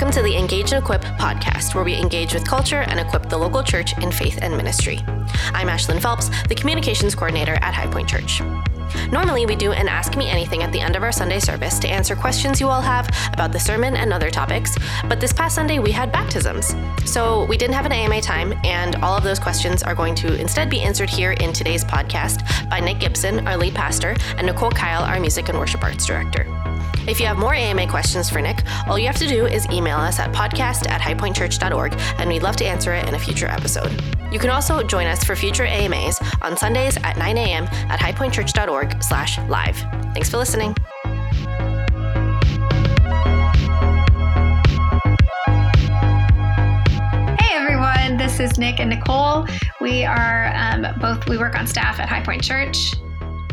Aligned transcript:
Welcome 0.00 0.16
to 0.16 0.22
the 0.22 0.34
Engage 0.34 0.72
and 0.72 0.82
Equip 0.82 1.02
podcast, 1.02 1.74
where 1.74 1.84
we 1.84 1.94
engage 1.94 2.32
with 2.32 2.48
culture 2.48 2.80
and 2.88 2.98
equip 2.98 3.28
the 3.28 3.36
local 3.36 3.62
church 3.62 3.92
in 3.98 4.10
faith 4.10 4.38
and 4.40 4.56
ministry. 4.56 4.98
I'm 5.52 5.68
Ashlyn 5.68 6.00
Phelps, 6.00 6.30
the 6.46 6.54
communications 6.54 7.14
coordinator 7.14 7.56
at 7.60 7.74
High 7.74 7.86
Point 7.86 8.08
Church. 8.08 8.40
Normally, 9.12 9.44
we 9.44 9.56
do 9.56 9.72
an 9.72 9.88
Ask 9.88 10.16
Me 10.16 10.26
Anything 10.26 10.62
at 10.62 10.72
the 10.72 10.80
end 10.80 10.96
of 10.96 11.02
our 11.02 11.12
Sunday 11.12 11.38
service 11.38 11.78
to 11.80 11.88
answer 11.88 12.16
questions 12.16 12.62
you 12.62 12.68
all 12.68 12.80
have 12.80 13.10
about 13.34 13.52
the 13.52 13.60
sermon 13.60 13.94
and 13.94 14.10
other 14.10 14.30
topics, 14.30 14.74
but 15.06 15.20
this 15.20 15.34
past 15.34 15.54
Sunday 15.54 15.80
we 15.80 15.92
had 15.92 16.10
baptisms. 16.10 16.74
So 17.04 17.44
we 17.44 17.58
didn't 17.58 17.74
have 17.74 17.84
an 17.84 17.92
AMA 17.92 18.22
time, 18.22 18.54
and 18.64 18.96
all 19.04 19.18
of 19.18 19.22
those 19.22 19.38
questions 19.38 19.82
are 19.82 19.94
going 19.94 20.14
to 20.14 20.34
instead 20.40 20.70
be 20.70 20.80
answered 20.80 21.10
here 21.10 21.32
in 21.32 21.52
today's 21.52 21.84
podcast 21.84 22.70
by 22.70 22.80
Nick 22.80 23.00
Gibson, 23.00 23.46
our 23.46 23.58
lead 23.58 23.74
pastor, 23.74 24.16
and 24.38 24.46
Nicole 24.46 24.70
Kyle, 24.70 25.02
our 25.02 25.20
music 25.20 25.50
and 25.50 25.58
worship 25.58 25.84
arts 25.84 26.06
director. 26.06 26.46
If 27.06 27.18
you 27.18 27.26
have 27.26 27.38
more 27.38 27.54
AMA 27.54 27.88
questions 27.88 28.28
for 28.30 28.40
Nick, 28.40 28.62
all 28.86 28.98
you 28.98 29.06
have 29.06 29.16
to 29.16 29.26
do 29.26 29.46
is 29.46 29.66
email 29.70 29.96
us 29.98 30.18
at 30.18 30.32
podcast 30.32 30.88
at 30.88 31.00
highpointchurch.org, 31.00 31.94
and 32.18 32.28
we'd 32.28 32.42
love 32.42 32.56
to 32.56 32.64
answer 32.66 32.92
it 32.92 33.08
in 33.08 33.14
a 33.14 33.18
future 33.18 33.46
episode. 33.46 33.90
You 34.32 34.38
can 34.38 34.50
also 34.50 34.82
join 34.82 35.06
us 35.06 35.24
for 35.24 35.34
future 35.34 35.64
AMAs 35.64 36.20
on 36.42 36.56
Sundays 36.56 36.96
at 36.98 37.16
9 37.16 37.36
a.m. 37.38 37.64
at 37.64 37.98
highpointchurch.org 37.98 39.02
slash 39.02 39.38
live. 39.48 39.76
Thanks 40.14 40.30
for 40.30 40.36
listening. 40.36 40.74
Hey 47.38 47.56
everyone, 47.56 48.16
this 48.18 48.40
is 48.40 48.58
Nick 48.58 48.78
and 48.78 48.90
Nicole. 48.90 49.46
We 49.80 50.04
are 50.04 50.52
um, 50.54 50.86
both, 51.00 51.28
we 51.28 51.38
work 51.38 51.56
on 51.58 51.66
staff 51.66 51.98
at 51.98 52.08
High 52.08 52.22
Point 52.22 52.42
Church. 52.42 52.94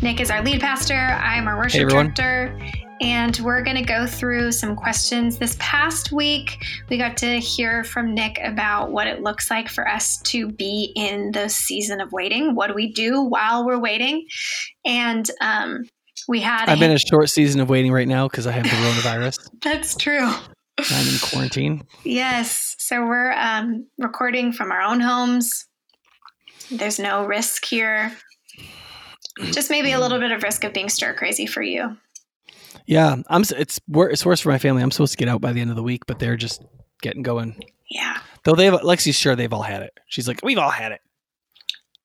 Nick 0.02 0.20
is 0.20 0.30
our 0.30 0.42
lead 0.44 0.60
pastor, 0.60 0.94
I'm 0.94 1.48
our 1.48 1.56
worship 1.56 1.80
everyone. 1.80 2.12
director, 2.14 2.56
and 3.00 3.38
we're 3.38 3.62
going 3.62 3.76
to 3.76 3.82
go 3.82 4.06
through 4.06 4.52
some 4.52 4.74
questions. 4.74 5.38
This 5.38 5.56
past 5.58 6.12
week, 6.12 6.64
we 6.88 6.98
got 6.98 7.16
to 7.18 7.38
hear 7.38 7.84
from 7.84 8.14
Nick 8.14 8.38
about 8.42 8.90
what 8.90 9.06
it 9.06 9.22
looks 9.22 9.50
like 9.50 9.68
for 9.68 9.86
us 9.88 10.18
to 10.22 10.50
be 10.50 10.92
in 10.96 11.32
the 11.32 11.48
season 11.48 12.00
of 12.00 12.12
waiting. 12.12 12.54
What 12.54 12.68
do 12.68 12.74
we 12.74 12.92
do 12.92 13.22
while 13.22 13.64
we're 13.64 13.80
waiting? 13.80 14.26
And 14.84 15.28
um, 15.40 15.84
we 16.26 16.40
had. 16.40 16.68
I'm 16.68 16.82
in 16.82 16.90
a 16.90 16.98
short 16.98 17.30
season 17.30 17.60
of 17.60 17.68
waiting 17.68 17.92
right 17.92 18.08
now 18.08 18.28
because 18.28 18.46
I 18.46 18.52
have 18.52 18.64
the 18.64 18.70
coronavirus. 18.70 19.48
That's 19.62 19.96
true. 19.96 20.28
I'm 20.90 21.08
in 21.08 21.18
quarantine. 21.20 21.84
Yes. 22.04 22.76
So 22.78 23.04
we're 23.04 23.32
um, 23.32 23.86
recording 23.98 24.52
from 24.52 24.70
our 24.70 24.80
own 24.80 25.00
homes. 25.00 25.66
There's 26.70 26.98
no 26.98 27.24
risk 27.24 27.64
here. 27.64 28.12
Just 29.52 29.70
maybe 29.70 29.92
a 29.92 30.00
little 30.00 30.18
bit 30.18 30.32
of 30.32 30.42
risk 30.42 30.64
of 30.64 30.72
being 30.72 30.88
stir 30.88 31.14
crazy 31.14 31.46
for 31.46 31.62
you. 31.62 31.96
Yeah, 32.88 33.16
I'm. 33.28 33.42
It's 33.56 33.78
wor- 33.86 34.08
it's 34.10 34.24
worse 34.24 34.40
for 34.40 34.48
my 34.48 34.58
family. 34.58 34.82
I'm 34.82 34.90
supposed 34.90 35.12
to 35.12 35.18
get 35.18 35.28
out 35.28 35.42
by 35.42 35.52
the 35.52 35.60
end 35.60 35.68
of 35.68 35.76
the 35.76 35.82
week, 35.82 36.06
but 36.06 36.18
they're 36.18 36.36
just 36.38 36.62
getting 37.02 37.22
going. 37.22 37.62
Yeah. 37.90 38.16
Though 38.44 38.54
they've 38.54 38.72
Lexi's 38.72 39.14
sure 39.14 39.36
they've 39.36 39.52
all 39.52 39.62
had 39.62 39.82
it. 39.82 39.92
She's 40.06 40.26
like, 40.26 40.40
we've 40.42 40.56
all 40.58 40.70
had 40.70 40.92
it. 40.92 41.00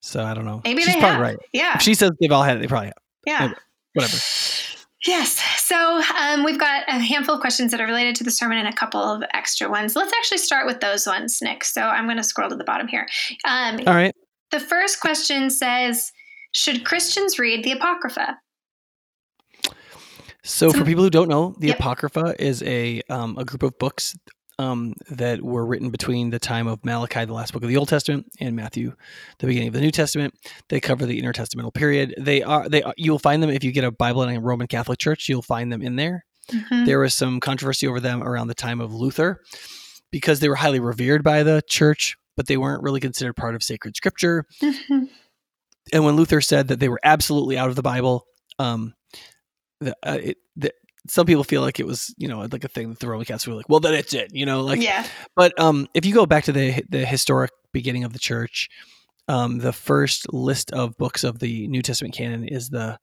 So 0.02 0.22
I 0.24 0.34
don't 0.34 0.44
know. 0.44 0.60
Maybe 0.66 0.82
She's 0.84 0.94
they 0.94 1.00
probably 1.00 1.14
have. 1.14 1.22
right. 1.22 1.38
Yeah. 1.54 1.76
If 1.76 1.82
she 1.84 1.94
says 1.94 2.12
they've 2.20 2.32
all 2.32 2.44
had 2.44 2.58
it, 2.58 2.60
they 2.60 2.68
probably 2.68 2.88
have. 2.88 2.98
yeah. 3.26 3.54
Whatever. 3.94 4.18
Yes. 5.06 5.42
So 5.62 6.02
um, 6.20 6.44
we've 6.44 6.60
got 6.60 6.84
a 6.90 7.00
handful 7.00 7.36
of 7.36 7.42
questions 7.42 7.72
that 7.72 7.80
are 7.80 7.86
related 7.86 8.16
to 8.18 8.24
the 8.26 8.32
sermon 8.32 8.58
and 8.58 8.68
a 8.68 8.74
couple 8.74 9.02
of 9.02 9.24
extra 9.34 9.70
ones. 9.70 9.96
Let's 9.96 10.12
actually 10.18 10.38
start 10.40 10.66
with 10.66 10.82
those 10.82 11.08
ones, 11.08 11.40
Nick. 11.42 11.64
So 11.64 11.82
I'm 11.82 12.06
going 12.06 12.18
to 12.18 12.24
scroll 12.24 12.50
to 12.50 12.56
the 12.56 12.64
bottom 12.64 12.88
here. 12.88 13.08
Um, 13.46 13.80
All 13.88 13.94
right. 13.94 14.14
the 14.52 14.60
first 14.60 15.00
question 15.00 15.50
says 15.50 16.12
Should 16.54 16.84
Christians 16.86 17.40
read 17.40 17.64
the 17.64 17.72
Apocrypha? 17.74 18.38
So 20.44 20.72
for 20.74 20.84
people 20.84 21.04
who 21.04 21.10
don't 21.10 21.30
know, 21.30 21.56
the 21.60 21.68
Yep. 21.68 21.80
Apocrypha 21.80 22.36
is 22.40 22.62
a 22.64 23.02
um, 23.10 23.38
a 23.38 23.46
group 23.46 23.64
of 23.64 23.78
books 23.80 24.16
um, 24.60 24.94
that 25.10 25.42
were 25.42 25.66
written 25.66 25.90
between 25.90 26.30
the 26.30 26.38
time 26.40 26.68
of 26.68 26.84
Malachi, 26.86 27.26
the 27.26 27.34
last 27.34 27.54
book 27.54 27.64
of 27.64 27.70
the 27.70 27.78
Old 27.78 27.88
Testament, 27.90 28.28
and 28.40 28.56
Matthew, 28.56 28.94
the 29.40 29.48
beginning 29.48 29.70
of 29.70 29.74
the 29.74 29.82
New 29.82 29.90
Testament. 29.92 30.34
They 30.70 30.80
cover 30.80 31.06
the 31.06 31.22
intertestamental 31.22 31.74
period. 31.74 32.14
They 32.20 32.44
are 32.44 32.68
they 32.70 32.84
are, 32.84 32.94
you'll 32.98 33.20
find 33.20 33.42
them 33.42 33.50
if 33.50 33.64
you 33.64 33.72
get 33.72 33.84
a 33.84 33.92
Bible 33.92 34.22
in 34.24 34.36
a 34.36 34.40
Roman 34.40 34.68
Catholic 34.68 35.00
church. 35.00 35.28
You'll 35.30 35.42
find 35.42 35.72
them 35.72 35.82
in 35.82 35.96
there. 35.96 36.26
Mhm. 36.52 36.86
There 36.86 37.00
was 37.00 37.14
some 37.14 37.40
controversy 37.40 37.88
over 37.88 38.00
them 38.02 38.22
around 38.22 38.48
the 38.48 38.54
time 38.54 38.82
of 38.82 38.94
Luther 38.94 39.40
because 40.12 40.40
they 40.42 40.50
were 40.50 40.56
highly 40.56 40.80
revered 40.82 41.24
by 41.24 41.42
the 41.44 41.64
church, 41.70 42.18
but 42.36 42.48
they 42.48 42.58
weren't 42.58 42.84
really 42.84 43.00
considered 43.00 43.34
part 43.38 43.56
of 43.56 43.64
sacred 43.64 43.96
scripture 43.96 44.46
Mhm. 44.62 45.08
and 45.94 46.04
when 46.06 46.16
Luther 46.18 46.42
said 46.42 46.68
that 46.68 46.80
they 46.82 46.90
were 46.90 47.00
absolutely 47.04 47.58
out 47.58 47.70
of 47.70 47.76
the 47.78 47.82
Bible, 47.82 48.26
um, 48.60 48.94
the, 49.84 49.98
uh, 50.04 50.18
it, 50.22 50.38
the, 50.56 50.74
some 51.08 51.26
people 51.26 51.44
feel 51.44 51.62
like 51.62 51.80
it 51.80 51.86
was, 51.86 52.14
you 52.18 52.28
know, 52.28 52.48
like 52.52 52.64
a 52.64 52.68
thing 52.70 52.90
that 52.90 53.00
the 53.00 53.08
Roman 53.08 53.26
Catholics 53.26 53.48
were 53.48 53.56
like, 53.56 53.68
well, 53.68 53.80
then 53.80 53.94
it's 53.94 54.14
it, 54.14 54.32
you 54.34 54.46
know, 54.46 54.62
like. 54.62 54.82
yeah. 54.82 55.06
But 55.36 55.60
um, 55.60 55.88
if 55.94 56.06
you 56.06 56.14
go 56.14 56.26
back 56.26 56.46
to 56.46 56.52
the 56.52 56.84
the 56.90 57.06
historic 57.06 57.52
beginning 57.74 58.04
of 58.04 58.14
the 58.14 58.20
church, 58.20 58.70
um, 59.28 59.60
the 59.60 59.74
first 59.74 60.32
list 60.34 60.72
of 60.72 60.98
books 60.98 61.24
of 61.24 61.40
the 61.40 61.68
New 61.68 61.82
Testament 61.82 62.14
canon 62.14 62.48
is 62.48 62.70
the 62.70 62.98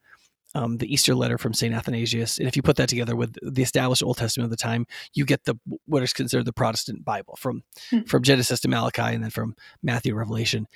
um, 0.54 0.78
the 0.78 0.92
Easter 0.92 1.14
letter 1.14 1.38
from 1.38 1.54
Saint 1.54 1.74
Athanasius, 1.74 2.38
and 2.38 2.48
if 2.48 2.56
you 2.56 2.62
put 2.62 2.76
that 2.76 2.88
together 2.88 3.14
with 3.14 3.36
the 3.40 3.62
established 3.62 4.02
Old 4.02 4.16
Testament 4.16 4.46
of 4.46 4.50
the 4.50 4.56
time, 4.56 4.86
you 5.14 5.24
get 5.24 5.44
the 5.44 5.56
what 5.86 6.02
is 6.02 6.12
considered 6.12 6.44
the 6.46 6.52
Protestant 6.52 7.04
Bible 7.04 7.36
from 7.38 7.62
Hmm. 7.90 8.00
from 8.02 8.22
Genesis 8.22 8.60
to 8.60 8.68
Malachi, 8.68 9.14
and 9.14 9.22
then 9.22 9.30
from 9.30 9.54
Matthew 9.82 10.12
to 10.12 10.18
Revelation. 10.18 10.66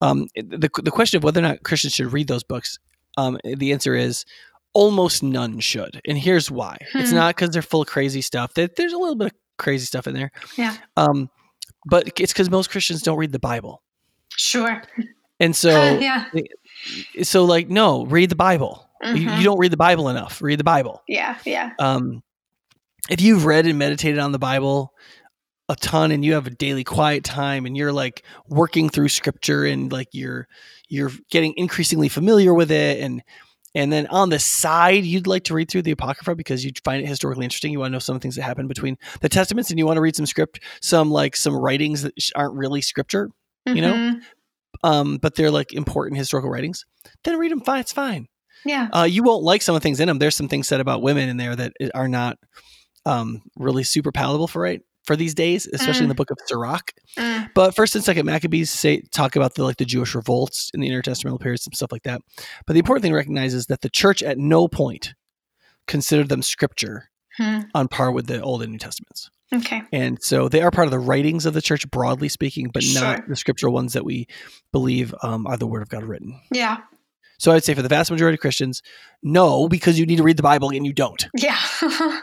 Um, 0.00 0.28
the 0.36 0.70
the 0.82 0.90
question 0.90 1.18
of 1.18 1.24
whether 1.24 1.40
or 1.40 1.42
not 1.42 1.62
Christians 1.64 1.94
should 1.94 2.12
read 2.12 2.28
those 2.28 2.44
books, 2.44 2.78
um, 3.18 3.38
the 3.44 3.72
answer 3.72 3.94
is 3.94 4.24
almost 4.72 5.22
none 5.22 5.58
should, 5.60 6.00
and 6.06 6.16
here's 6.18 6.50
why. 6.50 6.76
It's 6.94 7.10
Hmm. 7.10 7.16
not 7.16 7.34
because 7.36 7.50
they're 7.50 7.62
full 7.62 7.82
of 7.82 7.88
crazy 7.88 8.20
stuff. 8.20 8.54
There- 8.54 8.68
There's 8.76 8.92
a 8.92 8.98
little 8.98 9.16
bit 9.16 9.26
of 9.26 9.32
crazy 9.58 9.84
stuff 9.86 10.06
in 10.06 10.14
there. 10.14 10.30
Yeah. 10.56 10.76
Um, 10.96 11.28
but 11.86 12.08
it's 12.20 12.32
because 12.32 12.50
most 12.50 12.70
Christians 12.70 13.02
don't 13.02 13.18
read 13.18 13.32
the 13.32 13.38
Bible, 13.38 13.82
Sure. 14.36 14.82
and 15.40 15.54
so 15.56 15.70
Uh, 15.70 15.98
yeah. 16.00 16.24
so 17.22 17.44
like 17.44 17.68
no, 17.68 18.04
read 18.06 18.30
the 18.30 18.36
Bible. 18.36 18.86
You, 19.02 19.08
Mhm. 19.28 19.38
you 19.38 19.44
don't 19.44 19.58
read 19.58 19.72
the 19.72 19.76
Bible 19.78 20.08
enough. 20.10 20.42
Read 20.42 20.58
the 20.60 20.64
Bible. 20.64 21.02
Yeah. 21.08 21.38
Yeah. 21.46 21.70
Um, 21.78 22.22
if 23.08 23.20
you've 23.22 23.46
read 23.46 23.66
and 23.66 23.78
meditated 23.78 24.18
on 24.18 24.32
the 24.32 24.38
Bible 24.38 24.92
a 25.70 25.76
ton, 25.76 26.10
and 26.10 26.24
you 26.24 26.34
have 26.34 26.46
a 26.46 26.50
daily 26.50 26.84
quiet 26.84 27.22
time, 27.24 27.64
and 27.64 27.76
you're 27.76 27.92
like 27.92 28.24
working 28.48 28.90
through 28.90 29.08
Scripture, 29.08 29.64
and 29.64 29.90
like 29.92 30.08
you're 30.12 30.48
you're 30.88 31.12
getting 31.30 31.54
increasingly 31.56 32.08
familiar 32.08 32.52
with 32.52 32.70
it, 32.72 33.00
and 33.00 33.22
and 33.74 33.92
then 33.92 34.06
on 34.08 34.30
the 34.30 34.38
side, 34.38 35.04
you'd 35.04 35.26
like 35.26 35.44
to 35.44 35.54
read 35.54 35.70
through 35.70 35.82
the 35.82 35.90
Apocrypha 35.92 36.34
because 36.34 36.64
you 36.64 36.72
find 36.84 37.02
it 37.02 37.06
historically 37.08 37.44
interesting. 37.44 37.72
You 37.72 37.78
want 37.80 37.90
to 37.90 37.92
know 37.92 37.98
some 37.98 38.16
of 38.16 38.20
the 38.20 38.24
things 38.24 38.36
that 38.36 38.42
happened 38.42 38.68
between 38.68 38.96
the 39.20 39.28
Testaments, 39.28 39.70
and 39.70 39.78
you 39.78 39.86
want 39.86 39.96
to 39.96 40.00
read 40.00 40.16
some 40.16 40.26
script, 40.26 40.60
some 40.82 41.10
like 41.10 41.36
some 41.36 41.54
writings 41.56 42.02
that 42.02 42.14
aren't 42.34 42.54
really 42.54 42.80
Scripture, 42.80 43.30
you 43.66 43.82
know? 43.82 43.92
Mhm. 43.92 44.20
um, 44.82 45.18
but 45.18 45.34
they're 45.34 45.50
like 45.50 45.72
important 45.72 46.16
historical 46.18 46.50
writings. 46.50 46.84
Then 47.24 47.38
read 47.38 47.52
them. 47.52 47.60
Fine, 47.60 47.80
it's 47.80 47.92
fine. 47.92 48.26
Yeah. 48.64 48.88
Uh, 48.92 49.04
you 49.04 49.22
won't 49.22 49.42
like 49.42 49.62
some 49.62 49.74
of 49.74 49.80
the 49.80 49.84
things 49.84 50.00
in 50.00 50.08
them. 50.08 50.18
There's 50.18 50.36
some 50.36 50.48
things 50.48 50.68
said 50.68 50.80
about 50.80 51.02
women 51.02 51.28
in 51.28 51.36
there 51.36 51.54
that 51.56 51.72
are 51.94 52.08
not 52.08 52.38
um, 53.06 53.42
really 53.56 53.84
super 53.84 54.12
palatable 54.12 54.48
for 54.48 54.60
right 54.62 54.82
for 55.04 55.16
these 55.16 55.34
days, 55.34 55.66
especially 55.72 56.02
in 56.04 56.08
the 56.08 56.14
book 56.14 56.30
of 56.30 56.38
Sirach. 56.46 56.92
Mm. 57.16 57.50
But 57.54 57.74
first 57.74 57.94
and 57.94 58.04
second 58.04 58.26
Maccabees 58.26 58.70
say 58.70 59.00
talk 59.12 59.34
about 59.36 59.54
the 59.54 59.64
like 59.64 59.76
the 59.78 59.84
Jewish 59.84 60.14
revolts 60.14 60.70
in 60.74 60.80
the 60.80 60.88
intertestamental 60.90 61.40
period, 61.40 61.60
some 61.60 61.72
stuff 61.72 61.90
like 61.92 62.02
that. 62.04 62.20
But 62.66 62.74
the 62.74 62.78
important 62.80 63.02
thing 63.02 63.12
to 63.12 63.16
recognize 63.16 63.54
is 63.54 63.66
that 63.66 63.80
the 63.80 63.88
church 63.90 64.22
at 64.22 64.38
no 64.38 64.68
point 64.68 65.14
considered 65.86 66.28
them 66.28 66.42
scripture 66.42 67.06
Hmm. 67.36 67.60
on 67.74 67.86
par 67.88 68.10
with 68.10 68.26
the 68.26 68.42
Old 68.42 68.60
and 68.62 68.72
New 68.72 68.78
Testaments. 68.78 69.30
Okay. 69.54 69.82
And 69.92 70.18
so 70.20 70.48
they 70.48 70.62
are 70.62 70.70
part 70.72 70.86
of 70.88 70.90
the 70.90 70.98
writings 70.98 71.46
of 71.46 71.54
the 71.54 71.62
church, 71.62 71.88
broadly 71.90 72.28
speaking, 72.28 72.70
but 72.74 72.82
Sure. 72.82 73.00
not 73.02 73.28
the 73.28 73.36
scriptural 73.36 73.72
ones 73.72 73.92
that 73.92 74.04
we 74.04 74.26
believe 74.72 75.14
um, 75.22 75.46
are 75.46 75.56
the 75.56 75.66
Word 75.66 75.82
of 75.82 75.88
God 75.88 76.02
written. 76.04 76.38
Yeah. 76.52 76.78
So 77.38 77.52
I'd 77.52 77.64
say 77.64 77.72
for 77.74 77.82
the 77.82 77.88
vast 77.88 78.10
majority 78.10 78.34
of 78.34 78.40
Christians, 78.40 78.82
no, 79.22 79.68
because 79.68 79.98
you 79.98 80.06
need 80.06 80.16
to 80.16 80.22
read 80.24 80.36
the 80.36 80.42
Bible 80.42 80.70
and 80.70 80.84
you 80.84 80.92
don't. 80.92 81.26
Yeah. 81.36 81.58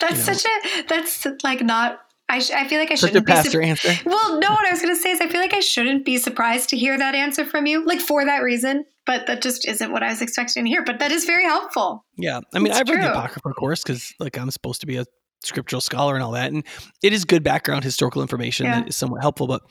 that's 0.00 0.12
You 0.26 0.32
know. 0.32 0.32
such 0.38 0.44
a, 0.44 0.82
that's 0.88 1.26
like 1.44 1.62
not, 1.62 2.00
I, 2.28 2.38
sh- 2.38 2.50
I 2.52 2.66
feel 2.66 2.78
like 2.80 2.90
I 2.90 2.94
Such 2.94 3.10
shouldn't 3.10 3.26
be. 3.26 3.32
pastor 3.32 3.50
sur- 3.50 3.62
answer. 3.62 3.92
well, 4.06 4.40
no, 4.40 4.50
what 4.52 4.66
I 4.66 4.70
was 4.70 4.80
going 4.80 4.94
to 4.94 5.00
say 5.00 5.10
is 5.10 5.20
I 5.20 5.28
feel 5.28 5.40
like 5.40 5.52
I 5.54 5.60
shouldn't 5.60 6.04
be 6.04 6.16
surprised 6.16 6.70
to 6.70 6.76
hear 6.78 6.96
that 6.96 7.14
answer 7.14 7.44
from 7.44 7.66
you, 7.66 7.84
like 7.84 8.00
for 8.00 8.24
that 8.24 8.38
reason. 8.38 8.84
But 9.04 9.26
that 9.26 9.42
just 9.42 9.66
isn't 9.66 9.90
what 9.92 10.02
I 10.02 10.08
was 10.10 10.22
expecting 10.22 10.64
to 10.64 10.70
hear. 10.70 10.84
But 10.84 11.00
that 11.00 11.10
is 11.12 11.24
very 11.24 11.44
helpful. 11.44 12.04
Yeah, 12.16 12.40
I 12.54 12.58
mean, 12.60 12.68
It's 12.68 12.78
I've 12.80 12.88
read 12.88 13.02
the 13.02 13.10
Apocrypha, 13.10 13.48
of 13.48 13.56
course, 13.56 13.82
because 13.82 14.14
like 14.20 14.38
I'm 14.38 14.50
supposed 14.52 14.80
to 14.82 14.86
be 14.86 14.96
a 14.96 15.04
scriptural 15.44 15.80
scholar 15.80 16.14
and 16.14 16.22
all 16.22 16.30
that, 16.32 16.52
and 16.52 16.64
it 17.02 17.12
is 17.12 17.24
good 17.24 17.42
background 17.42 17.82
historical 17.84 18.22
information 18.22 18.66
Yeah. 18.66 18.80
that 18.80 18.88
is 18.88 18.96
somewhat 18.96 19.20
helpful. 19.20 19.48
But 19.48 19.62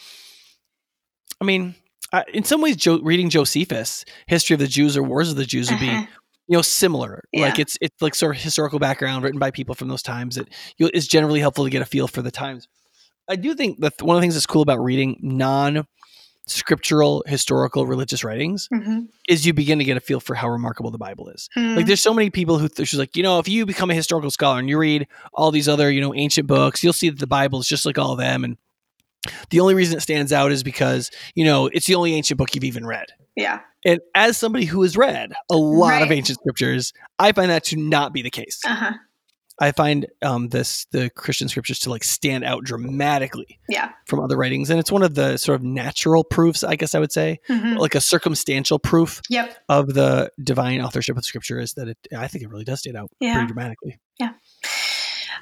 I 1.40 1.46
mean, 1.46 1.76
I, 2.14 2.26
in 2.34 2.44
some 2.44 2.62
ways, 2.62 2.76
jo- 2.76 3.00
reading 3.02 3.30
Josephus, 3.30 4.04
History 4.28 4.54
of 4.54 4.60
the 4.60 4.68
Jews 4.68 4.98
or 4.98 5.04
Wars 5.04 5.30
of 5.32 5.38
the 5.38 5.46
Jews, 5.46 5.72
would 5.72 5.80
be 5.80 5.90
Uh-huh. 5.90 6.06
You 6.52 6.58
know 6.58 6.62
similar. 6.62 7.24
Like 7.34 7.60
it's 7.60 7.78
it's 7.80 8.02
like 8.02 8.14
sort 8.14 8.36
of 8.36 8.42
historical 8.42 8.78
background 8.78 9.24
written 9.24 9.40
by 9.40 9.52
people 9.52 9.74
from 9.74 9.88
those 9.88 10.04
times 10.04 10.36
that 10.36 10.50
you 10.78 10.90
is 10.94 11.08
generally 11.08 11.40
helpful 11.40 11.64
to 11.64 11.70
get 11.70 11.82
a 11.82 11.86
feel 11.86 12.08
for 12.10 12.22
the 12.22 12.30
times. 12.32 12.68
I 13.30 13.38
do 13.38 13.54
think 13.56 13.80
that 13.80 14.02
one 14.02 14.18
of 14.18 14.20
the 14.20 14.24
things 14.24 14.34
that's 14.34 14.46
cool 14.46 14.62
about 14.62 14.80
reading 14.84 15.18
non 15.22 15.88
scriptural, 16.48 17.24
historical, 17.28 17.86
religious 17.86 18.24
writings 18.24 18.68
Mhm. 18.74 19.08
is 19.30 19.46
you 19.46 19.54
begin 19.54 19.78
to 19.80 19.86
get 19.86 19.96
a 19.96 20.02
feel 20.02 20.20
for 20.20 20.36
how 20.36 20.50
remarkable 20.50 20.92
the 20.92 20.98
Bible 20.98 21.30
is. 21.30 21.48
Hmm. 21.54 21.76
Like 21.76 21.86
there's 21.86 22.02
so 22.02 22.14
many 22.14 22.30
people 22.30 22.58
who 22.58 22.68
she's 22.84 23.00
like, 23.00 23.16
you 23.16 23.24
know, 23.24 23.40
if 23.40 23.48
you 23.48 23.66
become 23.66 23.90
a 23.90 23.96
historical 23.96 24.32
scholar 24.32 24.60
and 24.60 24.68
you 24.68 24.78
read 24.78 25.08
all 25.34 25.52
these 25.52 25.70
other, 25.70 25.90
you 25.92 26.02
know, 26.02 26.14
ancient 26.14 26.48
books, 26.48 26.84
you'll 26.84 26.92
see 26.94 27.10
that 27.10 27.20
the 27.20 27.28
Bible 27.28 27.60
is 27.62 27.68
just 27.68 27.86
like 27.86 27.98
all 27.98 28.12
of 28.12 28.18
them. 28.20 28.44
And 28.44 28.58
the 29.52 29.60
only 29.62 29.76
reason 29.76 29.96
it 29.96 30.02
stands 30.02 30.34
out 30.34 30.52
is 30.52 30.64
because, 30.64 31.10
you 31.36 31.46
know, 31.46 31.68
it's 31.68 31.86
the 31.86 31.96
only 31.96 32.16
ancient 32.16 32.38
book 32.38 32.54
you've 32.56 32.64
even 32.66 32.86
read. 32.86 33.08
yeah. 33.38 33.60
And 33.86 34.00
as 34.16 34.38
somebody 34.38 34.66
who 34.66 34.82
has 34.84 34.96
read 34.96 35.32
a 35.50 35.58
lot 35.58 36.02
of 36.02 36.12
ancient 36.12 36.40
scriptures, 36.40 36.94
I 37.20 37.32
find 37.32 37.50
that 37.50 37.64
to 37.66 37.78
not 37.78 38.14
be 38.14 38.22
the 38.22 38.30
case. 38.30 38.60
Uh 38.66 38.76
huh. 38.76 38.94
I 39.60 39.72
find 39.72 40.08
um, 40.24 40.50
this 40.50 40.86
the 40.92 41.12
Christian 41.12 41.48
scriptures 41.48 41.78
to 41.80 41.92
like 41.92 42.04
stand 42.04 42.44
out 42.44 42.64
dramatically 42.64 43.60
Yeah. 43.70 43.92
from 44.08 44.20
other 44.20 44.36
writings, 44.36 44.72
and 44.72 44.80
it's 44.80 44.92
one 44.92 45.04
of 45.04 45.14
the 45.14 45.38
sort 45.38 45.60
of 45.60 45.64
natural 45.64 46.24
proofs, 46.24 46.64
I 46.64 46.76
guess 46.76 46.96
I 46.96 47.00
would 47.00 47.12
say, 47.12 47.40
Mhm. 47.48 47.78
like 47.78 47.94
a 47.94 48.02
circumstantial 48.02 48.80
proof 48.80 49.22
Yep. 49.30 49.56
of 49.70 49.94
the 49.94 50.32
divine 50.44 50.82
authorship 50.82 51.16
of 51.16 51.26
Scripture 51.26 51.60
is 51.60 51.74
that 51.74 51.88
it. 51.90 51.98
I 52.18 52.28
think 52.28 52.44
it 52.44 52.50
really 52.50 52.64
does 52.64 52.80
stand 52.80 52.98
out 52.98 53.12
Yeah. 53.20 53.34
pretty 53.34 53.48
dramatically. 53.48 54.00
Yeah. 54.20 54.32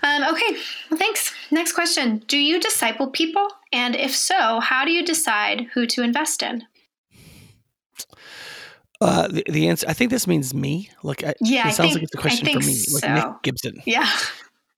Um, 0.03 0.23
okay. 0.33 0.57
Well, 0.89 0.97
thanks. 0.97 1.33
Next 1.51 1.73
question. 1.73 2.19
Do 2.27 2.37
you 2.37 2.59
disciple 2.59 3.07
people? 3.11 3.47
And 3.73 3.95
if 3.95 4.15
so, 4.15 4.59
how 4.59 4.85
do 4.85 4.91
you 4.91 5.05
decide 5.05 5.67
who 5.73 5.85
to 5.87 6.03
invest 6.03 6.41
in? 6.43 6.63
Uh, 9.01 9.27
the, 9.29 9.43
the 9.49 9.67
answer, 9.69 9.87
I 9.89 9.93
think 9.93 10.11
this 10.11 10.27
means 10.27 10.53
me. 10.53 10.89
Like, 11.03 11.23
I, 11.23 11.33
Yeah, 11.41 11.69
it 11.69 11.73
sounds 11.73 11.89
think- 11.91 11.93
like 11.95 12.03
it's 12.03 12.15
a 12.15 12.17
question 12.17 12.47
for 12.47 12.59
me, 12.59 12.65
like 12.93 13.03
so. 13.03 13.13
Nick 13.13 13.41
Gibson. 13.43 13.81
Yeah. 13.85 14.09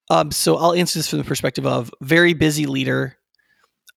Um, 0.10 0.30
so 0.32 0.58
I'll 0.58 0.74
answer 0.74 1.00
this 1.00 1.08
from 1.08 1.20
the 1.20 1.26
perspective 1.26 1.66
of 1.66 1.90
very 2.02 2.34
busy 2.34 2.66
leader, 2.66 3.18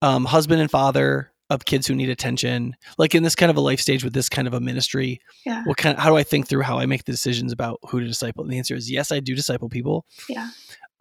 um, 0.01 0.25
husband 0.25 0.61
and 0.61 0.71
father 0.71 1.31
of 1.51 1.65
kids 1.65 1.85
who 1.85 1.93
need 1.93 2.09
attention. 2.09 2.75
Like 2.97 3.13
in 3.13 3.21
this 3.21 3.35
kind 3.35 3.51
of 3.51 3.57
a 3.57 3.61
life 3.61 3.79
stage 3.79 4.03
with 4.03 4.13
this 4.13 4.29
kind 4.29 4.47
of 4.47 4.53
a 4.55 4.59
ministry, 4.59 5.19
Yeah. 5.45 5.63
what 5.65 5.77
kind? 5.77 5.99
how 5.99 6.09
do 6.09 6.15
I 6.15 6.23
think 6.23 6.47
through 6.47 6.61
how 6.61 6.79
I 6.79 6.85
make 6.85 7.03
the 7.03 7.11
decisions 7.11 7.51
about 7.51 7.79
who 7.89 7.99
to 7.99 8.07
disciple? 8.07 8.43
And 8.43 8.51
the 8.51 8.57
answer 8.57 8.73
is 8.75 8.89
yes, 8.89 9.11
I 9.11 9.19
do 9.19 9.35
disciple 9.35 9.69
people. 9.69 10.05
Yeah. 10.29 10.49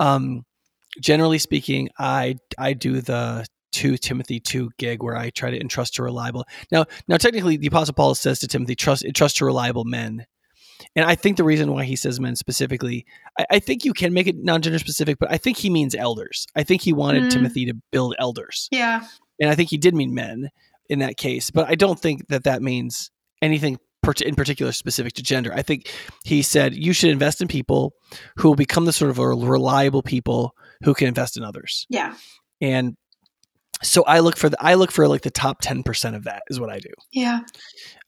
Um, 0.01 0.45
generally 1.01 1.39
speaking, 1.39 1.89
I 1.99 2.37
I 2.59 2.73
do 2.75 3.01
the 3.01 3.47
two 3.75 3.97
Timothy 3.99 4.41
two 4.41 4.71
gig 4.79 5.03
where 5.03 5.17
I 5.17 5.31
try 5.31 5.51
to 5.51 5.61
entrust 5.61 5.95
to 5.97 6.03
reliable. 6.03 6.47
Now, 6.73 6.87
now 7.09 7.17
technically, 7.19 7.57
the 7.57 7.67
Apostle 7.67 7.95
Paul 7.95 8.15
says 8.15 8.39
to 8.41 8.49
Timothy, 8.49 8.75
trust 8.75 9.05
trust 9.15 9.37
to 9.39 9.45
reliable 9.45 9.85
men. 9.85 10.27
And 10.97 11.05
I 11.05 11.15
think 11.15 11.37
the 11.37 11.45
reason 11.45 11.73
why 11.73 11.85
he 11.85 11.97
says 11.97 12.19
men 12.21 12.37
specifically, 12.37 13.07
I, 13.39 13.47
I 13.53 13.59
think 13.59 13.85
you 13.85 13.93
can 13.93 14.13
make 14.13 14.27
it 14.27 14.37
non-gender 14.37 14.79
specific, 14.79 15.19
but 15.19 15.31
I 15.31 15.39
think 15.39 15.57
he 15.57 15.71
means 15.71 15.95
elders. 15.95 16.47
I 16.57 16.63
think 16.63 16.83
he 16.83 16.93
wanted 16.93 17.25
Mm. 17.25 17.31
Timothy 17.31 17.65
to 17.67 17.75
build 17.93 18.15
elders, 18.19 18.69
Yeah. 18.73 19.07
and 19.41 19.51
I 19.51 19.55
think 19.55 19.71
he 19.71 19.79
did 19.79 19.95
mean 19.95 20.15
men 20.15 20.51
in 20.89 20.99
that 21.01 21.17
case. 21.17 21.51
But 21.51 21.69
I 21.69 21.75
don't 21.75 21.99
think 21.99 22.29
that 22.29 22.45
that 22.45 22.61
means 22.63 23.11
anything 23.43 23.79
in 24.23 24.35
particular 24.35 24.71
specific 24.73 25.15
to 25.15 25.23
gender. 25.23 25.51
I 25.55 25.63
think 25.63 25.91
he 26.25 26.43
said 26.43 26.75
you 26.75 26.93
should 26.93 27.09
invest 27.11 27.41
in 27.41 27.49
people 27.49 27.95
who 28.37 28.49
will 28.49 28.57
become 28.57 28.85
the 28.85 28.93
sort 28.93 29.11
of 29.11 29.19
reliable 29.19 30.03
people 30.03 30.55
who 30.83 30.93
can 30.93 31.09
invest 31.09 31.37
in 31.39 31.43
others. 31.43 31.87
Yeah. 31.89 32.15
And 32.61 32.97
so 33.85 34.03
I 34.05 34.19
look 34.21 34.37
for 34.37 34.49
the 34.49 34.57
I 34.61 34.75
look 34.75 34.91
for 34.91 35.07
like 35.07 35.23
the 35.23 35.31
top 35.31 35.61
ten 35.61 35.83
percent 35.83 36.17
of 36.17 36.25
that 36.25 36.43
is 36.49 36.59
what 36.59 36.71
I 36.71 36.79
do. 36.81 36.91
Yeah. 37.13 37.41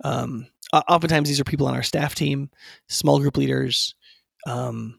Um, 0.04 0.46
oftentimes 0.72 1.28
these 1.28 1.40
are 1.40 1.44
people 1.44 1.66
on 1.66 1.74
our 1.74 1.82
staff 1.82 2.14
team, 2.14 2.50
small 2.88 3.18
group 3.20 3.36
leaders, 3.36 3.94
um, 4.46 4.98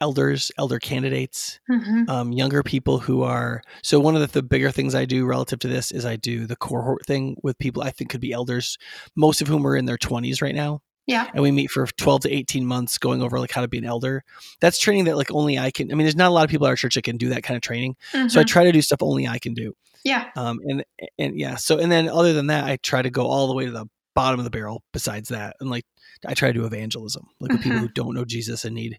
elders, 0.00 0.50
elder 0.58 0.78
candidates, 0.78 1.58
hmm 1.68 2.04
um, 2.08 2.32
younger 2.32 2.62
people 2.62 2.98
who 2.98 3.22
are. 3.22 3.62
So 3.82 4.00
one 4.00 4.14
of 4.16 4.20
the, 4.22 4.26
the 4.26 4.42
bigger 4.42 4.70
things 4.72 4.94
I 4.94 5.04
do 5.04 5.24
relative 5.24 5.60
to 5.60 5.68
this 5.68 5.92
is 5.92 6.04
I 6.04 6.16
do 6.16 6.46
the 6.46 6.56
cohort 6.56 7.06
thing 7.06 7.36
with 7.42 7.58
people 7.58 7.82
I 7.82 7.90
think 7.90 8.10
could 8.10 8.20
be 8.20 8.32
elders, 8.32 8.76
most 9.14 9.40
of 9.40 9.46
whom 9.48 9.66
are 9.66 9.76
in 9.76 9.84
their 9.84 9.98
twenties 9.98 10.42
right 10.42 10.54
now. 10.54 10.82
Yeah. 11.06 11.28
And 11.34 11.42
we 11.42 11.50
meet 11.50 11.70
for 11.70 11.84
12 11.86 12.22
to 12.22 12.30
18 12.32 12.64
months 12.64 12.96
going 12.96 13.22
over 13.22 13.40
like 13.40 13.50
how 13.50 13.60
to 13.60 13.66
be 13.68 13.78
an 13.78 13.84
elder. 13.84 14.22
That's 14.60 14.78
training 14.78 15.04
that 15.04 15.16
like 15.16 15.32
only 15.32 15.58
I 15.58 15.72
can. 15.72 15.90
I 15.90 15.94
mean, 15.96 16.04
there's 16.04 16.14
not 16.16 16.28
a 16.28 16.34
lot 16.34 16.44
of 16.44 16.50
people 16.50 16.66
at 16.68 16.70
our 16.70 16.76
church 16.76 16.94
that 16.94 17.02
can 17.02 17.16
do 17.16 17.28
that 17.30 17.42
kind 17.42 17.56
of 17.56 17.62
training. 17.62 17.96
So 18.28 18.38
I 18.40 18.44
Mhm. 18.44 18.46
try 18.46 18.64
to 18.64 18.72
do 18.72 18.80
stuff 18.82 19.02
only 19.02 19.26
I 19.26 19.38
can 19.40 19.52
do. 19.52 19.74
Yeah. 20.04 20.30
Um, 20.36 20.58
and 20.64 20.84
and 21.18 21.38
yeah, 21.38 21.56
so 21.56 21.78
and 21.78 21.90
then 21.90 22.08
other 22.08 22.32
than 22.32 22.48
that, 22.48 22.64
I 22.64 22.76
try 22.76 23.02
to 23.02 23.10
go 23.10 23.26
all 23.26 23.46
the 23.46 23.54
way 23.54 23.66
to 23.66 23.70
the 23.70 23.86
bottom 24.14 24.40
of 24.40 24.44
the 24.44 24.50
barrel. 24.50 24.82
Besides 24.92 25.28
that, 25.28 25.56
and 25.60 25.70
like 25.70 25.84
I 26.26 26.34
try 26.34 26.48
to 26.48 26.54
do 26.54 26.64
evangelism, 26.64 27.26
like 27.40 27.52
with 27.52 27.62
people 27.62 27.78
who 27.78 27.86
mm-hmm. 27.86 27.94
don't 27.94 28.14
know 28.14 28.24
Jesus 28.24 28.64
and 28.64 28.74
need 28.74 28.98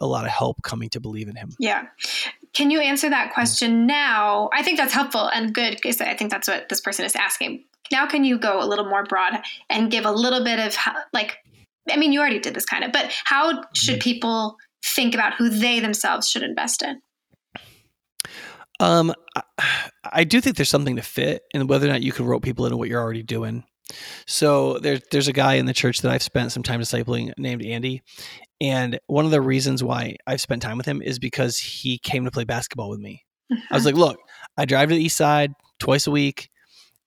a 0.00 0.06
lot 0.06 0.24
of 0.24 0.30
help 0.30 0.62
coming 0.62 0.88
to 0.90 1.00
believe 1.00 1.28
in 1.28 1.36
Him. 1.36 1.50
Yeah. 1.58 1.86
Can 2.54 2.70
you 2.70 2.80
answer 2.80 3.08
that 3.08 3.26
mm-hmm. 3.26 3.34
question 3.34 3.86
now? 3.86 4.50
I 4.52 4.62
think 4.62 4.78
that's 4.78 4.92
helpful 4.92 5.28
and 5.28 5.54
good 5.54 5.74
because 5.74 6.00
I 6.00 6.14
think 6.14 6.30
that's 6.30 6.48
what 6.48 6.68
this 6.68 6.80
person 6.80 7.04
is 7.04 7.16
asking. 7.16 7.64
Now, 7.90 8.06
can 8.06 8.24
you 8.24 8.38
go 8.38 8.62
a 8.62 8.66
little 8.66 8.86
more 8.86 9.04
broad 9.04 9.42
and 9.68 9.90
give 9.90 10.04
a 10.04 10.12
little 10.12 10.44
bit 10.44 10.58
of 10.58 10.76
like, 11.12 11.38
I 11.90 11.96
mean, 11.96 12.12
you 12.12 12.20
already 12.20 12.38
did 12.38 12.54
this 12.54 12.64
kind 12.64 12.84
of, 12.84 12.92
but 12.92 13.12
how 13.24 13.64
should 13.74 13.94
mm-hmm. 13.94 14.00
people 14.00 14.56
think 14.84 15.14
about 15.14 15.34
who 15.34 15.48
they 15.48 15.80
themselves 15.80 16.28
should 16.28 16.42
invest 16.42 16.82
in? 16.82 17.00
Um, 18.82 19.14
I, 19.36 19.42
I 20.14 20.24
do 20.24 20.40
think 20.40 20.56
there's 20.56 20.68
something 20.68 20.96
to 20.96 21.02
fit 21.02 21.42
in 21.54 21.66
whether 21.68 21.86
or 21.86 21.90
not 21.90 22.02
you 22.02 22.12
can 22.12 22.26
rope 22.26 22.42
people 22.42 22.66
into 22.66 22.76
what 22.76 22.88
you're 22.88 23.00
already 23.00 23.22
doing. 23.22 23.64
So 24.26 24.78
there's 24.78 25.00
there's 25.10 25.28
a 25.28 25.32
guy 25.32 25.54
in 25.54 25.66
the 25.66 25.72
church 25.72 26.00
that 26.00 26.10
I've 26.10 26.22
spent 26.22 26.52
some 26.52 26.62
time 26.62 26.80
discipling 26.80 27.32
named 27.38 27.64
Andy, 27.64 28.02
and 28.60 28.98
one 29.06 29.24
of 29.24 29.30
the 29.30 29.40
reasons 29.40 29.82
why 29.82 30.16
I've 30.26 30.40
spent 30.40 30.62
time 30.62 30.76
with 30.76 30.86
him 30.86 31.00
is 31.02 31.18
because 31.18 31.58
he 31.58 31.98
came 31.98 32.24
to 32.24 32.30
play 32.30 32.44
basketball 32.44 32.90
with 32.90 33.00
me. 33.00 33.24
I 33.50 33.74
was 33.74 33.84
like, 33.84 33.94
look, 34.06 34.18
I 34.56 34.64
drive 34.64 34.88
to 34.88 34.94
the 34.94 35.02
east 35.02 35.16
side 35.16 35.52
twice 35.78 36.06
a 36.06 36.10
week, 36.10 36.50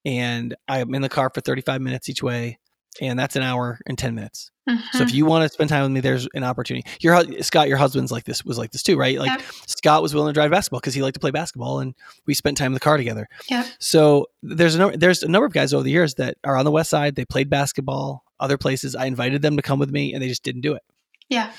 and 0.04 0.54
I'm 0.68 0.94
in 0.94 1.02
the 1.02 1.08
car 1.08 1.30
for 1.32 1.40
35 1.40 1.80
minutes 1.80 2.08
each 2.08 2.22
way, 2.22 2.58
and 3.00 3.18
that's 3.18 3.36
an 3.36 3.42
hour 3.42 3.78
and 3.86 3.96
10 3.98 4.14
minutes. 4.14 4.50
So 4.92 5.02
if 5.04 5.14
you 5.14 5.26
want 5.26 5.44
to 5.44 5.48
spend 5.48 5.70
time 5.70 5.82
with 5.84 5.92
me, 5.92 6.00
there's 6.00 6.26
an 6.34 6.42
opportunity. 6.42 6.84
Your 7.00 7.22
Scott, 7.42 7.68
your 7.68 7.76
husband's 7.76 8.10
like 8.10 8.24
this 8.24 8.44
was 8.44 8.58
like 8.58 8.72
this 8.72 8.82
too, 8.82 8.96
right? 8.96 9.16
Like 9.16 9.30
Yep. 9.38 9.42
Scott 9.68 10.02
was 10.02 10.12
willing 10.12 10.30
to 10.30 10.32
drive 10.32 10.50
basketball 10.50 10.80
because 10.80 10.92
he 10.94 11.02
liked 11.02 11.14
to 11.14 11.20
play 11.20 11.30
basketball, 11.30 11.78
and 11.78 11.94
we 12.26 12.34
spent 12.34 12.56
time 12.56 12.68
in 12.68 12.74
the 12.74 12.80
car 12.80 12.96
together. 12.96 13.28
Yeah. 13.48 13.64
So 13.78 14.26
there's 14.42 14.74
a 14.74 14.78
number, 14.78 14.96
there's 14.96 15.22
a 15.22 15.28
number 15.28 15.46
of 15.46 15.52
guys 15.52 15.72
over 15.72 15.84
the 15.84 15.90
years 15.92 16.14
that 16.14 16.36
are 16.42 16.56
on 16.56 16.64
the 16.64 16.72
west 16.72 16.90
side. 16.90 17.14
They 17.14 17.24
played 17.24 17.48
basketball, 17.48 18.24
other 18.40 18.58
places. 18.58 18.96
I 18.96 19.06
invited 19.06 19.40
them 19.40 19.54
to 19.56 19.62
come 19.62 19.78
with 19.78 19.90
me, 19.92 20.12
and 20.14 20.20
they 20.20 20.26
just 20.28 20.42
didn't 20.42 20.62
do 20.62 20.74
it. 20.74 20.82
yeah. 21.28 21.52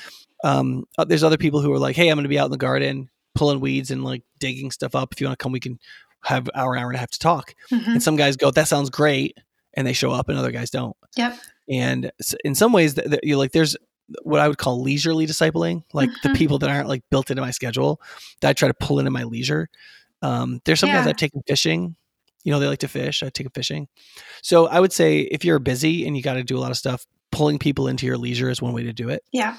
Um, 0.44 0.84
uh, 0.98 1.06
there's 1.06 1.24
other 1.24 1.38
people 1.38 1.62
who 1.62 1.72
are 1.74 1.80
like, 1.80 1.96
"Hey, 1.96 2.10
I'm 2.10 2.18
going 2.18 2.24
to 2.24 2.30
be 2.30 2.38
out 2.38 2.46
in 2.46 2.52
the 2.52 2.58
garden 2.58 3.10
pulling 3.36 3.60
weeds 3.62 3.90
and 3.90 4.04
like 4.04 4.24
digging 4.40 4.70
stuff 4.70 4.96
up. 4.96 5.14
If 5.14 5.22
you 5.22 5.28
want 5.28 5.40
to 5.40 5.44
come, 5.44 5.52
we 5.54 5.60
can 5.62 5.80
have 6.24 6.50
hour, 6.54 6.78
hour 6.78 6.88
and 6.90 6.96
a 6.96 7.00
half 7.00 7.12
to 7.12 7.20
talk." 7.20 7.56
Mhm. 7.72 7.88
And 7.88 8.04
some 8.04 8.18
guys 8.18 8.36
go, 8.36 8.52
"That 8.52 8.68
sounds 8.68 8.90
great," 8.90 9.38
and 9.76 9.88
they 9.88 9.94
show 9.94 10.12
up, 10.12 10.28
and 10.30 10.38
other 10.38 10.52
guys 10.52 10.70
don't. 10.70 10.96
Yep. 11.18 11.38
And 11.70 12.12
in 12.46 12.56
some 12.56 12.72
ways, 12.72 12.94
that 12.96 13.10
that 13.12 13.24
you're 13.24 13.38
like, 13.38 13.52
there's 13.52 13.76
what 14.24 14.40
I 14.40 14.48
would 14.48 14.58
call 14.58 14.82
leisurely 14.82 15.28
discipling, 15.28 15.84
like 15.94 16.10
the 16.24 16.30
Mhm. 16.30 16.36
people 16.36 16.60
that 16.60 16.70
aren't 16.70 16.88
like 16.88 17.04
built 17.12 17.30
into 17.30 17.42
my 17.42 17.52
schedule 17.52 18.02
that 18.42 18.50
I 18.50 18.54
try 18.54 18.70
to 18.70 18.74
pull 18.74 19.00
into 19.00 19.12
my 19.12 19.24
leisure. 19.24 19.70
Um, 20.22 20.62
there's 20.64 20.80
some 20.80 20.90
guys 20.90 21.04
Yeah. 21.06 21.10
I've 21.10 21.18
taken 21.18 21.42
fishing. 21.48 21.96
You 22.44 22.52
know, 22.54 22.60
they 22.60 22.68
like 22.68 22.80
to 22.80 22.88
fish. 22.88 23.22
I 23.22 23.30
take 23.30 23.46
them 23.46 23.52
fishing. 23.54 23.90
So 24.42 24.68
I 24.68 24.80
would 24.80 24.94
say 24.94 25.20
if 25.22 25.44
you're 25.44 25.60
busy 25.60 26.08
and 26.08 26.16
you 26.16 26.24
got 26.24 26.36
to 26.36 26.44
do 26.44 26.58
a 26.58 26.62
lot 26.62 26.72
of 26.72 26.78
stuff, 26.78 27.06
pulling 27.34 27.60
people 27.60 27.90
into 27.90 28.06
your 28.06 28.18
leisure 28.18 28.50
is 28.50 28.62
one 28.62 28.72
way 28.72 28.84
to 28.84 28.94
do 28.94 29.10
it. 29.10 29.24
Yeah. 29.34 29.58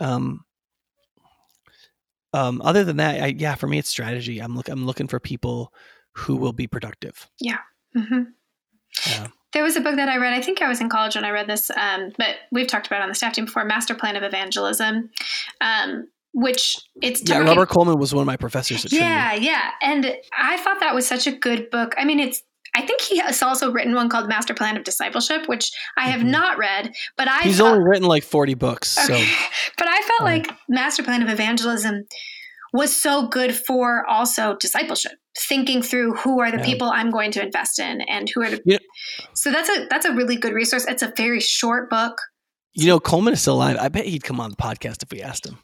Um, 0.00 0.44
um, 2.32 2.60
other 2.62 2.84
than 2.84 2.96
that, 2.98 3.22
I, 3.22 3.26
yeah, 3.26 3.54
for 3.54 3.66
me, 3.66 3.78
it's 3.78 3.88
strategy. 3.90 4.38
I'm 4.40 4.56
look, 4.56 4.68
I'm 4.68 4.86
looking 4.86 5.08
for 5.08 5.20
people 5.20 5.72
who 6.12 6.36
will 6.36 6.52
be 6.54 6.66
productive. 6.66 7.28
hmm 7.94 8.22
Yeah. 9.06 9.26
There 9.52 9.62
was 9.62 9.76
a 9.76 9.80
book 9.80 9.96
that 9.96 10.08
I 10.08 10.16
read. 10.18 10.34
I 10.34 10.42
think 10.42 10.60
I 10.60 10.68
was 10.68 10.80
in 10.80 10.88
college 10.90 11.14
when 11.14 11.24
I 11.24 11.30
read 11.30 11.46
this, 11.46 11.70
um, 11.70 12.12
but 12.18 12.36
we've 12.52 12.66
talked 12.66 12.86
about 12.86 13.00
it 13.00 13.02
on 13.04 13.08
the 13.08 13.14
staff 13.14 13.32
team 13.32 13.46
before. 13.46 13.64
Master 13.64 13.94
Plan 13.94 14.14
of 14.16 14.22
Evangelism, 14.22 15.08
um, 15.62 16.06
which 16.34 16.76
it's 17.00 17.22
Yeah, 17.28 17.38
Robert 17.38 17.68
Coleman 17.70 17.98
was 17.98 18.14
one 18.14 18.22
of 18.22 18.26
my 18.26 18.36
professors 18.36 18.84
at 18.84 18.90
Trinity. 18.90 19.08
Yeah, 19.10 19.34
yeah, 19.34 19.70
and 19.80 20.14
I 20.36 20.58
thought 20.58 20.80
that 20.80 20.94
was 20.94 21.06
such 21.06 21.26
a 21.26 21.32
good 21.32 21.70
book. 21.70 21.94
I 21.96 22.04
mean, 22.04 22.20
it's. 22.20 22.42
I 22.76 22.82
think 22.86 23.00
he 23.00 23.16
has 23.18 23.42
also 23.42 23.72
written 23.72 23.94
one 23.94 24.10
called 24.10 24.28
Master 24.28 24.52
Plan 24.52 24.76
of 24.76 24.84
Discipleship, 24.84 25.48
which 25.48 25.72
I 25.96 26.08
have 26.10 26.20
Mhm. 26.20 26.26
not 26.30 26.58
read, 26.58 26.92
but 27.16 27.26
I 27.26 27.40
He's 27.42 27.56
felt, 27.56 27.70
only 27.70 27.84
written 27.88 28.06
like 28.06 28.22
40 28.24 28.54
books. 28.54 28.88
So 28.90 29.14
Okay. 29.14 29.26
But 29.78 29.88
I 29.88 29.96
felt 30.02 30.20
Yeah. 30.20 30.24
like 30.24 30.50
Master 30.68 31.02
Plan 31.02 31.22
of 31.22 31.30
Evangelism 31.30 32.04
was 32.74 32.94
so 32.94 33.26
good 33.26 33.56
for 33.56 34.04
also 34.06 34.54
discipleship, 34.56 35.12
thinking 35.38 35.82
through 35.82 36.14
who 36.14 36.40
are 36.40 36.50
the 36.50 36.58
Yeah. 36.58 36.64
people 36.64 36.88
I'm 36.88 37.10
going 37.10 37.30
to 37.32 37.42
invest 37.42 37.78
in 37.78 38.00
and 38.02 38.28
who 38.34 38.42
are 38.42 38.50
the. 38.50 38.60
Yeah. 38.64 38.78
So 39.34 39.50
that's 39.50 39.68
a 39.68 39.86
that's 39.90 40.06
a 40.06 40.12
really 40.12 40.36
good 40.36 40.52
resource. 40.52 40.84
It's 40.86 41.02
a 41.02 41.12
very 41.16 41.40
short 41.40 41.88
book. 41.90 42.20
You 42.74 42.86
know, 42.86 43.00
Coleman 43.00 43.34
is 43.34 43.40
still 43.40 43.54
alive. 43.56 43.76
I 43.80 43.88
bet 43.88 44.06
he'd 44.06 44.22
come 44.24 44.40
on 44.40 44.50
the 44.50 44.56
podcast 44.56 45.02
if 45.02 45.10
we 45.10 45.22
asked 45.22 45.46
him. 45.46 45.58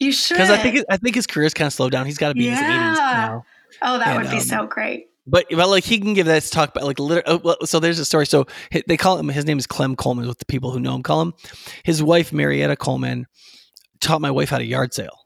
You 0.00 0.10
should. 0.12 0.34
Because 0.34 0.50
I 0.50 0.56
think 0.58 0.76
it, 0.76 0.86
I 0.90 0.96
think 0.96 1.14
his 1.14 1.26
career's 1.26 1.54
kind 1.54 1.66
of 1.66 1.72
slowed 1.72 1.92
down. 1.92 2.06
He's 2.06 2.18
got 2.18 2.28
to 2.28 2.34
be 2.34 2.46
in 2.48 2.52
his 2.52 2.60
Yeah. 2.60 2.94
80s 2.94 2.96
now. 2.96 3.44
oh, 3.82 3.98
that 3.98 4.08
and, 4.08 4.18
would 4.22 4.30
be 4.30 4.38
um, 4.38 4.42
so 4.42 4.66
great. 4.66 5.06
But 5.26 5.46
but 5.50 5.68
like 5.68 5.84
he 5.84 6.00
can 6.00 6.14
give 6.14 6.26
that 6.26 6.42
talk 6.44 6.70
about 6.70 6.84
like 6.84 6.98
liter- 6.98 7.22
oh, 7.26 7.54
so 7.64 7.78
there's 7.78 8.00
a 8.00 8.04
story. 8.04 8.26
So 8.26 8.46
they 8.88 8.96
call 8.96 9.18
him 9.18 9.28
his 9.28 9.44
name 9.44 9.58
is 9.58 9.68
Clem 9.68 9.94
Coleman. 9.94 10.26
What 10.26 10.38
the 10.38 10.46
people 10.46 10.72
who 10.72 10.80
know 10.80 10.94
him 10.96 11.02
call 11.04 11.22
him. 11.22 11.34
His 11.84 12.02
wife 12.02 12.32
Marietta 12.32 12.74
Coleman 12.76 13.26
taught 14.00 14.20
my 14.20 14.32
wife 14.32 14.50
how 14.50 14.58
to 14.58 14.64
yard 14.64 14.92
sale. 14.92 15.21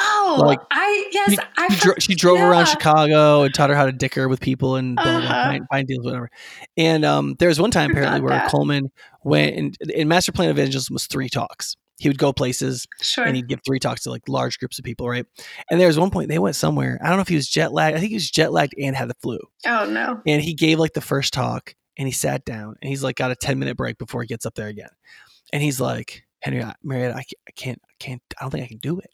Oh, 0.00 0.42
Like, 0.46 0.60
I 0.70 1.08
yes, 1.12 1.30
She, 1.32 1.38
I 1.56 1.68
she, 1.74 1.80
dro- 1.80 1.94
she 1.98 2.14
drove 2.14 2.40
around. 2.40 2.66
Chicago 2.66 3.42
and 3.42 3.52
taught 3.54 3.70
her 3.70 3.76
how 3.76 3.86
to 3.86 3.92
dicker 3.92 4.28
with 4.28 4.40
people 4.40 4.76
and 4.76 4.94
blah, 4.96 5.04
blah, 5.04 5.20
blah, 5.20 5.28
Uh-huh. 5.28 5.44
find, 5.50 5.66
find 5.70 5.88
deals, 5.88 6.04
whatever. 6.04 6.30
And 6.76 7.04
um, 7.04 7.34
there 7.38 7.48
was 7.48 7.60
one 7.60 7.70
time 7.70 7.90
apparently 7.90 8.20
where 8.20 8.30
that. 8.30 8.50
Coleman 8.50 8.90
went 9.24 9.56
and 9.56 9.76
in 9.90 10.08
Master 10.08 10.32
Plan 10.32 10.48
Evangelism 10.50 10.94
was 10.94 11.06
three 11.06 11.28
talks. 11.28 11.76
He 11.98 12.08
would 12.08 12.18
go 12.18 12.32
places 12.32 12.86
Sure. 13.02 13.24
and 13.24 13.34
he'd 13.34 13.48
give 13.48 13.58
three 13.66 13.80
talks 13.80 14.02
to 14.04 14.10
like 14.10 14.22
large 14.28 14.58
groups 14.60 14.78
of 14.78 14.84
people, 14.84 15.08
right? 15.08 15.26
And 15.68 15.80
there 15.80 15.88
was 15.88 15.98
one 15.98 16.10
point 16.10 16.28
they 16.28 16.38
went 16.38 16.54
somewhere. 16.54 16.98
I 17.02 17.08
don't 17.08 17.16
know 17.16 17.22
if 17.22 17.28
he 17.28 17.34
was 17.34 17.48
jet 17.48 17.72
lagged. 17.72 17.96
I 17.96 18.00
think 18.00 18.10
he 18.10 18.16
was 18.16 18.30
jet 18.30 18.52
lagged 18.52 18.74
and 18.80 18.94
had 18.94 19.08
the 19.10 19.14
flu. 19.14 19.38
oh 19.66 19.84
no. 19.90 20.20
And 20.26 20.40
he 20.40 20.54
gave 20.54 20.78
like 20.78 20.92
the 20.92 21.00
first 21.00 21.32
talk 21.32 21.74
and 21.96 22.06
he 22.06 22.12
sat 22.12 22.44
down 22.44 22.76
and 22.80 22.88
he's 22.88 23.02
like 23.02 23.16
got 23.16 23.32
a 23.32 23.36
10 23.36 23.58
minute 23.58 23.76
break 23.76 23.98
before 23.98 24.22
he 24.22 24.28
gets 24.28 24.46
up 24.46 24.54
there 24.54 24.68
again. 24.68 24.90
And 25.52 25.60
he's 25.60 25.80
like, 25.80 26.22
Henry, 26.40 26.62
Marietta, 26.84 27.16
I 27.16 27.24
I 27.48 27.50
can't, 27.56 27.80
I 27.84 27.92
can't, 27.98 28.22
I 28.38 28.44
don't 28.44 28.50
think 28.52 28.62
I 28.64 28.68
can 28.68 28.78
do 28.78 29.00
it. 29.00 29.10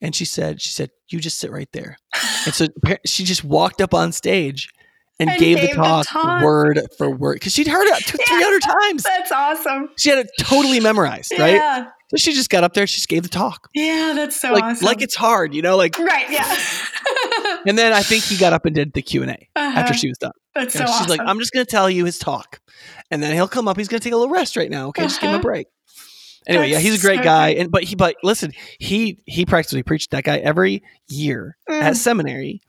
And 0.00 0.14
she 0.14 0.24
said, 0.24 0.60
she 0.60 0.68
said, 0.70 0.90
you 1.08 1.20
just 1.20 1.38
sit 1.38 1.50
right 1.50 1.68
there. 1.72 1.96
And 2.44 2.54
so 2.54 2.66
she 3.04 3.24
just 3.24 3.44
walked 3.44 3.80
up 3.80 3.94
on 3.94 4.12
stage 4.12 4.68
and, 5.18 5.30
And 5.30 5.38
gave, 5.38 5.56
the, 5.60 5.68
gave 5.68 5.76
the 5.76 5.82
talk 5.82 6.06
talk. 6.06 6.42
word 6.44 6.80
for 6.98 7.08
word 7.10 7.34
because 7.36 7.52
she'd 7.54 7.66
heard 7.68 7.86
it 7.86 8.04
two, 8.04 8.18
Yeah. 8.28 8.36
300 8.36 8.62
times. 8.62 9.02
That's 9.02 9.32
awesome. 9.32 9.88
She 9.98 10.10
had 10.10 10.18
it 10.18 10.26
totally 10.40 10.78
memorized, 10.80 11.32
right? 11.38 11.54
Yeah. 11.54 11.86
So 12.10 12.18
she 12.18 12.32
just 12.34 12.50
got 12.50 12.62
up 12.62 12.74
there, 12.74 12.86
she 12.86 12.96
just 12.96 13.08
gave 13.08 13.22
the 13.24 13.28
talk. 13.28 13.68
Yeah, 13.74 14.12
that's 14.14 14.38
so 14.40 14.52
like, 14.52 14.62
awesome. 14.62 14.84
like 14.86 15.02
it's 15.02 15.16
hard, 15.16 15.54
you 15.54 15.62
know, 15.62 15.76
like, 15.76 15.98
right. 15.98 16.30
Yeah. 16.30 16.56
and 17.66 17.76
then 17.78 17.92
I 17.92 18.02
think 18.02 18.24
he 18.24 18.36
got 18.36 18.52
up 18.52 18.64
and 18.66 18.74
did 18.74 18.92
the 18.92 19.02
Q 19.02 19.22
and 19.22 19.30
A 19.32 19.48
Uh-huh. 19.56 19.78
after 19.80 19.92
she 19.94 20.08
was 20.08 20.18
done. 20.18 20.32
That's 20.54 20.72
so 20.74 20.80
And 20.80 20.88
she's 20.88 20.96
awesome. 21.00 21.10
like, 21.10 21.20
I'm 21.26 21.38
just 21.40 21.52
going 21.52 21.64
to 21.66 21.70
tell 21.70 21.88
you 21.90 22.04
his 22.04 22.18
talk. 22.18 22.60
And 23.10 23.22
then 23.22 23.32
he'll 23.34 23.48
come 23.48 23.66
up. 23.68 23.76
He's 23.76 23.88
going 23.88 24.00
to 24.00 24.04
take 24.04 24.12
a 24.12 24.16
little 24.16 24.32
rest 24.32 24.56
right 24.56 24.70
now. 24.70 24.88
Okay. 24.88 25.02
Just 25.02 25.20
give 25.20 25.28
him 25.30 25.34
a 25.34 25.38
Uh-huh. 25.38 25.42
break. 25.42 25.66
Anyway, 26.46 26.70
yeah, 26.70 26.78
he's 26.78 26.98
a 27.02 27.06
great 27.06 27.18
so 27.18 27.24
guy. 27.24 27.48
And, 27.50 27.70
but 27.70 27.82
he, 27.84 27.94
but 27.96 28.16
listen, 28.22 28.52
he, 28.78 29.18
he 29.26 29.44
he 29.46 29.82
preached. 29.82 30.10
That 30.10 30.24
guy 30.24 30.38
every 30.38 30.82
year 31.08 31.56
Mm. 31.68 31.82
at 31.82 31.96
seminary, 31.96 32.60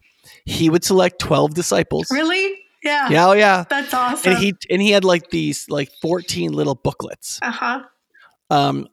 he 0.46 0.70
would 0.70 0.84
select 0.84 1.20
12 1.20 1.54
disciples. 1.54 2.08
really? 2.12 2.56
Yeah. 2.84 3.10
Yeah. 3.10 3.28
Oh, 3.28 3.34
yeah. 3.34 3.66
That's 3.70 3.94
awesome. 3.94 4.34
And 4.34 4.42
he, 4.42 4.54
and 4.70 4.82
he 4.82 4.92
had 4.92 5.04
like 5.04 5.30
these 5.30 5.68
like 5.70 5.92
14 6.02 6.54
little 6.54 6.76
booklets, 6.76 7.40
uh 7.42 7.52
huh. 7.52 7.84
um, 8.50 8.88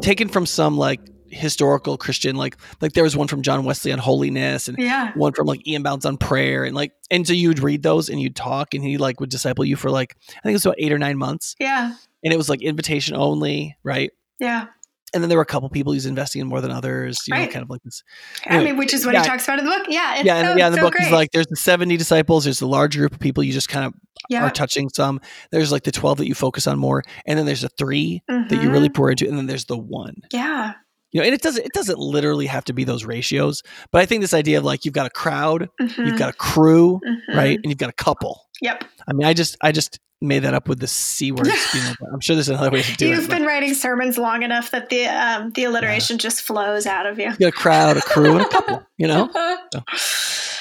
taken 0.00 0.28
from 0.28 0.46
some 0.46 0.76
like 0.76 1.00
historical 1.28 1.96
Christian, 1.98 2.36
like, 2.36 2.56
like 2.80 2.92
there 2.92 3.04
was 3.04 3.16
one 3.16 3.28
from 3.28 3.42
John 3.42 3.64
Wesley 3.64 3.92
on 3.92 3.98
holiness 3.98 4.68
and 4.68 4.78
Yeah. 4.78 5.12
one 5.14 5.32
from 5.32 5.46
like 5.46 5.66
E.M. 5.66 5.82
Bounds 5.82 6.04
on 6.06 6.16
prayer 6.16 6.64
and 6.64 6.74
like 6.74 6.92
and 7.10 7.26
so 7.26 7.32
you'd 7.32 7.58
read 7.58 7.82
those 7.82 8.08
and 8.08 8.20
you'd 8.20 8.36
talk 8.36 8.74
and 8.74 8.82
he 8.82 8.96
like 8.96 9.20
would 9.20 9.30
disciple 9.30 9.64
you 9.64 9.76
for 9.76 9.90
like 9.90 10.16
I 10.28 10.32
think 10.42 10.50
it 10.50 10.52
was 10.52 10.64
about 10.66 10.76
eight 10.78 10.92
or 10.92 10.98
nine 10.98 11.18
months 11.18 11.54
Yeah. 11.60 11.92
and 12.24 12.32
it 12.32 12.36
was 12.36 12.48
like 12.48 12.62
invitation 12.62 13.16
only, 13.16 13.76
right? 13.82 14.10
Yeah. 14.38 14.66
And 15.14 15.22
then 15.22 15.28
there 15.30 15.38
were 15.38 15.42
a 15.42 15.46
couple 15.46 15.68
people 15.70 15.92
he's 15.92 16.04
investing 16.04 16.40
in 16.42 16.48
more 16.48 16.60
than 16.60 16.70
others, 16.72 17.16
you 17.26 17.32
know, 17.34 17.40
Right. 17.40 17.50
kind 17.50 17.62
of 17.62 17.70
like 17.70 17.80
this. 17.84 18.02
I 18.44 18.62
mean, 18.62 18.76
which 18.76 18.92
is 18.92 19.06
what 19.06 19.14
yeah. 19.14 19.22
he 19.22 19.28
talks 19.28 19.44
about 19.44 19.60
in 19.60 19.64
the 19.64 19.70
book. 19.70 19.86
Yeah. 19.88 20.16
It's 20.16 20.24
yeah, 20.24 20.36
and 20.36 20.48
so, 20.48 20.56
yeah, 20.56 20.66
in 20.66 20.72
the 20.72 20.78
so 20.78 20.82
book 20.84 20.92
great. 20.94 21.04
he's 21.04 21.12
like, 21.12 21.30
there's 21.32 21.46
the 21.46 21.56
70 21.56 21.96
disciples, 21.96 22.44
there's 22.44 22.58
the 22.58 22.66
large 22.66 22.96
group 22.96 23.12
of 23.14 23.20
people 23.20 23.42
you 23.42 23.52
just 23.52 23.68
kind 23.68 23.86
of 23.86 23.94
yeah. 24.28 24.42
are 24.44 24.50
touching 24.50 24.88
some. 24.90 25.20
There's 25.52 25.70
like 25.72 25.84
the 25.84 25.92
12 25.92 26.18
that 26.18 26.26
you 26.28 26.34
focus 26.34 26.66
on 26.66 26.78
more, 26.78 27.02
and 27.24 27.38
then 27.38 27.46
there's 27.46 27.62
the 27.62 27.70
three 27.78 28.22
that 28.28 28.60
you 28.62 28.70
really 28.70 28.88
pour 28.90 29.10
into, 29.10 29.26
and 29.28 29.38
then 29.38 29.46
there's 29.46 29.66
the 29.66 29.78
one. 29.78 30.16
Yeah. 30.32 30.74
You 31.12 31.20
know, 31.20 31.26
and 31.26 31.34
it 31.34 31.40
doesn't 31.40 31.64
it 31.64 31.72
doesn't 31.72 31.98
literally 31.98 32.46
have 32.46 32.64
to 32.64 32.74
be 32.74 32.84
those 32.84 33.04
ratios, 33.06 33.62
but 33.92 34.02
I 34.02 34.06
think 34.06 34.20
this 34.20 34.34
idea 34.34 34.58
of 34.58 34.64
like 34.64 34.84
you've 34.84 34.92
got 34.92 35.06
a 35.06 35.10
crowd, 35.10 35.70
Mhm. 35.80 36.04
you've 36.08 36.18
got 36.18 36.28
a 36.30 36.32
crew, 36.36 37.00
Mhm. 37.06 37.34
right? 37.36 37.56
And 37.62 37.66
you've 37.70 37.78
got 37.78 37.88
a 37.88 37.94
couple. 37.94 38.42
Yep. 38.62 38.84
I 39.08 39.12
mean, 39.12 39.26
I 39.26 39.32
just 39.34 39.56
I 39.60 39.72
just 39.72 39.98
made 40.22 40.40
that 40.40 40.54
up 40.54 40.66
with 40.68 40.80
the 40.80 40.86
c 40.86 41.30
word. 41.30 41.46
I'm 42.12 42.20
sure 42.20 42.34
there's 42.36 42.48
another 42.48 42.70
way 42.70 42.82
to 42.82 42.96
do 42.96 43.08
You've 43.08 43.24
it. 43.24 43.28
but 43.28 43.38
been 43.38 43.46
writing 43.46 43.74
sermons 43.74 44.16
long 44.16 44.42
enough 44.42 44.70
that 44.70 44.88
the 44.88 45.06
um, 45.06 45.50
the 45.52 45.64
alliteration 45.64 46.16
just 46.18 46.42
flows 46.42 46.86
out 46.86 47.06
of 47.06 47.18
you. 47.18 47.26
you 47.30 47.36
got 47.36 47.48
a 47.48 47.52
crowd, 47.52 47.96
a 47.96 48.00
crew, 48.02 48.32
and 48.32 48.40
a 48.40 48.48
couple. 48.48 48.82
You 48.96 49.08
know, 49.08 49.30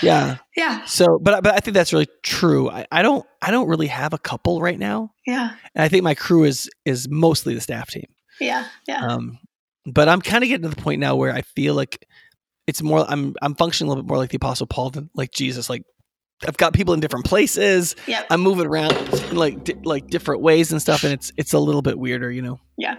yeah. 0.02 0.38
yeah. 0.56 0.84
So, 0.86 1.20
but 1.22 1.44
but 1.44 1.54
I 1.54 1.60
think 1.60 1.74
that's 1.74 1.94
really 1.94 2.08
true. 2.24 2.70
I, 2.70 2.86
I 2.92 3.02
don't 3.02 3.26
I 3.42 3.52
don't 3.52 3.68
really 3.68 3.88
have 3.88 4.14
a 4.14 4.18
couple 4.18 4.62
right 4.62 4.78
now, 4.78 5.12
Yeah. 5.26 5.54
and 5.74 5.84
I 5.84 5.88
think 5.88 6.04
my 6.04 6.16
crew 6.16 6.44
is 6.44 6.70
is 6.86 7.08
mostly 7.10 7.54
the 7.54 7.62
staff 7.62 7.90
team. 7.90 8.06
Yeah. 8.40 8.68
Yeah. 8.88 9.06
Um, 9.06 9.40
but 9.86 10.10
I'm 10.10 10.22
kind 10.22 10.44
of 10.44 10.50
getting 10.50 10.70
to 10.70 10.76
the 10.76 10.82
point 10.82 11.00
now 11.00 11.16
where 11.16 11.34
I 11.34 11.42
feel 11.42 11.76
like 11.76 12.06
it's 12.68 12.82
more. 12.82 13.06
I'm 13.08 13.36
I'm 13.42 13.56
functioning 13.56 13.88
a 13.88 13.92
little 13.92 14.04
bit 14.04 14.10
more 14.10 14.18
like 14.18 14.32
the 14.32 14.38
Apostle 14.38 14.68
Paul 14.68 14.90
than 14.90 15.10
like 15.16 15.32
Jesus. 15.32 15.70
Like 15.70 15.84
I've 16.48 16.58
got 16.58 16.74
people 16.74 16.94
in 16.94 17.00
different 17.00 17.26
places. 17.26 17.96
Yeah. 18.08 18.24
I'm 18.30 18.42
moving 18.42 18.68
around 18.68 18.92
in 18.94 19.36
like 19.36 19.64
di- 19.64 19.76
like 19.84 20.08
different 20.08 20.42
ways 20.42 20.72
and 20.72 20.82
stuff, 20.82 21.04
and 21.04 21.14
it's 21.14 21.32
it's 21.38 21.54
a 21.54 21.60
little 21.60 21.82
bit 21.82 21.98
weirder, 21.98 22.32
you 22.32 22.42
know. 22.42 22.60
Yeah. 22.78 22.96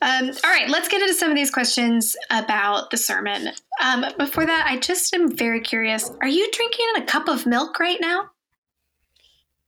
Um, 0.00 0.30
all 0.44 0.50
right, 0.50 0.68
let's 0.68 0.88
get 0.88 1.00
into 1.00 1.14
some 1.14 1.30
of 1.30 1.36
these 1.36 1.50
questions 1.50 2.16
about 2.30 2.90
the 2.90 2.96
sermon. 2.96 3.48
Um, 3.80 4.04
before 4.18 4.44
that, 4.44 4.66
I 4.68 4.78
just 4.78 5.14
am 5.14 5.30
very 5.36 5.60
curious. 5.60 6.10
Are 6.20 6.26
you 6.28 6.50
drinking 6.50 6.86
a 6.96 7.02
cup 7.02 7.28
of 7.28 7.46
milk 7.46 7.78
right 7.78 7.98
now? 8.00 8.30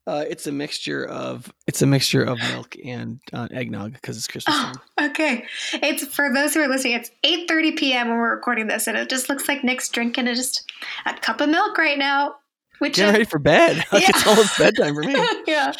Uh, 0.06 0.24
it's 0.28 0.46
a 0.46 0.52
mixture 0.52 1.06
of 1.06 1.50
it's 1.66 1.80
a 1.82 1.86
mixture 1.86 2.22
of 2.22 2.38
milk 2.52 2.76
and 2.84 3.20
uh, 3.32 3.48
eggnog 3.52 3.94
because 3.94 4.16
it's 4.18 4.26
Christmas 4.26 4.54
Oh, 4.58 4.72
time. 4.98 5.10
okay. 5.10 5.44
It's 5.74 6.04
for 6.14 6.30
those 6.34 6.52
who 6.52 6.60
are 6.60 6.68
listening. 6.68 6.94
It's 6.94 7.10
eight 7.22 7.48
thirty 7.48 7.72
p.m. 7.72 8.08
when 8.08 8.18
we're 8.18 8.34
recording 8.34 8.66
this, 8.66 8.86
and 8.86 8.98
it 8.98 9.08
just 9.08 9.28
looks 9.30 9.48
like 9.48 9.64
Nick's 9.64 9.88
drinking 9.88 10.26
a, 10.28 10.34
just 10.34 10.70
a 11.06 11.14
cup 11.14 11.40
of 11.40 11.48
milk 11.48 11.78
right 11.78 11.98
now. 11.98 12.34
Which 12.78 12.96
Getting 12.96 13.08
is- 13.08 13.12
ready 13.12 13.24
for 13.24 13.38
bed. 13.38 13.84
Like 13.92 14.02
Yeah. 14.02 14.10
it's 14.10 14.26
almost 14.26 14.58
bedtime 14.58 14.94
for 14.94 15.02
me. 15.02 15.14
yeah. 15.46 15.72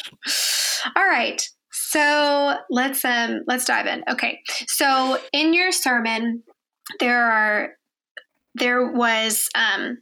All 0.95 1.05
right. 1.07 1.41
So 1.71 2.55
let's 2.69 3.03
um 3.05 3.41
let's 3.47 3.65
dive 3.65 3.85
in. 3.87 4.03
Okay. 4.09 4.39
So 4.67 5.17
in 5.33 5.53
your 5.53 5.71
sermon, 5.71 6.43
there 6.99 7.23
are 7.25 7.69
there 8.55 8.91
was 8.91 9.49
um 9.55 9.97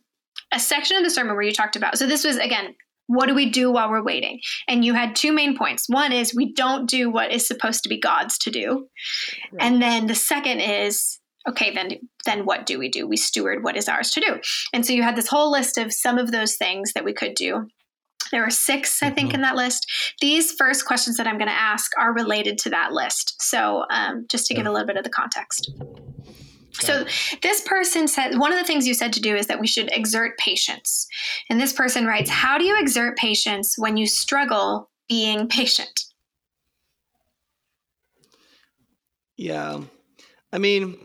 a 0.54 0.60
section 0.60 0.98
of 0.98 1.04
the 1.04 1.10
sermon 1.10 1.34
where 1.34 1.44
you 1.44 1.52
talked 1.54 1.76
about 1.76 1.98
so 1.98 2.06
this 2.06 2.24
was 2.24 2.38
again 2.38 2.76
what 3.08 3.26
do 3.28 3.34
we 3.34 3.50
do 3.50 3.72
while 3.72 3.90
we're 3.90 4.04
waiting 4.04 4.40
and 4.68 4.86
you 4.86 4.94
had 4.94 5.16
two 5.16 5.32
main 5.34 5.58
points 5.58 5.86
one 5.90 6.12
is 6.12 6.36
we 6.36 6.54
don't 6.54 6.88
do 6.88 7.10
what 7.10 7.32
is 7.32 7.48
supposed 7.48 7.82
to 7.82 7.90
be 7.90 8.00
god's 8.00 8.38
to 8.38 8.52
do 8.52 8.88
Right. 9.52 9.62
and 9.66 9.82
then 9.82 10.06
the 10.06 10.14
second 10.14 10.60
is 10.60 11.20
okay 11.48 11.74
then 11.74 11.92
then 12.26 12.46
what 12.46 12.66
do 12.66 12.80
we 12.80 12.90
do 12.90 13.08
we 13.08 13.18
steward 13.18 13.64
what 13.64 13.76
is 13.76 13.90
ours 13.90 14.12
to 14.12 14.22
do 14.22 14.40
and 14.74 14.86
so 14.86 14.94
you 14.94 15.04
had 15.04 15.16
this 15.16 15.28
whole 15.28 15.52
list 15.52 15.78
of 15.78 15.94
some 15.94 16.18
of 16.18 16.32
those 16.32 16.56
things 16.56 16.94
that 16.94 17.06
we 17.06 17.14
could 17.14 17.34
do 17.36 17.68
there 18.32 18.42
were 18.42 18.50
six 18.50 19.04
i 19.04 19.10
think 19.10 19.32
Mhm. 19.32 19.36
in 19.36 19.42
that 19.42 19.56
list 19.56 19.86
these 20.22 20.52
first 20.54 20.86
questions 20.86 21.18
that 21.18 21.28
i'm 21.28 21.38
going 21.38 21.50
to 21.50 21.54
ask 21.54 21.92
are 21.98 22.14
related 22.14 22.58
to 22.60 22.70
that 22.70 22.92
list 22.94 23.36
so 23.42 23.86
um, 23.90 24.26
just 24.30 24.46
to 24.48 24.54
give 24.54 24.66
a 24.66 24.72
little 24.72 24.88
bit 24.88 24.98
of 24.98 25.04
the 25.04 25.10
context 25.10 25.72
so 26.80 27.06
this 27.42 27.62
person 27.62 28.08
said 28.08 28.40
one 28.40 28.52
of 28.52 28.58
the 28.58 28.66
things 28.66 28.88
you 28.88 28.94
said 28.96 29.14
to 29.14 29.22
do 29.22 29.36
is 29.36 29.46
that 29.48 29.60
we 29.60 29.68
should 29.68 29.92
exert 29.94 30.38
patience. 30.40 31.08
And 31.50 31.62
this 31.62 31.72
person 31.72 32.08
writes, 32.08 32.32
How 32.32 32.58
do 32.58 32.66
you 32.66 32.76
exert 32.80 33.16
patience 33.16 33.76
when 33.78 33.96
you 33.96 34.08
struggle 34.08 34.90
being 35.08 35.48
patient? 35.48 36.06
Yeah. 39.38 39.82
I 40.52 40.58
mean, 40.58 40.98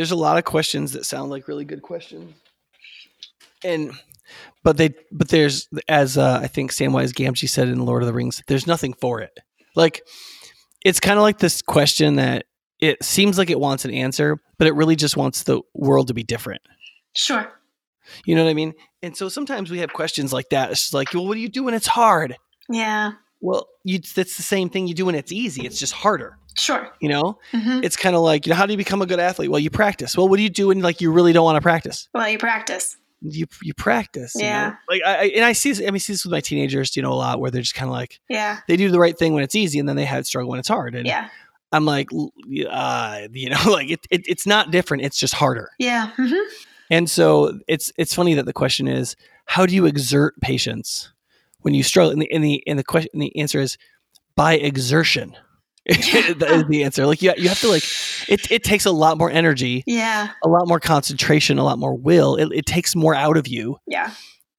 there's 0.00 0.12
a 0.12 0.16
lot 0.16 0.38
of 0.38 0.44
questions 0.46 0.92
that 0.92 1.04
sound 1.04 1.28
like 1.28 1.46
really 1.46 1.66
good 1.66 1.82
questions. 1.82 2.32
And 3.62 3.92
but 4.62 4.78
they 4.78 4.94
but 5.12 5.28
there's 5.28 5.68
as 5.90 6.16
uh, 6.16 6.40
I 6.42 6.46
think 6.46 6.72
Samwise 6.72 7.12
Gamgee 7.12 7.50
said 7.50 7.68
in 7.68 7.84
Lord 7.84 8.02
of 8.02 8.06
the 8.06 8.14
Rings, 8.14 8.42
there's 8.46 8.66
nothing 8.66 8.94
for 8.94 9.20
it. 9.20 9.38
Like 9.76 10.00
it's 10.82 11.00
kind 11.00 11.18
of 11.18 11.22
like 11.22 11.36
this 11.36 11.60
question 11.60 12.16
that 12.16 12.46
it 12.78 13.04
seems 13.04 13.36
like 13.36 13.50
it 13.50 13.60
wants 13.60 13.84
an 13.84 13.90
answer, 13.90 14.38
but 14.56 14.66
it 14.66 14.74
really 14.74 14.96
just 14.96 15.18
wants 15.18 15.42
the 15.42 15.60
world 15.74 16.08
to 16.08 16.14
be 16.14 16.22
different. 16.22 16.62
Sure. 17.14 17.52
You 18.24 18.34
know 18.36 18.44
what 18.44 18.50
I 18.50 18.54
mean? 18.54 18.72
And 19.02 19.14
so 19.14 19.28
sometimes 19.28 19.70
we 19.70 19.80
have 19.80 19.92
questions 19.92 20.32
like 20.32 20.48
that. 20.48 20.70
It's 20.70 20.80
just 20.80 20.94
like, 20.94 21.12
well, 21.12 21.26
what 21.26 21.34
do 21.34 21.40
you 21.40 21.50
do 21.50 21.64
when 21.64 21.74
it's 21.74 21.86
hard? 21.86 22.38
Yeah. 22.70 23.12
Well, 23.42 23.68
you, 23.84 23.98
that's 23.98 24.38
the 24.38 24.42
same 24.42 24.70
thing 24.70 24.86
you 24.86 24.94
do 24.94 25.04
when 25.04 25.14
it's 25.14 25.30
easy. 25.30 25.66
It's 25.66 25.78
just 25.78 25.92
harder. 25.92 26.38
Sure. 26.60 26.90
You 27.00 27.08
know, 27.08 27.38
hmm 27.52 27.80
it's 27.82 27.96
kind 27.96 28.14
of 28.14 28.22
like, 28.22 28.46
you 28.46 28.50
know, 28.50 28.56
how 28.56 28.66
do 28.66 28.72
you 28.72 28.76
become 28.78 29.02
a 29.02 29.06
good 29.06 29.20
athlete? 29.20 29.50
Well, 29.50 29.58
you 29.60 29.70
practice. 29.70 30.16
Well, 30.16 30.28
what 30.28 30.36
do 30.36 30.42
you 30.42 30.50
do 30.50 30.68
when 30.68 30.80
like 30.80 31.00
you 31.00 31.10
really 31.12 31.32
don't 31.32 31.44
want 31.44 31.56
to 31.56 31.60
practice? 31.62 32.08
Well, 32.14 32.28
you 32.28 32.38
practice. 32.38 32.96
You 33.22 33.46
you 33.62 33.74
practice. 33.74 34.34
you 34.34 34.42
know? 34.42 34.46
Yeah. 34.46 34.74
Like 34.88 35.02
I, 35.06 35.16
I 35.16 35.24
and 35.36 35.44
I 35.44 35.52
see 35.52 35.70
this, 35.70 35.80
I 35.80 35.84
mean, 35.86 35.94
I 35.96 35.98
see 35.98 36.12
this 36.14 36.24
with 36.24 36.32
my 36.32 36.40
teenagers, 36.40 36.96
you 36.96 37.02
know, 37.02 37.12
a 37.12 37.14
lot 37.14 37.40
where 37.40 37.50
they're 37.50 37.60
just 37.62 37.74
kind 37.74 37.88
of 37.88 37.92
like 37.92 38.20
Yeah. 38.28 38.58
they 38.68 38.76
do 38.76 38.90
the 38.90 38.98
right 39.00 39.16
thing 39.18 39.34
when 39.34 39.42
it's 39.42 39.54
easy, 39.54 39.78
and 39.78 39.88
then 39.88 39.96
they 39.96 40.04
have 40.06 40.26
struggle 40.26 40.50
when 40.50 40.58
it's 40.58 40.68
hard. 40.68 40.94
And 40.94 41.06
Yeah. 41.06 41.28
I'm 41.72 41.84
like, 41.84 42.08
uh, 42.68 43.20
you 43.32 43.50
know, 43.50 43.58
like 43.66 43.90
it, 43.90 44.00
it 44.10 44.22
it's 44.26 44.46
not 44.46 44.70
different. 44.70 45.04
It's 45.04 45.18
just 45.18 45.34
harder. 45.34 45.70
Yeah. 45.78 46.10
hmm 46.16 46.34
And 46.90 47.08
so 47.10 47.58
it's 47.68 47.92
it's 47.96 48.14
funny 48.14 48.34
that 48.34 48.46
the 48.46 48.52
question 48.52 48.88
is, 48.88 49.16
how 49.46 49.66
do 49.66 49.74
you 49.74 49.86
exert 49.86 50.40
patience 50.40 51.12
when 51.60 51.74
you 51.74 51.82
struggle? 51.82 52.10
And 52.12 52.22
the 52.22 52.32
and 52.32 52.42
the 52.42 52.62
and 52.66 52.78
the 52.78 52.84
question 52.84 53.10
and 53.12 53.22
the 53.22 53.36
answer 53.38 53.60
is 53.60 53.76
by 54.34 54.54
exertion. 54.54 55.36
that 55.88 56.48
is 56.50 56.64
the 56.68 56.84
answer. 56.84 57.06
Like 57.06 57.22
you, 57.22 57.32
you 57.36 57.48
have 57.48 57.60
to 57.60 57.68
like 57.68 57.84
it. 58.28 58.50
It 58.50 58.62
takes 58.64 58.84
a 58.86 58.90
lot 58.92 59.18
more 59.18 59.30
energy, 59.30 59.82
Yeah. 59.86 60.30
a 60.44 60.48
lot 60.48 60.68
more 60.68 60.78
concentration, 60.80 61.58
a 61.58 61.64
lot 61.64 61.78
more 61.78 61.94
will. 61.96 62.36
It, 62.36 62.48
it 62.52 62.66
takes 62.66 62.94
more 62.94 63.14
out 63.14 63.36
of 63.36 63.48
you, 63.48 63.78
Yeah. 63.86 64.12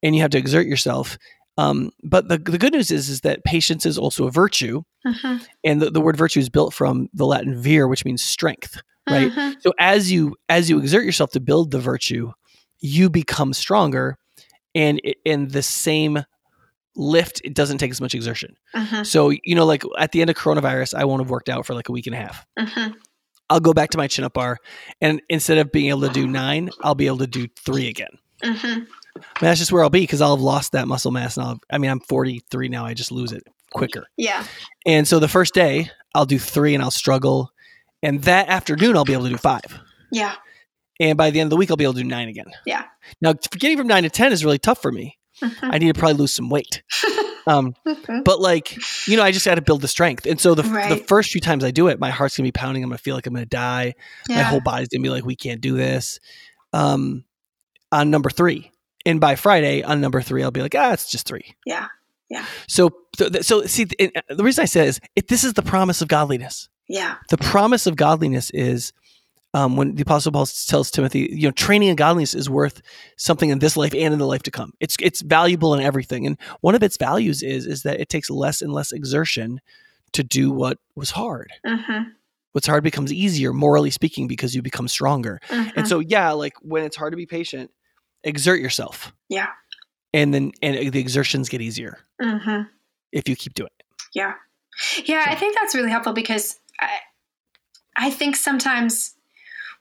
and 0.04 0.16
you 0.16 0.22
have 0.22 0.32
to 0.32 0.38
exert 0.38 0.66
yourself. 0.68 1.18
Um, 1.58 1.92
but 2.04 2.28
the 2.28 2.38
the 2.38 2.58
good 2.58 2.74
news 2.74 2.92
is 2.92 3.08
is 3.10 3.22
that 3.22 3.44
patience 3.44 3.86
is 3.86 3.98
also 3.98 4.26
a 4.26 4.32
virtue, 4.32 4.82
hmm 5.06 5.38
and 5.64 5.82
the, 5.82 5.92
the 5.92 6.02
word 6.02 6.18
virtue 6.18 6.40
is 6.40 6.50
built 6.50 6.74
from 6.74 7.08
the 7.14 7.26
Latin 7.26 7.62
vir, 7.62 7.88
which 7.88 8.04
means 8.06 8.24
strength. 8.24 8.82
right? 9.10 9.32
Mhm. 9.32 9.56
So 9.62 9.74
as 9.80 10.12
you 10.12 10.36
as 10.50 10.70
you 10.70 10.80
exert 10.80 11.04
yourself 11.06 11.32
to 11.32 11.40
build 11.40 11.72
the 11.72 11.80
virtue, 11.80 12.32
you 12.80 13.10
become 13.10 13.54
stronger, 13.54 14.18
and 14.74 15.00
it, 15.04 15.18
and 15.26 15.52
the 15.52 15.62
same 15.62 16.24
lift 16.96 17.42
it 17.44 17.54
doesn't 17.54 17.78
take 17.78 17.92
as 17.92 18.02
much 18.02 18.14
exertion. 18.16 18.56
Mhm. 18.76 19.06
So 19.06 19.30
you 19.44 19.56
know, 19.56 19.66
like 19.66 19.84
at 19.98 20.12
the 20.12 20.22
end 20.22 20.30
of 20.30 20.36
coronavirus, 20.36 20.94
I 20.94 21.06
won't 21.06 21.22
have 21.22 21.30
worked 21.30 21.50
out 21.50 21.66
for 21.66 21.74
like 21.74 21.90
a 21.90 21.92
week 21.92 22.08
and 22.08 22.16
a 22.16 22.20
half. 22.20 22.46
Mhm. 22.60 22.96
I'll 23.50 23.60
go 23.60 23.74
back 23.74 23.90
to 23.92 23.98
my 23.98 24.08
chin 24.08 24.24
up 24.24 24.34
bar, 24.34 24.58
and 25.02 25.22
instead 25.30 25.58
of 25.58 25.72
being 25.72 25.90
able 25.90 26.02
to 26.02 26.10
do 26.10 26.28
nine, 26.28 26.70
I'll 26.82 26.96
be 26.96 27.08
able 27.08 27.18
to 27.20 27.28
do 27.28 27.48
three 27.66 27.88
again. 27.88 28.12
Mhm. 28.44 28.64
I 28.64 28.70
mean, 28.76 28.88
that's 29.42 29.60
just 29.60 29.72
where 29.72 29.84
I'll 29.84 29.90
be 29.90 30.02
because 30.02 30.22
I'll 30.22 30.36
have 30.36 30.42
lost 30.44 30.72
that 30.72 30.88
muscle 30.88 31.12
mass. 31.12 31.36
And 31.38 31.46
I'll, 31.46 31.60
I 31.70 31.78
mean, 31.78 31.92
I'm 31.92 32.00
43 32.00 32.70
now. 32.70 32.86
I 32.86 32.94
just 32.94 33.12
lose 33.12 33.34
it 33.34 33.44
quicker. 33.74 34.06
Yeah. 34.18 34.46
And 34.86 35.06
so 35.08 35.20
the 35.20 35.28
first 35.28 35.54
day, 35.54 35.92
I'll 36.16 36.26
do 36.26 36.40
three 36.40 36.74
and 36.74 36.82
I'll 36.82 36.92
struggle. 36.92 37.52
And 38.02 38.24
that 38.24 38.48
afternoon, 38.48 38.96
I'll 38.96 39.04
be 39.06 39.14
able 39.14 39.26
to 39.26 39.30
do 39.32 39.38
five. 39.38 39.62
Yeah. 40.12 40.36
And 41.00 41.18
by 41.18 41.30
the 41.30 41.40
end 41.40 41.48
of 41.48 41.50
the 41.52 41.58
week, 41.58 41.70
I'll 41.70 41.78
be 41.78 41.84
able 41.84 41.94
to 41.96 42.02
do 42.04 42.08
nine 42.08 42.30
again. 42.30 42.52
Yeah. 42.66 42.86
Now, 43.22 43.34
getting 43.34 43.78
from 43.78 43.88
nine 43.88 44.04
to 44.04 44.10
10 44.10 44.32
is 44.32 44.46
really 44.46 44.60
tough 44.60 44.82
for 44.82 44.92
me. 44.92 45.18
I 45.62 45.78
need 45.78 45.94
to 45.94 46.00
probably 46.00 46.18
lose 46.18 46.34
some 46.34 46.50
weight. 46.50 46.84
Um, 47.48 47.74
but 48.24 48.40
like, 48.40 48.78
you 49.08 49.18
know, 49.18 49.24
I 49.24 49.32
just 49.32 49.46
got 49.48 49.56
to 49.56 49.64
build 49.64 49.82
the 49.82 49.88
strength. 49.88 50.28
And 50.28 50.40
so 50.40 50.54
the, 50.54 50.62
the 50.62 51.04
first 51.08 51.32
few 51.32 51.42
times 51.42 51.64
I 51.64 51.72
do 51.72 51.88
it, 51.88 52.00
my 52.00 52.12
heart's 52.12 52.38
going 52.38 52.44
to 52.44 52.48
be 52.48 52.52
pounding. 52.52 52.84
I'm 52.84 52.90
going 52.90 52.98
to 52.98 53.04
feel 53.04 53.16
like 53.16 53.26
I'm 53.26 53.34
going 53.34 53.44
to 53.44 53.50
die. 53.50 53.96
My 54.30 54.44
whole 54.44 54.62
body's 54.62 54.90
going 54.90 55.02
to 55.02 55.04
be 55.04 55.10
like, 55.10 55.26
we 55.26 55.36
can't 55.36 55.60
do 55.60 55.76
this. 55.76 56.20
Um, 56.72 57.26
on 57.92 58.12
number 58.12 58.30
three. 58.30 58.72
And 59.08 59.20
by 59.20 59.36
Friday, 59.36 59.82
on 59.82 60.02
number 60.02 60.22
three, 60.22 60.44
I'll 60.44 60.52
be 60.52 60.62
like, 60.62 60.76
ah, 60.76 60.94
it's 60.94 61.10
just 61.10 61.28
three. 61.28 61.56
Yeah. 61.66 61.88
Yeah. 62.30 62.46
So, 62.68 62.92
th- 63.18 63.44
so 63.44 63.66
see, 63.66 63.88
it, 63.98 64.14
the 64.30 64.44
reason 64.44 64.62
I 64.62 64.66
say 64.66 64.86
is, 64.86 65.00
it, 65.16 65.28
this 65.28 65.44
is 65.44 65.54
the 65.54 65.64
promise 65.64 66.02
of 66.02 66.08
godliness. 66.08 66.70
Yeah. 66.88 67.16
The 67.30 67.38
promise 67.38 67.88
of 67.88 67.96
godliness 67.96 68.52
is 68.52 68.94
um, 69.54 69.76
when 69.76 69.96
the 69.96 70.02
Apostle 70.04 70.32
Paul 70.32 70.46
tells 70.46 70.90
Timothy, 70.92 71.30
you 71.32 71.48
know, 71.48 71.52
training 71.52 71.90
in 71.90 71.96
godliness 71.96 72.34
is 72.34 72.50
worth 72.50 72.82
something 73.18 73.50
in 73.50 73.60
this 73.60 73.76
life 73.76 73.94
and 73.94 74.14
in 74.14 74.20
the 74.20 74.26
life 74.28 74.44
to 74.44 74.52
come. 74.52 74.74
It's 74.80 74.96
it's 75.02 75.22
valuable 75.22 75.74
in 75.74 75.82
everything, 75.82 76.26
and 76.26 76.38
one 76.62 76.76
of 76.76 76.84
its 76.84 76.98
values 76.98 77.44
is 77.44 77.66
is 77.66 77.84
that 77.84 78.00
it 78.00 78.10
takes 78.10 78.30
less 78.30 78.62
and 78.62 78.72
less 78.74 78.92
exertion 78.92 79.60
to 80.14 80.24
do 80.24 80.52
what 80.52 80.78
was 80.96 81.12
hard. 81.12 81.52
Mhm. 81.66 82.12
What's 82.54 82.68
hard 82.68 82.84
becomes 82.84 83.14
easier, 83.14 83.54
morally 83.54 83.92
speaking, 83.92 84.28
because 84.28 84.54
you 84.54 84.62
become 84.62 84.88
stronger. 84.90 85.40
Mhm. 85.48 85.72
And 85.78 85.88
so, 85.88 86.00
yeah, 86.00 86.32
like 86.32 86.54
when 86.62 86.84
it's 86.84 86.98
hard 86.98 87.14
to 87.14 87.18
be 87.18 87.26
patient, 87.26 87.72
exert 88.24 88.60
yourself, 88.60 89.14
Yeah. 89.30 89.48
and 90.14 90.34
then 90.34 90.52
and 90.62 90.92
the 90.92 91.00
exertions 91.00 91.48
get 91.50 91.62
easier 91.62 92.00
Mhm. 92.22 92.68
if 93.14 93.30
you 93.30 93.36
keep 93.38 93.54
doing 93.54 93.70
it. 93.80 93.86
Yeah. 94.14 94.34
Yeah, 95.06 95.24
I 95.28 95.36
think 95.36 95.56
that's 95.58 95.76
really 95.76 95.90
helpful 95.92 96.14
because 96.14 96.58
I, 96.80 97.00
I 97.96 98.10
think 98.10 98.36
sometimes 98.36 99.16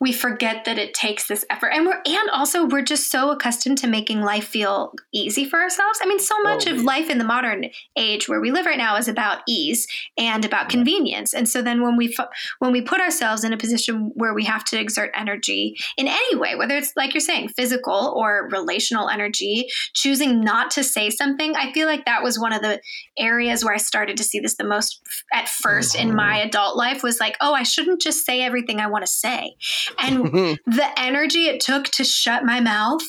we 0.01 0.13
forget 0.13 0.65
that 0.65 0.79
it 0.79 0.95
takes 0.95 1.29
this 1.29 1.45
effort. 1.51 1.69
And 1.69 1.87
we're 1.87 2.01
and 2.07 2.31
also 2.31 2.67
we're 2.67 2.83
just 2.83 3.11
so 3.11 3.31
accustomed 3.31 3.79
to 3.79 3.87
making 3.87 4.23
life 4.23 4.47
feel 4.47 4.95
easy 5.13 5.45
for 5.45 5.61
ourselves. 5.61 6.01
I 6.03 6.07
mean 6.07 6.19
so 6.19 6.41
much 6.43 6.67
of 6.67 6.83
life 6.83 7.11
in 7.11 7.19
the 7.19 7.25
modern 7.25 7.67
age 7.97 8.29
where 8.29 8.41
we 8.41 8.51
live 8.51 8.67
right 8.67 8.79
now 8.79 8.97
is 8.97 9.09
about 9.09 9.43
ease 9.47 9.87
and 10.17 10.45
about 10.45 10.69
convenience. 10.69 11.35
And 11.35 11.49
so 11.49 11.63
then 11.63 11.83
when 11.83 11.97
we 11.97 12.15
when 12.59 12.73
we 12.73 12.83
put 12.83 13.01
ourselves 13.01 13.45
in 13.45 13.53
a 13.53 13.59
position 13.59 14.11
where 14.15 14.35
we 14.35 14.45
have 14.45 14.65
to 14.65 14.81
exert 14.81 15.11
energy 15.15 15.77
in 15.97 16.09
any 16.09 16.37
way 16.37 16.55
whether 16.55 16.77
it's 16.77 16.93
like 16.97 17.15
you're 17.15 17.21
saying 17.21 17.49
physical 17.49 18.15
or 18.17 18.49
relational 18.51 19.09
energy 19.09 19.69
choosing 19.95 20.41
not 20.41 20.71
to 20.71 20.83
say 20.83 21.11
something 21.11 21.55
i 21.57 21.73
feel 21.73 21.87
like 21.87 22.05
that 22.05 22.23
was 22.23 22.39
one 22.39 22.53
of 22.53 22.63
the 22.63 22.81
areas 23.19 23.65
where 23.65 23.75
i 23.75 23.79
started 23.79 24.17
to 24.17 24.25
see 24.25 24.41
this 24.41 24.57
the 24.57 24.65
most 24.65 25.01
at 25.33 25.47
1st 25.47 25.95
in 25.97 26.09
mm-hmm. 26.09 26.17
my 26.17 26.39
adult 26.39 26.77
life 26.77 27.03
was 27.03 27.21
like 27.21 27.37
oh 27.41 27.55
i 27.55 27.63
shouldn't 27.63 28.01
just 28.01 28.25
say 28.25 28.43
everything 28.43 28.81
i 28.81 28.87
want 28.87 29.05
to 29.05 29.11
say 29.11 29.55
and 29.99 30.25
the 30.67 30.89
energy 30.97 31.47
it 31.47 31.61
took 31.61 31.85
to 31.87 32.05
shut 32.05 32.45
my 32.45 32.61
mouth 32.61 33.03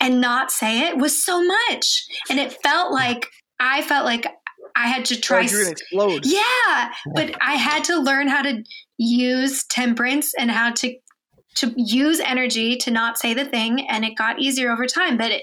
and 0.00 0.20
not 0.20 0.50
say 0.50 0.80
it 0.80 0.96
was 0.96 1.22
so 1.22 1.44
much. 1.44 2.06
And 2.30 2.38
it 2.38 2.52
felt 2.62 2.92
like 2.92 3.26
I 3.60 3.82
felt 3.82 4.04
like 4.04 4.26
I 4.74 4.88
had 4.88 5.04
to 5.06 5.20
try. 5.20 5.42
You're 5.42 5.60
gonna 5.60 5.72
explode. 5.72 6.24
Yeah, 6.24 6.92
but 7.14 7.34
I 7.40 7.54
had 7.54 7.84
to 7.84 7.98
learn 7.98 8.28
how 8.28 8.42
to 8.42 8.62
use 8.96 9.64
temperance 9.66 10.32
and 10.38 10.50
how 10.50 10.72
to 10.72 10.94
to 11.56 11.74
use 11.76 12.20
energy 12.20 12.76
to 12.76 12.90
not 12.90 13.18
say 13.18 13.34
the 13.34 13.44
thing, 13.44 13.86
and 13.88 14.04
it 14.04 14.16
got 14.16 14.40
easier 14.40 14.70
over 14.70 14.86
time. 14.86 15.16
But 15.16 15.32
it, 15.32 15.42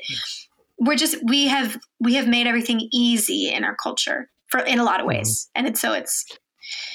we're 0.80 0.96
just 0.96 1.18
we 1.26 1.48
have 1.48 1.78
we 2.00 2.16
have 2.16 2.28
made 2.28 2.48
everything 2.48 2.88
easy 2.92 3.50
in 3.54 3.64
our 3.64 3.76
culture 3.76 4.30
for 4.48 4.60
in 4.62 4.80
a 4.80 4.84
lot 4.84 4.96
of 5.00 5.02
mm-hmm. 5.02 5.18
ways, 5.18 5.50
and 5.54 5.68
it's 5.68 5.82
so 5.82 5.94
it's 5.94 6.26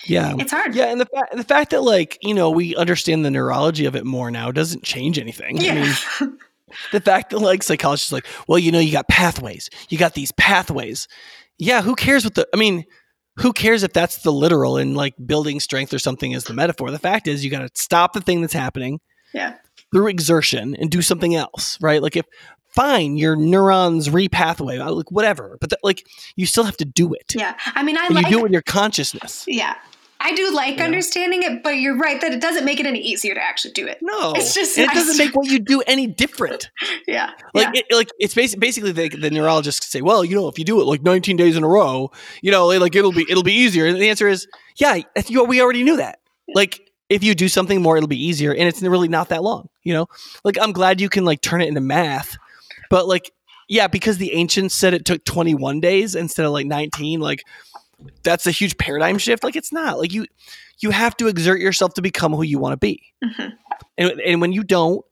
Yeah. 0.06 0.35
it's 0.38 0.50
hard. 0.50 0.74
Yeah, 0.74 0.87
and 0.87 1.00
the 1.00 1.06
fact 1.06 1.37
the 1.37 1.44
fact 1.44 1.70
that 1.70 1.82
like 1.82 2.18
you 2.22 2.35
know 2.35 2.50
we 2.50 2.74
understand 2.76 3.24
the 3.24 3.30
neurology 3.30 3.85
of 3.87 3.94
it 3.96 4.04
more 4.04 4.30
now 4.30 4.50
doesn't 4.50 4.82
change 4.82 5.18
anything. 5.18 5.58
I 5.61 5.62
Yeah. 5.62 5.74
mean, 6.20 6.38
the 6.92 7.00
fact 7.00 7.30
that 7.30 7.38
like 7.38 7.62
psychologists 7.62 8.12
are 8.12 8.16
like, 8.16 8.26
well, 8.48 8.58
you 8.58 8.72
know, 8.72 8.78
you 8.80 8.92
got 8.92 9.08
pathways, 9.08 9.70
you 9.88 9.98
got 9.98 10.14
these 10.14 10.32
pathways. 10.32 11.06
Yeah, 11.58 11.82
who 11.82 11.94
cares 11.94 12.24
what 12.24 12.35
the? 12.35 12.48
I 12.52 12.56
mean, 12.56 12.85
who 13.37 13.52
cares 13.52 13.82
if 13.82 13.92
that's 13.92 14.18
the 14.22 14.32
literal 14.32 14.76
and 14.76 14.96
like 14.96 15.14
building 15.24 15.61
strength 15.61 15.94
or 15.94 15.98
something 15.98 16.32
is 16.32 16.44
the 16.44 16.54
metaphor? 16.54 16.90
The 16.90 16.98
fact 16.98 17.28
is, 17.28 17.44
you 17.44 17.50
got 17.50 17.61
to 17.61 17.70
stop 17.74 18.12
the 18.14 18.20
thing 18.20 18.40
that's 18.40 18.52
happening 18.52 19.00
yeah. 19.32 19.54
through 19.92 20.08
exertion 20.08 20.74
and 20.74 20.90
do 20.90 21.00
something 21.02 21.35
else, 21.35 21.78
right? 21.80 22.02
Like 22.02 22.16
if 22.16 22.26
fine, 22.74 23.16
your 23.16 23.37
neurons 23.37 24.08
repathway, 24.08 24.85
uh, 24.85 24.92
like 24.92 25.11
whatever, 25.11 25.58
but 25.61 25.70
that, 25.70 25.78
like 25.82 26.06
you 26.37 26.46
still 26.46 26.64
have 26.64 26.76
to 26.78 26.85
do 26.85 27.12
it. 27.14 27.35
Yeah. 27.35 27.56
I 27.66 27.82
mean, 27.82 27.96
I 27.98 28.06
And 28.06 28.14
like 28.14 28.26
you 28.26 28.32
do 28.32 28.38
it 28.38 28.42
with 28.44 28.52
your 28.52 28.62
consciousness. 28.62 29.44
Yeah. 29.46 29.74
I 30.24 30.35
do 30.37 30.52
like 30.54 30.76
Yeah. 30.78 30.85
understanding 30.85 31.42
it, 31.42 31.64
but 31.64 31.70
you're 31.78 31.98
right 31.98 32.20
that 32.20 32.32
it 32.32 32.40
doesn't 32.40 32.64
make 32.64 32.78
it 32.78 32.87
any 32.87 33.00
easier 33.00 33.35
to 33.35 33.42
actually 33.42 33.72
do 33.72 33.88
it. 33.88 33.98
No, 34.00 34.32
It's 34.37 34.54
just 34.54 34.78
it 34.78 34.87
nice 34.87 34.94
doesn't 34.94 35.18
make 35.18 35.35
what 35.35 35.48
you 35.48 35.58
do 35.58 35.82
any 35.87 36.06
different. 36.06 36.70
Yeah. 37.08 37.30
Like, 37.52 37.74
yeah. 37.74 37.80
it, 37.80 37.94
like 37.94 38.08
it's 38.20 38.35
basi- 38.35 38.58
basically 38.58 38.92
the, 38.92 39.08
the 39.08 39.30
neurologists 39.30 39.90
say, 39.90 40.00
well, 40.00 40.24
you 40.24 40.37
know, 40.37 40.46
if 40.48 40.58
you 40.58 40.64
do 40.64 40.80
it 40.80 40.85
like 40.85 41.02
19 41.02 41.37
days 41.37 41.56
in 41.56 41.64
a 41.64 41.68
row, 41.68 42.12
you 42.40 42.52
know, 42.52 42.68
like 42.68 42.94
it'll 42.94 43.12
be 43.12 43.26
it'll 43.28 43.42
be 43.42 43.54
easier. 43.54 43.87
And 43.87 43.96
the 44.00 44.08
answer 44.08 44.28
is, 44.28 44.46
yeah, 44.76 45.00
you, 45.26 45.44
we 45.44 45.61
already 45.61 45.82
knew 45.82 45.96
that. 45.96 46.20
Like 46.54 46.80
if 47.08 47.24
you 47.24 47.35
do 47.35 47.48
something 47.48 47.82
more, 47.82 47.96
it'll 47.96 48.08
be 48.08 48.24
easier, 48.24 48.52
and 48.54 48.68
it's 48.68 48.80
really 48.80 49.08
not 49.08 49.28
that 49.30 49.42
long. 49.42 49.68
You 49.82 49.94
know, 49.94 50.06
like 50.44 50.56
I'm 50.61 50.72
glad 50.72 51.00
you 51.00 51.08
can 51.08 51.24
like 51.24 51.40
turn 51.40 51.61
it 51.61 51.68
into 51.68 51.80
math, 51.80 52.37
but 52.92 53.09
like 53.09 53.33
yeah, 53.68 53.87
because 53.87 54.18
the 54.18 54.35
ancients 54.35 54.74
said 54.74 54.92
it 54.92 55.07
took 55.07 55.24
21 55.24 55.81
days 55.81 56.14
instead 56.14 56.44
of 56.44 56.52
like 56.52 56.66
19. 56.66 57.20
Like 57.20 57.42
that's 58.22 58.46
a 58.46 58.50
huge 58.50 58.76
paradigm 58.76 59.16
shift. 59.16 59.42
Like 59.42 59.57
it's 59.57 59.72
not 59.72 59.98
like 59.98 60.12
you 60.12 60.26
you 60.81 60.90
have 60.90 61.16
to 61.16 61.28
exert 61.28 61.59
yourself 61.61 61.94
to 61.94 62.02
become 62.02 62.33
who 62.35 62.42
you 62.42 62.59
want 62.59 62.72
to 62.74 62.76
be. 62.76 63.00
Mhm. 63.24 63.52
And, 63.96 64.11
and 64.20 64.40
when 64.40 64.52
you 64.52 64.62
don't, 64.62 65.02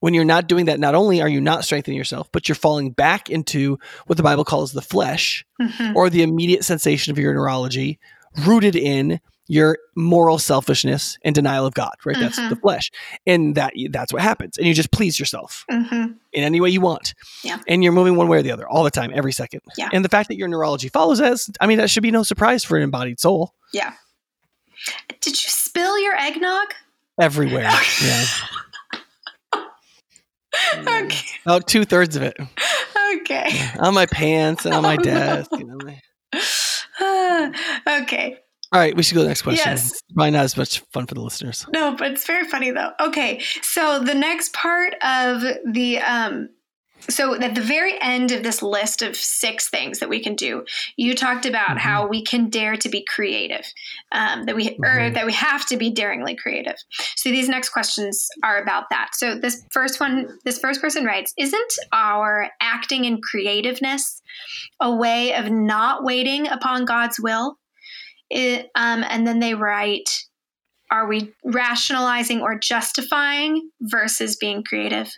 when 0.00 0.12
you're 0.12 0.24
not 0.24 0.48
doing 0.48 0.66
that, 0.66 0.80
not 0.80 0.94
only 0.94 1.22
are 1.22 1.28
you 1.28 1.40
not 1.40 1.64
strengthening 1.64 1.96
yourself, 1.96 2.28
but 2.32 2.48
you're 2.48 2.56
falling 2.56 2.90
back 2.90 3.30
into 3.30 3.78
what 4.06 4.16
the 4.16 4.22
Bible 4.22 4.44
calls 4.44 4.72
the 4.72 4.82
flesh 4.82 5.46
Mhm. 5.60 5.94
or 5.94 6.10
the 6.10 6.22
immediate 6.22 6.64
sensation 6.64 7.10
of 7.12 7.18
your 7.18 7.32
neurology, 7.32 7.98
rooted 8.46 8.76
in 8.76 9.20
your 9.52 9.76
moral 9.96 10.38
selfishness 10.38 11.18
and 11.24 11.34
denial 11.34 11.66
of 11.66 11.74
God, 11.74 11.94
right? 12.04 12.16
That's 12.20 12.38
Mhm. 12.38 12.50
the 12.50 12.56
flesh. 12.56 12.92
And 13.26 13.56
that 13.56 13.72
that's 13.90 14.12
what 14.12 14.22
happens. 14.22 14.56
And 14.56 14.66
you 14.68 14.74
just 14.74 14.92
please 14.92 15.18
yourself 15.18 15.64
Mhm. 15.68 16.14
in 16.32 16.44
any 16.44 16.60
way 16.60 16.70
you 16.70 16.80
want. 16.80 17.14
Yeah. 17.42 17.58
And 17.66 17.82
you're 17.82 17.92
moving 17.92 18.14
one 18.14 18.28
way 18.28 18.38
or 18.38 18.42
the 18.42 18.52
other 18.52 18.68
all 18.68 18.84
the 18.84 18.92
time, 18.92 19.10
every 19.12 19.32
second. 19.32 19.62
Yeah. 19.76 19.88
And 19.92 20.04
the 20.04 20.08
fact 20.08 20.28
that 20.28 20.36
your 20.36 20.46
neurology 20.46 20.88
follows 20.88 21.18
that, 21.18 21.40
I 21.60 21.66
mean, 21.66 21.78
that 21.78 21.90
should 21.90 22.04
be 22.04 22.12
no 22.12 22.22
surprise 22.22 22.62
for 22.62 22.76
an 22.76 22.84
embodied 22.84 23.18
soul 23.18 23.52
Yeah. 23.72 23.94
Did 25.20 25.32
you 25.42 25.48
spill 25.50 25.98
your 25.98 26.14
eggnog? 26.16 26.72
everywhere. 27.20 27.70
yeah. 28.02 28.24
Okay. 30.86 31.26
About 31.46 31.66
two 31.66 31.84
thirds 31.84 32.16
of 32.16 32.22
it 32.22 32.36
Okay. 33.14 33.70
on 33.78 33.94
my 33.94 34.06
pants 34.06 34.64
and 34.64 34.74
on 34.74 34.82
my 34.82 34.94
Oh, 34.98 35.02
no. 35.02 35.02
desk. 35.02 35.50
You 35.52 35.64
know. 35.66 37.52
okay. 38.02 38.38
All 38.72 38.78
right, 38.80 38.94
we 38.96 39.02
should 39.02 39.14
go 39.14 39.20
to 39.20 39.24
the 39.24 39.28
next 39.30 39.42
question. 39.42 39.68
Yes. 39.72 39.90
It's 39.92 40.02
Probably 40.14 40.30
not 40.30 40.44
as 40.44 40.56
much 40.56 40.80
fun 40.92 41.06
for 41.06 41.14
the 41.14 41.20
listeners. 41.22 41.66
No, 41.72 41.94
but 41.96 42.12
it's 42.12 42.26
very 42.26 42.46
funny 42.46 42.70
though. 42.70 42.90
Okay, 43.00 43.40
so 43.62 43.98
the 43.98 44.14
next 44.14 44.52
part 44.52 44.94
of 45.02 45.42
the 45.72 45.98
um, 45.98 46.48
so 47.08 47.34
at 47.40 47.54
the 47.54 47.62
very 47.62 48.00
end 48.00 48.30
of 48.30 48.42
this 48.42 48.62
list 48.62 49.00
of 49.02 49.16
six 49.16 49.68
things 49.70 50.00
that 50.00 50.08
we 50.08 50.22
can 50.22 50.34
do, 50.34 50.64
you 50.96 51.14
talked 51.14 51.46
about 51.46 51.76
Mhm. 51.76 51.78
how 51.78 52.06
we 52.06 52.22
can 52.22 52.50
dare 52.50 52.76
to 52.76 52.88
be 52.88 53.02
creative, 53.04 53.64
um, 54.12 54.44
that 54.44 54.54
we 54.54 54.76
or 54.84 54.98
Mhm. 55.00 55.14
that 55.14 55.26
we 55.26 55.32
have 55.32 55.66
to 55.66 55.76
be 55.76 55.90
daringly 55.90 56.36
creative. 56.36 56.76
So 57.16 57.30
these 57.30 57.48
next 57.48 57.70
questions 57.70 58.28
are 58.44 58.62
about 58.62 58.84
that. 58.90 59.14
So 59.14 59.34
this 59.34 59.64
first 59.72 59.98
one, 59.98 60.28
this 60.44 60.58
first 60.60 60.80
person 60.80 61.04
writes, 61.04 61.32
"Isn't 61.38 61.72
our 61.92 62.50
acting 62.60 63.04
in 63.06 63.20
creativeness 63.22 64.20
a 64.80 64.94
way 64.94 65.34
of 65.34 65.50
not 65.50 66.04
waiting 66.04 66.46
upon 66.48 66.84
God's 66.84 67.18
will?" 67.18 67.56
It, 68.30 68.70
um, 68.74 69.04
and 69.08 69.26
then 69.26 69.40
they 69.40 69.54
write 69.54 70.08
are 70.90 71.06
we 71.06 71.32
rationalizing 71.44 72.40
or 72.40 72.58
justifying 72.58 73.70
versus 73.80 74.36
being 74.36 74.64
creative? 74.64 75.08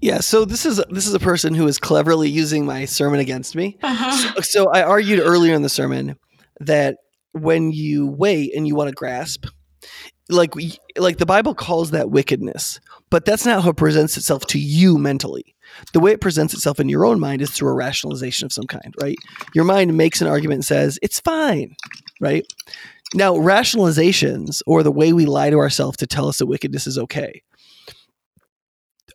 Yeah, 0.00 0.20
so 0.20 0.44
this 0.44 0.66
is 0.66 0.82
this 0.90 1.06
is 1.06 1.14
a 1.14 1.20
person 1.20 1.54
who 1.54 1.66
is 1.66 1.78
cleverly 1.78 2.28
using 2.28 2.66
my 2.66 2.84
sermon 2.84 3.20
against 3.20 3.54
me. 3.54 3.78
Uh-huh. 3.82 4.34
So, 4.34 4.40
so 4.40 4.70
I 4.70 4.82
argued 4.82 5.20
earlier 5.20 5.54
in 5.54 5.62
the 5.62 5.68
sermon 5.68 6.16
that 6.60 6.96
when 7.32 7.72
you 7.72 8.06
wait 8.06 8.52
and 8.54 8.66
you 8.66 8.74
want 8.74 8.88
to 8.88 8.94
grasp, 8.94 9.46
like 10.28 10.54
we 10.54 10.76
like 10.96 11.18
the 11.18 11.26
bible 11.26 11.54
calls 11.54 11.92
that 11.92 12.10
wickedness 12.10 12.80
but 13.12 13.24
that's 13.26 13.44
not 13.46 13.62
how 13.62 13.70
it 13.70 13.76
presents 13.76 14.16
itself 14.16 14.46
to 14.46 14.58
you 14.58 14.98
mentally 14.98 15.54
the 15.92 16.00
way 16.00 16.12
it 16.12 16.20
presents 16.20 16.52
itself 16.54 16.80
in 16.80 16.88
your 16.88 17.04
own 17.04 17.20
mind 17.20 17.40
is 17.42 17.50
through 17.50 17.68
a 17.68 17.74
rationalization 17.74 18.46
of 18.46 18.52
some 18.52 18.66
kind 18.66 18.94
right 19.00 19.16
your 19.54 19.64
mind 19.64 19.96
makes 19.96 20.20
an 20.20 20.26
argument 20.26 20.56
and 20.56 20.64
says 20.64 20.98
it's 21.02 21.20
fine 21.20 21.76
right 22.20 22.44
now 23.14 23.34
rationalizations 23.34 24.62
or 24.66 24.82
the 24.82 24.90
way 24.90 25.12
we 25.12 25.26
lie 25.26 25.50
to 25.50 25.58
ourselves 25.58 25.96
to 25.98 26.06
tell 26.06 26.26
us 26.26 26.38
that 26.38 26.46
wickedness 26.46 26.86
is 26.86 26.98
okay 26.98 27.42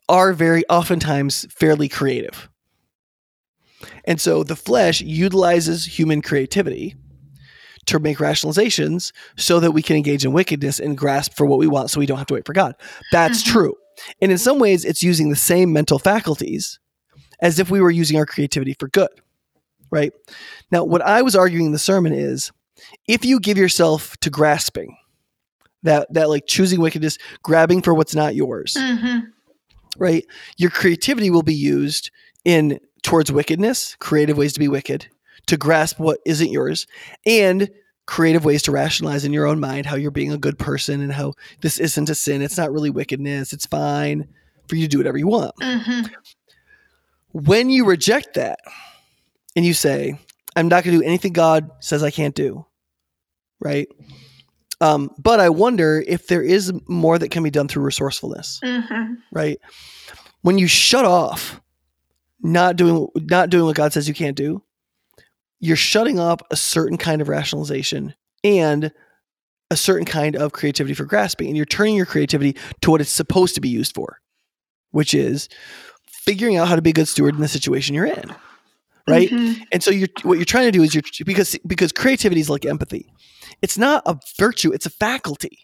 are 0.08 0.32
very 0.32 0.64
oftentimes 0.70 1.46
fairly 1.50 1.90
creative 1.90 2.50
and 4.06 4.22
so 4.22 4.44
the 4.44 4.56
flesh 4.56 5.02
utilizes 5.02 5.86
human 5.86 6.22
creativity 6.22 6.96
to 7.88 8.00
make 8.00 8.18
rationalizations 8.18 9.12
so 9.38 9.60
that 9.60 9.72
we 9.72 9.82
can 9.82 9.96
engage 9.96 10.26
in 10.26 10.34
wickedness 10.34 10.80
and 10.80 10.98
grasp 10.98 11.34
for 11.34 11.46
what 11.46 11.58
we 11.60 11.68
want 11.68 11.90
so 11.90 12.00
we 12.00 12.06
don't 12.06 12.18
have 12.18 12.28
to 12.28 12.34
wait 12.34 12.46
for 12.46 12.54
God. 12.54 12.76
That's 13.12 13.42
Mhm. 13.44 13.52
true. 13.52 13.76
And 14.22 14.32
in 14.32 14.38
some 14.38 14.60
ways, 14.60 14.86
it's 14.86 15.04
using 15.04 15.30
the 15.30 15.36
same 15.36 15.74
mental 15.74 16.00
faculties 16.00 16.80
as 17.40 17.60
if 17.60 17.70
we 17.70 17.82
were 17.82 17.92
using 17.92 18.18
our 18.18 18.26
creativity 18.26 18.76
for 18.80 18.88
good, 18.88 19.10
right? 19.92 20.12
Now, 20.72 20.84
what 20.84 21.02
I 21.02 21.22
was 21.22 21.36
arguing 21.36 21.68
in 21.68 21.72
the 21.72 21.80
sermon 21.80 22.14
is 22.14 22.52
if 23.08 23.26
you 23.26 23.40
give 23.40 23.58
yourself 23.58 24.18
to 24.18 24.30
grasping, 24.30 24.98
that, 25.84 26.12
that 26.14 26.30
like 26.30 26.48
choosing 26.48 26.82
wickedness, 26.82 27.18
grabbing 27.44 27.82
for 27.82 27.94
what's 27.94 28.16
not 28.16 28.36
yours, 28.36 28.76
hmm 28.78 29.20
right? 29.98 30.26
Your 30.58 30.70
creativity 30.70 31.30
will 31.32 31.44
be 31.44 31.56
used 31.56 32.12
in 32.46 32.80
towards 33.04 33.32
wickedness, 33.32 33.96
creative 34.00 34.38
ways 34.38 34.54
to 34.54 34.60
be 34.60 34.68
wicked, 34.68 35.08
to 35.48 35.58
grasp 35.58 36.00
what 36.00 36.20
isn't 36.26 36.52
yours, 36.52 36.88
and 37.26 37.70
creative 38.08 38.46
ways 38.46 38.64
to 38.64 38.72
rationalize 38.72 39.26
in 39.26 39.34
your 39.34 39.46
own 39.46 39.60
mind 39.60 39.86
how 39.86 39.96
you're 39.96 40.10
being 40.10 40.32
a 40.32 40.38
good 40.38 40.58
person 40.58 41.02
and 41.02 41.12
how 41.12 41.34
this 41.62 41.78
isn't 41.80 42.10
a 42.10 42.16
sin. 42.16 42.42
It's 42.42 42.58
not 42.58 42.72
really 42.72 42.90
wickedness. 42.90 43.54
It's 43.54 43.68
fine 43.68 44.28
for 44.68 44.76
you 44.76 44.84
to 44.84 44.88
do 44.88 44.98
whatever 44.98 45.18
you 45.18 45.28
want. 45.28 45.54
hmm 45.62 46.02
When 47.34 47.70
you 47.70 47.86
reject 47.86 48.34
that 48.36 48.60
and 49.56 49.66
you 49.66 49.74
say, 49.74 50.20
I'm 50.56 50.70
not 50.70 50.84
going 50.84 50.96
to 50.96 51.02
do 51.04 51.08
anything 51.08 51.34
God 51.34 51.70
says 51.80 52.02
I 52.02 52.10
can't 52.10 52.34
do, 52.34 52.66
right? 53.60 53.88
Um, 54.82 55.12
but 55.18 55.40
I 55.40 55.50
wonder 55.50 56.04
if 56.08 56.28
there 56.28 56.42
is 56.42 56.72
more 56.88 57.20
that 57.20 57.30
can 57.30 57.44
be 57.44 57.52
done 57.52 57.68
through 57.68 57.84
resourcefulness 57.84 58.60
hmm 58.64 59.14
right? 59.32 59.60
When 60.42 60.58
you 60.58 60.68
shut 60.68 61.04
off 61.04 61.60
not 62.42 62.76
doing 62.78 63.08
not 63.16 63.50
doing 63.50 63.66
what 63.66 63.76
God 63.76 63.92
says 63.92 64.08
you 64.08 64.14
can't 64.14 64.38
do, 64.38 64.64
you're 65.60 65.76
shutting 65.76 66.20
up 66.20 66.42
a 66.52 66.56
certain 66.56 66.98
kind 66.98 67.22
of 67.22 67.30
rationalization 67.30 68.14
and 68.44 68.92
a 69.70 69.76
certain 69.76 70.06
kind 70.06 70.36
of 70.36 70.54
creativity 70.54 70.94
for 70.94 71.06
grasping, 71.06 71.48
and 71.48 71.58
you're 71.58 71.66
turning 71.66 71.96
your 71.96 72.06
creativity 72.06 72.56
to 72.82 72.92
what 72.92 73.02
it's 73.02 73.10
supposed 73.12 73.56
to 73.56 73.62
be 73.62 73.70
used 73.70 73.94
for, 73.94 74.20
which 74.92 75.14
is 75.14 75.50
figuring 76.08 76.58
out 76.58 76.68
how 76.68 76.76
to 76.76 76.82
be 76.82 76.92
a 76.92 76.94
good 76.94 77.08
steward 77.08 77.36
in 77.36 77.42
the 77.42 77.48
situation 77.48 77.96
you're 77.96 78.06
in, 78.06 78.34
right? 79.08 79.30
Mhm. 79.30 79.62
And 79.72 79.84
so 79.84 79.92
you're 79.92 80.08
what 80.24 80.38
you're 80.38 80.46
trying 80.46 80.66
to 80.68 80.72
do 80.72 80.84
is 80.84 80.94
you're 80.94 81.04
because 81.26 81.58
because 81.68 81.92
creativity 81.92 82.40
is 82.40 82.50
like 82.50 82.66
empathy. 82.66 83.12
It's 83.62 83.78
not 83.78 84.04
a 84.06 84.18
virtue, 84.38 84.72
it's 84.72 84.86
a 84.86 84.90
faculty. 84.92 85.60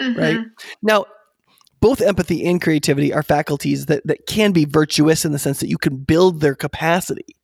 Right. 0.00 0.38
Mhm. 0.38 0.50
Now, 0.82 1.06
both 1.80 2.00
empathy 2.00 2.44
and 2.44 2.60
creativity 2.60 3.12
are 3.12 3.22
faculties 3.22 3.86
that, 3.86 4.06
that 4.06 4.26
can 4.26 4.52
be 4.52 4.64
virtuous 4.64 5.24
in 5.24 5.32
the 5.32 5.38
sense 5.38 5.60
that 5.60 5.68
you 5.68 5.78
can 5.78 5.96
build 5.96 6.40
their 6.40 6.54
capacity. 6.54 7.36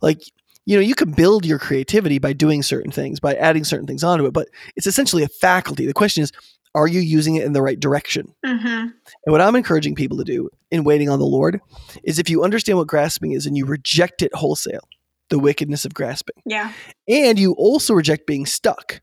Like, 0.00 0.22
you 0.66 0.76
know, 0.76 0.80
you 0.82 0.94
can 0.94 1.12
build 1.12 1.44
your 1.44 1.58
creativity 1.58 2.18
by 2.18 2.32
doing 2.32 2.62
certain 2.62 2.90
things, 2.90 3.20
by 3.20 3.34
adding 3.34 3.64
certain 3.64 3.86
things 3.86 4.02
onto 4.04 4.24
it, 4.26 4.32
but 4.32 4.48
it's 4.76 4.86
essentially 4.86 5.22
a 5.22 5.28
faculty. 5.28 5.86
The 5.86 5.92
question 5.94 6.22
is, 6.22 6.32
are 6.74 6.88
you 6.88 7.00
using 7.00 7.36
it 7.36 7.44
in 7.44 7.52
the 7.52 7.62
right 7.62 7.78
direction? 7.78 8.34
Mhm. 8.44 8.64
And 8.92 8.92
what 9.26 9.40
I'm 9.40 9.54
encouraging 9.54 9.94
people 9.94 10.16
to 10.18 10.24
do 10.24 10.48
in 10.70 10.82
waiting 10.84 11.08
on 11.08 11.18
the 11.20 11.26
Lord 11.26 11.60
is 12.02 12.18
if 12.18 12.28
you 12.28 12.42
understand 12.42 12.78
what 12.78 12.88
grasping 12.88 13.32
is 13.32 13.46
and 13.46 13.56
you 13.56 13.64
reject 13.66 14.22
it 14.22 14.34
wholesale, 14.34 14.88
the 15.28 15.38
wickedness 15.38 15.84
of 15.84 15.94
grasping, 15.94 16.34
Yeah. 16.44 16.72
and 17.08 17.38
you 17.38 17.52
also 17.52 17.94
reject 17.94 18.26
being 18.26 18.44
stuck, 18.46 19.02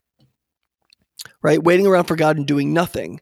right? 1.41 1.63
Waiting 1.63 1.87
around 1.87 2.05
for 2.05 2.15
God 2.15 2.37
and 2.37 2.45
doing 2.45 2.73
nothing 2.73 3.19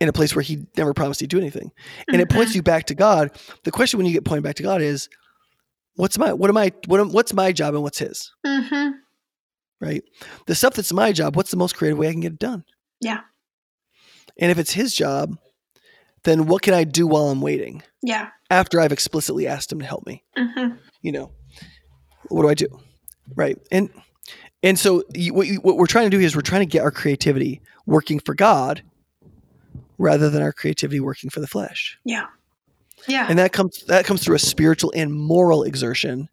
in 0.00 0.08
a 0.08 0.12
place 0.12 0.34
where 0.34 0.42
He 0.42 0.66
never 0.76 0.92
promised 0.92 1.20
He'd 1.20 1.30
do 1.30 1.38
anything. 1.38 1.70
And 2.12 2.20
it 2.20 2.28
points 2.28 2.54
you 2.54 2.62
back 2.62 2.86
to 2.86 2.94
God. 2.94 3.30
The 3.64 3.70
question 3.70 3.96
when 3.98 4.06
you 4.06 4.12
get 4.12 4.24
pointed 4.24 4.44
back 4.44 4.56
to 4.56 4.62
God 4.62 4.82
is, 4.82 5.08
what's 5.96 6.18
my, 6.18 6.32
what 6.32 6.48
am 6.50 6.56
I, 6.56 6.72
what 6.86 7.00
am, 7.00 7.10
what's 7.12 7.32
my 7.34 7.52
job 7.52 7.74
and 7.74 7.82
what's 7.82 7.98
His, 7.98 8.30
hmm 8.44 8.90
right? 9.80 10.02
The 10.46 10.54
stuff 10.54 10.74
that's 10.74 10.92
my 10.92 11.12
job, 11.12 11.36
what's 11.36 11.50
the 11.50 11.56
most 11.58 11.76
creative 11.76 11.98
way 11.98 12.08
I 12.08 12.12
can 12.12 12.20
get 12.20 12.32
it 12.32 12.38
done? 12.38 12.64
Yeah. 13.00 13.20
And 14.38 14.50
if 14.50 14.58
it's 14.58 14.72
His 14.72 14.94
job, 14.94 15.36
then 16.24 16.46
what 16.46 16.62
can 16.62 16.72
I 16.74 16.84
do 16.84 17.06
while 17.06 17.28
I'm 17.28 17.40
waiting 17.42 17.82
Yeah. 18.02 18.28
after 18.50 18.80
I've 18.80 18.92
explicitly 18.92 19.46
asked 19.46 19.70
Him 19.72 19.80
to 19.80 19.86
help 19.86 20.06
me? 20.06 20.22
hmm 20.36 20.74
you 21.02 21.12
know, 21.12 21.30
what 22.28 22.42
do 22.42 22.48
I 22.48 22.54
do? 22.54 22.66
Right. 23.36 23.58
And 23.70 23.90
and 24.62 24.76
so 24.78 25.04
you, 25.14 25.32
what, 25.34 25.46
you, 25.46 25.56
what 25.60 25.76
we're 25.76 25.86
trying 25.86 26.10
to 26.10 26.16
do 26.16 26.20
is 26.22 26.34
we're 26.34 26.42
trying 26.42 26.62
to 26.62 26.66
get 26.66 26.82
our 26.82 26.90
creativity 26.90 27.60
working 27.86 28.18
for 28.18 28.34
God 28.34 28.82
rather 29.98 30.28
than 30.30 30.42
our 30.42 30.52
creativity 30.52 30.98
working 30.98 31.30
for 31.30 31.38
the 31.40 31.46
flesh. 31.46 31.98
Yeah. 32.04 32.26
Yeah. 33.08 33.26
And 33.28 33.38
that 33.38 33.52
comes 33.52 33.84
that 33.86 34.04
comes 34.04 34.22
through 34.24 34.36
a 34.36 34.40
spiritual 34.40 34.92
and 34.94 35.12
moral 35.12 35.62
exertion 35.62 36.28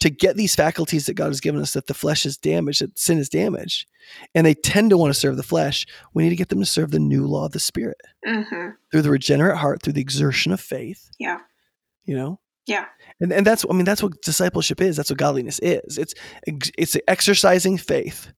to 0.00 0.10
get 0.10 0.36
these 0.36 0.54
faculties 0.54 1.06
that 1.06 1.14
God 1.14 1.28
has 1.28 1.40
given 1.40 1.60
us 1.60 1.72
that 1.72 1.86
the 1.86 1.94
flesh 1.94 2.26
is 2.26 2.36
damaged, 2.36 2.82
that 2.82 2.98
sin 2.98 3.18
is 3.18 3.28
damaged, 3.28 3.86
and 4.34 4.46
they 4.46 4.54
tend 4.54 4.90
to 4.90 4.98
want 4.98 5.12
to 5.12 5.18
serve 5.18 5.36
the 5.36 5.42
flesh. 5.42 5.86
We 6.12 6.22
need 6.22 6.30
to 6.30 6.36
get 6.36 6.48
them 6.48 6.60
to 6.60 6.66
serve 6.66 6.90
the 6.90 6.98
new 6.98 7.26
law 7.26 7.46
of 7.46 7.52
the 7.52 7.60
spirit 7.60 8.00
hmm 8.24 8.70
through 8.90 9.02
the 9.02 9.10
regenerate 9.10 9.56
heart, 9.56 9.82
through 9.82 9.92
the 9.94 10.00
exertion 10.00 10.52
of 10.52 10.60
faith. 10.60 11.10
Yeah. 11.18 11.38
You 12.04 12.16
know? 12.16 12.40
Yeah. 12.66 12.86
And, 13.20 13.32
and 13.32 13.46
that's 13.46 13.64
I 13.68 13.72
mean 13.72 13.84
that's 13.84 14.02
what 14.02 14.20
discipleship 14.22 14.80
is. 14.80 14.96
That's 14.96 15.10
what 15.10 15.18
godliness 15.18 15.58
is. 15.60 15.98
It's, 15.98 16.14
it's 16.46 16.96
exercising 17.08 17.78
faith 17.78 18.32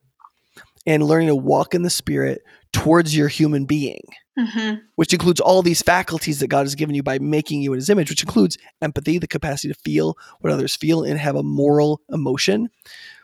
and 0.86 1.02
learning 1.04 1.28
to 1.28 1.36
walk 1.36 1.74
in 1.74 1.82
the 1.82 1.90
spirit 1.90 2.42
towards 2.72 3.16
your 3.16 3.28
human 3.28 3.64
being, 3.64 4.02
hmm 4.38 4.74
which 4.96 5.12
includes 5.12 5.40
all 5.40 5.62
these 5.62 5.82
faculties 5.82 6.40
that 6.40 6.48
God 6.48 6.62
has 6.62 6.74
given 6.74 6.94
you 6.94 7.02
by 7.02 7.18
making 7.18 7.60
you 7.60 7.72
in 7.72 7.78
his 7.78 7.90
image, 7.90 8.08
which 8.08 8.22
includes 8.22 8.56
empathy, 8.80 9.18
the 9.18 9.26
capacity 9.26 9.72
to 9.72 9.80
feel 9.80 10.16
what 10.40 10.52
others 10.52 10.76
feel 10.76 11.02
and 11.02 11.18
have 11.18 11.34
a 11.36 11.42
moral 11.42 12.00
emotion, 12.10 12.68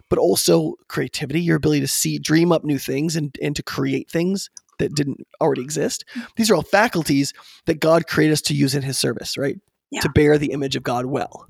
but 0.09 0.19
also 0.19 0.75
creativity, 0.89 1.41
your 1.41 1.57
ability 1.57 1.81
to 1.81 1.89
see 1.89 2.19
dream 2.19 2.51
up 2.51 2.65
new 2.65 2.79
things 2.79 3.17
and, 3.17 3.37
and 3.43 3.55
to 3.57 3.63
create 3.63 4.11
things 4.11 4.51
that 4.79 4.95
didn't 4.95 5.27
already 5.41 5.63
exist. 5.63 6.05
These 6.37 6.51
are 6.51 6.55
all 6.55 6.63
faculties 6.63 7.33
that 7.67 7.81
God 7.81 8.07
created 8.07 8.33
us 8.33 8.43
to 8.43 8.55
use 8.55 8.75
in 8.75 8.83
his 8.83 8.99
service, 8.99 9.37
right? 9.37 9.59
Yeah. 9.91 10.01
To 10.01 10.09
bear 10.11 10.39
the 10.39 10.53
image 10.53 10.77
of 10.77 10.83
God 10.83 11.07
well. 11.07 11.47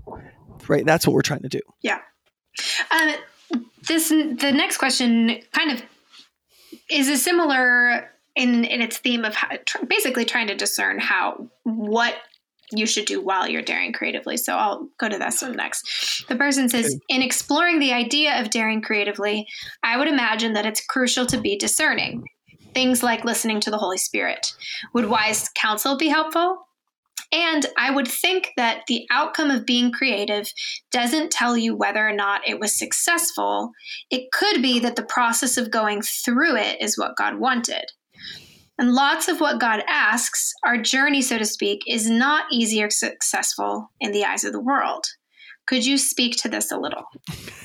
Right? 0.67 0.85
That's 0.85 1.07
what 1.07 1.15
we're 1.15 1.23
trying 1.23 1.43
to 1.43 1.49
do. 1.49 1.61
Yeah. 1.83 1.99
Um, 2.91 3.15
this 3.87 4.09
the 4.09 4.53
next 4.53 4.79
question 4.79 5.41
kind 5.53 5.71
of 5.71 5.83
is 6.91 7.09
a 7.09 7.17
similar 7.17 8.11
in 8.35 8.65
in 8.65 8.81
its 8.81 8.99
theme 8.99 9.25
of 9.25 9.35
how, 9.35 9.49
tr- 9.67 9.85
basically 9.87 10.25
trying 10.25 10.47
to 10.49 10.55
discern 10.55 10.99
how 10.99 11.49
what 11.65 12.15
you 12.71 12.87
should 12.87 13.07
do 13.07 13.23
while 13.23 13.49
you're 13.49 13.63
daring 13.63 13.93
creatively. 13.93 14.37
So 14.37 14.55
I'll 14.55 14.89
go 14.99 15.09
to 15.09 15.19
this 15.19 15.43
one 15.43 15.57
next. 15.57 16.27
The 16.29 16.37
person 16.37 16.69
says, 16.69 16.99
in 17.09 17.23
exploring 17.23 17.79
the 17.79 17.93
idea 17.95 18.41
of 18.41 18.51
daring 18.51 18.83
creatively, 18.83 19.47
I 19.83 19.97
would 19.97 20.09
imagine 20.09 20.53
that 20.53 20.67
it's 20.67 20.85
crucial 20.85 21.25
to 21.27 21.41
be 21.41 21.57
discerning. 21.57 22.25
Things 22.75 23.03
like 23.03 23.25
listening 23.25 23.61
to 23.61 23.71
the 23.71 23.79
Holy 23.79 23.97
Spirit. 23.97 24.53
Would 24.93 25.07
wise 25.07 25.49
counsel 25.55 25.97
be 25.97 26.09
helpful? 26.09 26.68
And 27.31 27.67
I 27.77 27.91
would 27.91 28.09
think 28.09 28.53
that 28.57 28.83
the 28.89 29.07
outcome 29.11 29.51
of 29.51 29.67
being 29.67 29.93
creative 29.93 30.51
doesn't 30.91 31.31
tell 31.31 31.57
you 31.57 31.77
whether 31.77 32.07
or 32.07 32.13
not 32.13 32.47
it 32.49 32.59
was 32.59 32.79
successful. 32.79 33.73
It 34.11 34.33
could 34.33 34.63
be 34.63 34.79
that 34.81 34.97
the 34.97 35.05
process 35.05 35.57
of 35.59 35.71
going 35.71 36.03
through 36.03 36.57
it 36.57 36.81
is 36.81 36.97
what 36.97 37.17
God 37.17 37.39
wanted. 37.39 37.85
And 38.79 38.95
lots 38.95 39.29
of 39.29 39.41
what 39.41 39.61
God 39.61 39.83
asks, 39.89 40.53
our 40.65 40.79
journey, 40.79 41.21
so 41.21 41.37
to 41.37 41.45
speak, 41.45 41.83
is 41.87 42.09
not 42.09 42.45
easy 42.53 42.83
or 42.83 42.91
successful 42.91 43.91
in 44.01 44.13
the 44.13 44.25
eyes 44.25 44.45
of 44.45 44.53
the 44.53 44.61
world. 44.61 45.05
Could 45.67 45.85
you 45.85 45.99
speak 45.99 46.37
to 46.37 46.49
this 46.49 46.71
a 46.71 46.79
little? 46.79 47.05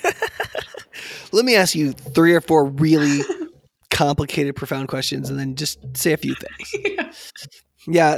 Let 1.32 1.46
me 1.46 1.56
ask 1.56 1.76
you 1.76 1.94
three 1.94 2.34
or 2.34 2.42
four 2.42 2.66
really 2.66 3.22
complicated, 3.92 4.56
profound 4.56 4.90
questions 4.90 5.30
and 5.30 5.40
then 5.40 5.56
just 5.56 5.80
say 5.96 6.12
a 6.12 6.18
few 6.18 6.36
things. 6.36 6.74
Yeah, 6.84 7.12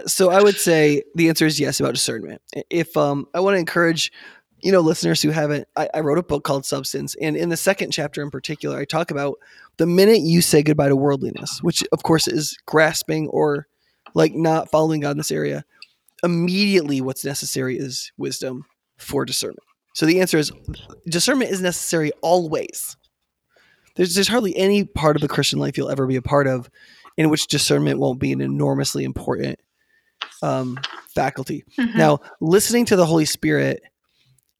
so 0.05 0.29
I 0.29 0.41
would 0.41 0.55
say 0.55 1.03
the 1.15 1.29
answer 1.29 1.45
is 1.45 1.59
yes 1.59 1.79
about 1.79 1.93
discernment. 1.93 2.41
If 2.69 2.95
um, 2.95 3.27
I 3.33 3.39
want 3.39 3.55
to 3.55 3.59
encourage, 3.59 4.11
you 4.61 4.71
know, 4.71 4.81
listeners 4.81 5.21
who 5.21 5.29
haven't, 5.29 5.67
I, 5.75 5.89
I 5.93 5.99
wrote 6.01 6.17
a 6.17 6.23
book 6.23 6.43
called 6.43 6.65
Substance, 6.65 7.15
and 7.21 7.35
in 7.35 7.49
the 7.49 7.57
second 7.57 7.91
chapter 7.91 8.21
in 8.21 8.29
particular, 8.29 8.77
I 8.77 8.85
talk 8.85 9.11
about 9.11 9.37
the 9.77 9.87
minute 9.87 10.21
you 10.21 10.41
say 10.41 10.63
goodbye 10.63 10.89
to 10.89 10.95
worldliness, 10.95 11.59
which 11.61 11.83
of 11.91 12.03
course 12.03 12.27
is 12.27 12.57
grasping 12.65 13.27
or 13.29 13.67
like 14.13 14.33
not 14.33 14.69
following 14.69 15.01
God 15.01 15.11
in 15.11 15.17
this 15.17 15.31
area. 15.31 15.65
Immediately, 16.23 17.01
what's 17.01 17.25
necessary 17.25 17.77
is 17.77 18.11
wisdom 18.17 18.65
for 18.97 19.25
discernment. 19.25 19.59
So 19.93 20.05
the 20.05 20.21
answer 20.21 20.37
is 20.37 20.51
discernment 21.07 21.51
is 21.51 21.61
necessary 21.61 22.11
always. 22.21 22.97
There's 23.95 24.13
there's 24.13 24.27
hardly 24.27 24.55
any 24.55 24.83
part 24.83 25.15
of 25.15 25.21
the 25.21 25.27
Christian 25.27 25.59
life 25.59 25.77
you'll 25.77 25.89
ever 25.89 26.05
be 26.05 26.17
a 26.17 26.21
part 26.21 26.47
of 26.47 26.69
in 27.17 27.29
which 27.29 27.47
discernment 27.47 27.99
won't 27.99 28.19
be 28.19 28.31
an 28.31 28.41
enormously 28.41 29.03
important 29.03 29.59
um, 30.41 30.77
faculty. 31.13 31.63
Mhm. 31.79 31.95
Now, 31.95 32.19
listening 32.41 32.85
to 32.85 32.95
the 32.95 33.05
Holy 33.05 33.25
Spirit 33.25 33.81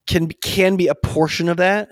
can 0.08 0.30
can 0.42 0.76
be 0.78 0.88
a 0.88 0.96
portion 0.96 1.50
of 1.50 1.58
that, 1.58 1.90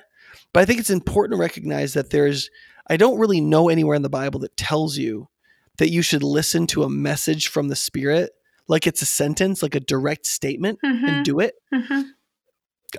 but 0.54 0.62
I 0.62 0.66
think 0.66 0.80
it's 0.80 0.90
important 0.90 1.34
to 1.38 1.42
recognize 1.42 1.94
that 1.94 2.10
there's 2.12 2.50
I 2.90 2.98
don't 2.98 3.20
really 3.20 3.42
know 3.42 3.70
anywhere 3.70 3.96
in 3.96 4.02
the 4.02 4.10
Bible 4.10 4.40
that 4.42 4.56
tells 4.58 4.98
you 4.98 5.30
that 5.78 5.90
you 5.90 6.02
should 6.02 6.24
listen 6.24 6.68
to 6.68 6.84
a 6.84 6.90
message 6.90 7.48
from 7.48 7.68
the 7.70 7.76
Spirit 7.76 8.32
like 8.70 8.88
it's 8.88 9.02
a 9.02 9.06
sentence, 9.06 9.62
like 9.62 9.76
a 9.76 9.80
direct 9.80 10.26
statement, 10.26 10.80
Mhm. 10.86 11.08
and 11.08 11.26
do 11.26 11.40
it. 11.40 11.56
Mhm. 11.74 12.12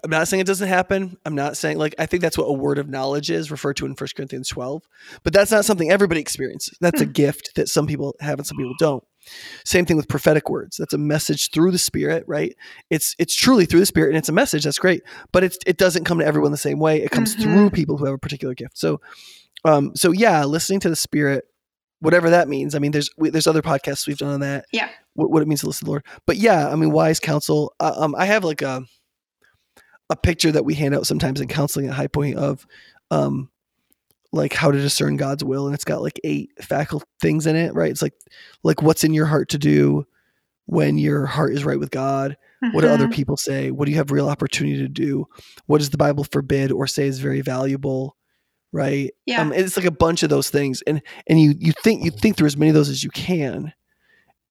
I'm 0.03 0.11
not 0.11 0.27
saying 0.29 0.41
it 0.41 0.47
doesn't 0.47 0.69
happen. 0.69 1.17
I'm 1.25 1.35
not 1.35 1.57
saying 1.57 1.79
like 1.79 1.95
I 1.99 2.07
think 2.07 2.23
that's 2.23 2.37
what 2.39 2.47
a 2.47 2.53
word 2.53 2.79
of 2.79 2.89
knowledge 2.89 3.31
is 3.31 3.51
referred 3.51 3.77
to 3.79 3.87
in 3.87 3.93
1 3.93 4.09
Corinthians 4.17 4.49
12. 4.49 4.83
But 5.23 5.33
that's 5.33 5.51
not 5.51 5.65
something 5.65 5.91
everybody 5.91 6.21
experiences. 6.21 6.77
That's 6.81 7.01
a 7.01 7.07
gift 7.07 7.53
that 7.57 7.69
some 7.69 7.87
people 7.87 8.15
have 8.21 8.39
and 8.39 8.47
some 8.47 8.57
people 8.57 8.75
don't. 8.79 9.05
Same 9.65 9.87
thing 9.87 9.97
with 9.97 10.09
prophetic 10.09 10.51
words. 10.51 10.77
That's 10.77 10.93
a 10.93 10.99
message 10.99 11.51
through 11.51 11.71
the 11.71 11.79
spirit, 11.79 12.25
right? 12.27 12.55
It's 12.91 13.15
it's 13.19 13.35
truly 13.35 13.65
through 13.65 13.81
the 13.81 13.87
spirit 13.87 14.09
and 14.11 14.19
it's 14.19 14.29
a 14.29 14.33
message. 14.33 14.65
That's 14.65 14.79
great. 14.79 15.03
But 15.33 15.45
it's 15.45 15.59
it 15.67 15.77
doesn't 15.79 16.05
come 16.05 16.19
to 16.19 16.27
everyone 16.27 16.51
the 16.51 16.59
same 16.59 16.79
way. 16.79 17.03
It 17.03 17.11
comes 17.11 17.35
Mhm. 17.37 17.43
through 17.43 17.71
people 17.71 17.97
who 17.97 18.05
have 18.05 18.15
a 18.15 18.19
particular 18.19 18.55
gift. 18.55 18.77
So 18.79 19.01
um 19.65 19.95
so 19.97 20.13
yeah, 20.13 20.45
listening 20.45 20.81
to 20.81 20.91
the 20.91 20.97
spirit 20.97 21.45
whatever 22.01 22.29
that 22.31 22.49
means. 22.49 22.75
I 22.75 22.81
mean 22.81 22.93
there's 22.93 23.09
we, 23.17 23.31
there's 23.31 23.47
other 23.47 23.63
podcasts 23.63 24.07
we've 24.07 24.19
done 24.19 24.35
on 24.35 24.41
that. 24.41 24.67
Yeah. 24.73 24.91
What, 25.15 25.31
what 25.31 25.41
it 25.43 25.49
means 25.49 25.61
to 25.61 25.67
listen 25.69 25.81
to 25.81 25.85
the 25.87 25.91
Lord. 25.93 26.05
But 26.27 26.37
yeah, 26.37 26.69
I 26.69 26.75
mean 26.75 26.91
wise 26.91 27.19
counsel. 27.21 27.73
Uh, 27.81 27.95
um 27.97 28.15
I 28.17 28.27
have 28.27 28.45
like 28.45 28.61
a 28.61 28.83
a 30.11 30.17
picture 30.17 30.53
that 30.53 30.65
we 30.65 30.75
hand 30.75 30.95
out 30.95 31.07
sometimes 31.07 31.41
in 31.41 31.49
counseling 31.49 31.87
at 31.89 31.95
High 31.95 32.07
Point 32.09 32.37
of 32.37 32.67
um 33.11 33.51
like 34.33 34.53
how 34.53 34.71
to 34.71 34.79
discern 34.81 35.17
God's 35.17 35.45
will 35.45 35.67
and 35.67 35.75
it's 35.75 35.85
got 35.85 36.03
like 36.03 36.21
eight 36.25 36.51
faculty 36.61 37.07
things 37.21 37.47
in 37.47 37.55
it, 37.57 37.73
right? 37.75 37.91
It's 37.91 38.03
like 38.03 38.15
like 38.63 38.83
what's 38.83 39.05
in 39.05 39.15
your 39.15 39.27
heart 39.27 39.49
to 39.51 39.59
do 39.59 40.07
when 40.67 40.99
your 40.99 41.27
heart 41.27 41.53
is 41.53 41.65
right 41.65 41.79
with 41.79 41.91
God. 41.91 42.37
What 42.73 42.81
do 42.81 42.89
other 42.89 43.07
Mhm. 43.07 43.13
people 43.13 43.37
say? 43.37 43.71
What 43.71 43.85
do 43.85 43.91
you 43.93 43.99
have 43.99 44.11
real 44.11 44.29
opportunity 44.29 44.79
to 44.79 44.89
do? 44.89 45.27
What 45.67 45.79
does 45.79 45.91
the 45.91 45.99
Bible 45.99 46.25
forbid 46.25 46.73
or 46.73 46.87
say 46.87 47.07
is 47.07 47.19
very 47.19 47.43
valuable? 47.43 48.17
Right? 48.73 49.13
Yeah. 49.27 49.43
Um, 49.43 49.53
it's 49.53 49.77
like 49.77 49.87
a 49.87 49.91
bunch 49.93 50.23
of 50.23 50.31
those 50.31 50.51
things. 50.51 50.83
And 50.87 51.01
and 51.29 51.41
you 51.41 51.55
you 51.59 51.73
think 51.85 52.05
you 52.05 52.11
think 52.11 52.37
through 52.37 52.47
as 52.47 52.57
many 52.57 52.71
of 52.71 52.75
those 52.75 52.89
as 52.89 53.05
you 53.05 53.11
can. 53.11 53.73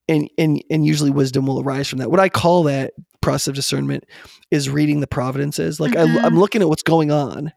And 0.09 0.29
and 0.37 0.61
and 0.69 0.85
usually 0.85 1.11
wisdom 1.11 1.45
will 1.45 1.61
arise 1.61 1.87
from 1.87 1.99
that. 1.99 2.11
What 2.11 2.19
I 2.19 2.27
call 2.29 2.63
that 2.63 2.93
process 3.21 3.47
of 3.47 3.55
discernment 3.55 4.03
is 4.51 4.69
reading 4.69 4.99
the 4.99 5.07
providences. 5.07 5.79
Like 5.79 5.93
Mhm. 5.93 6.17
I, 6.21 6.25
I'm 6.25 6.37
looking 6.37 6.61
at 6.61 6.67
what's 6.69 6.83
going 6.83 7.09
on. 7.11 7.53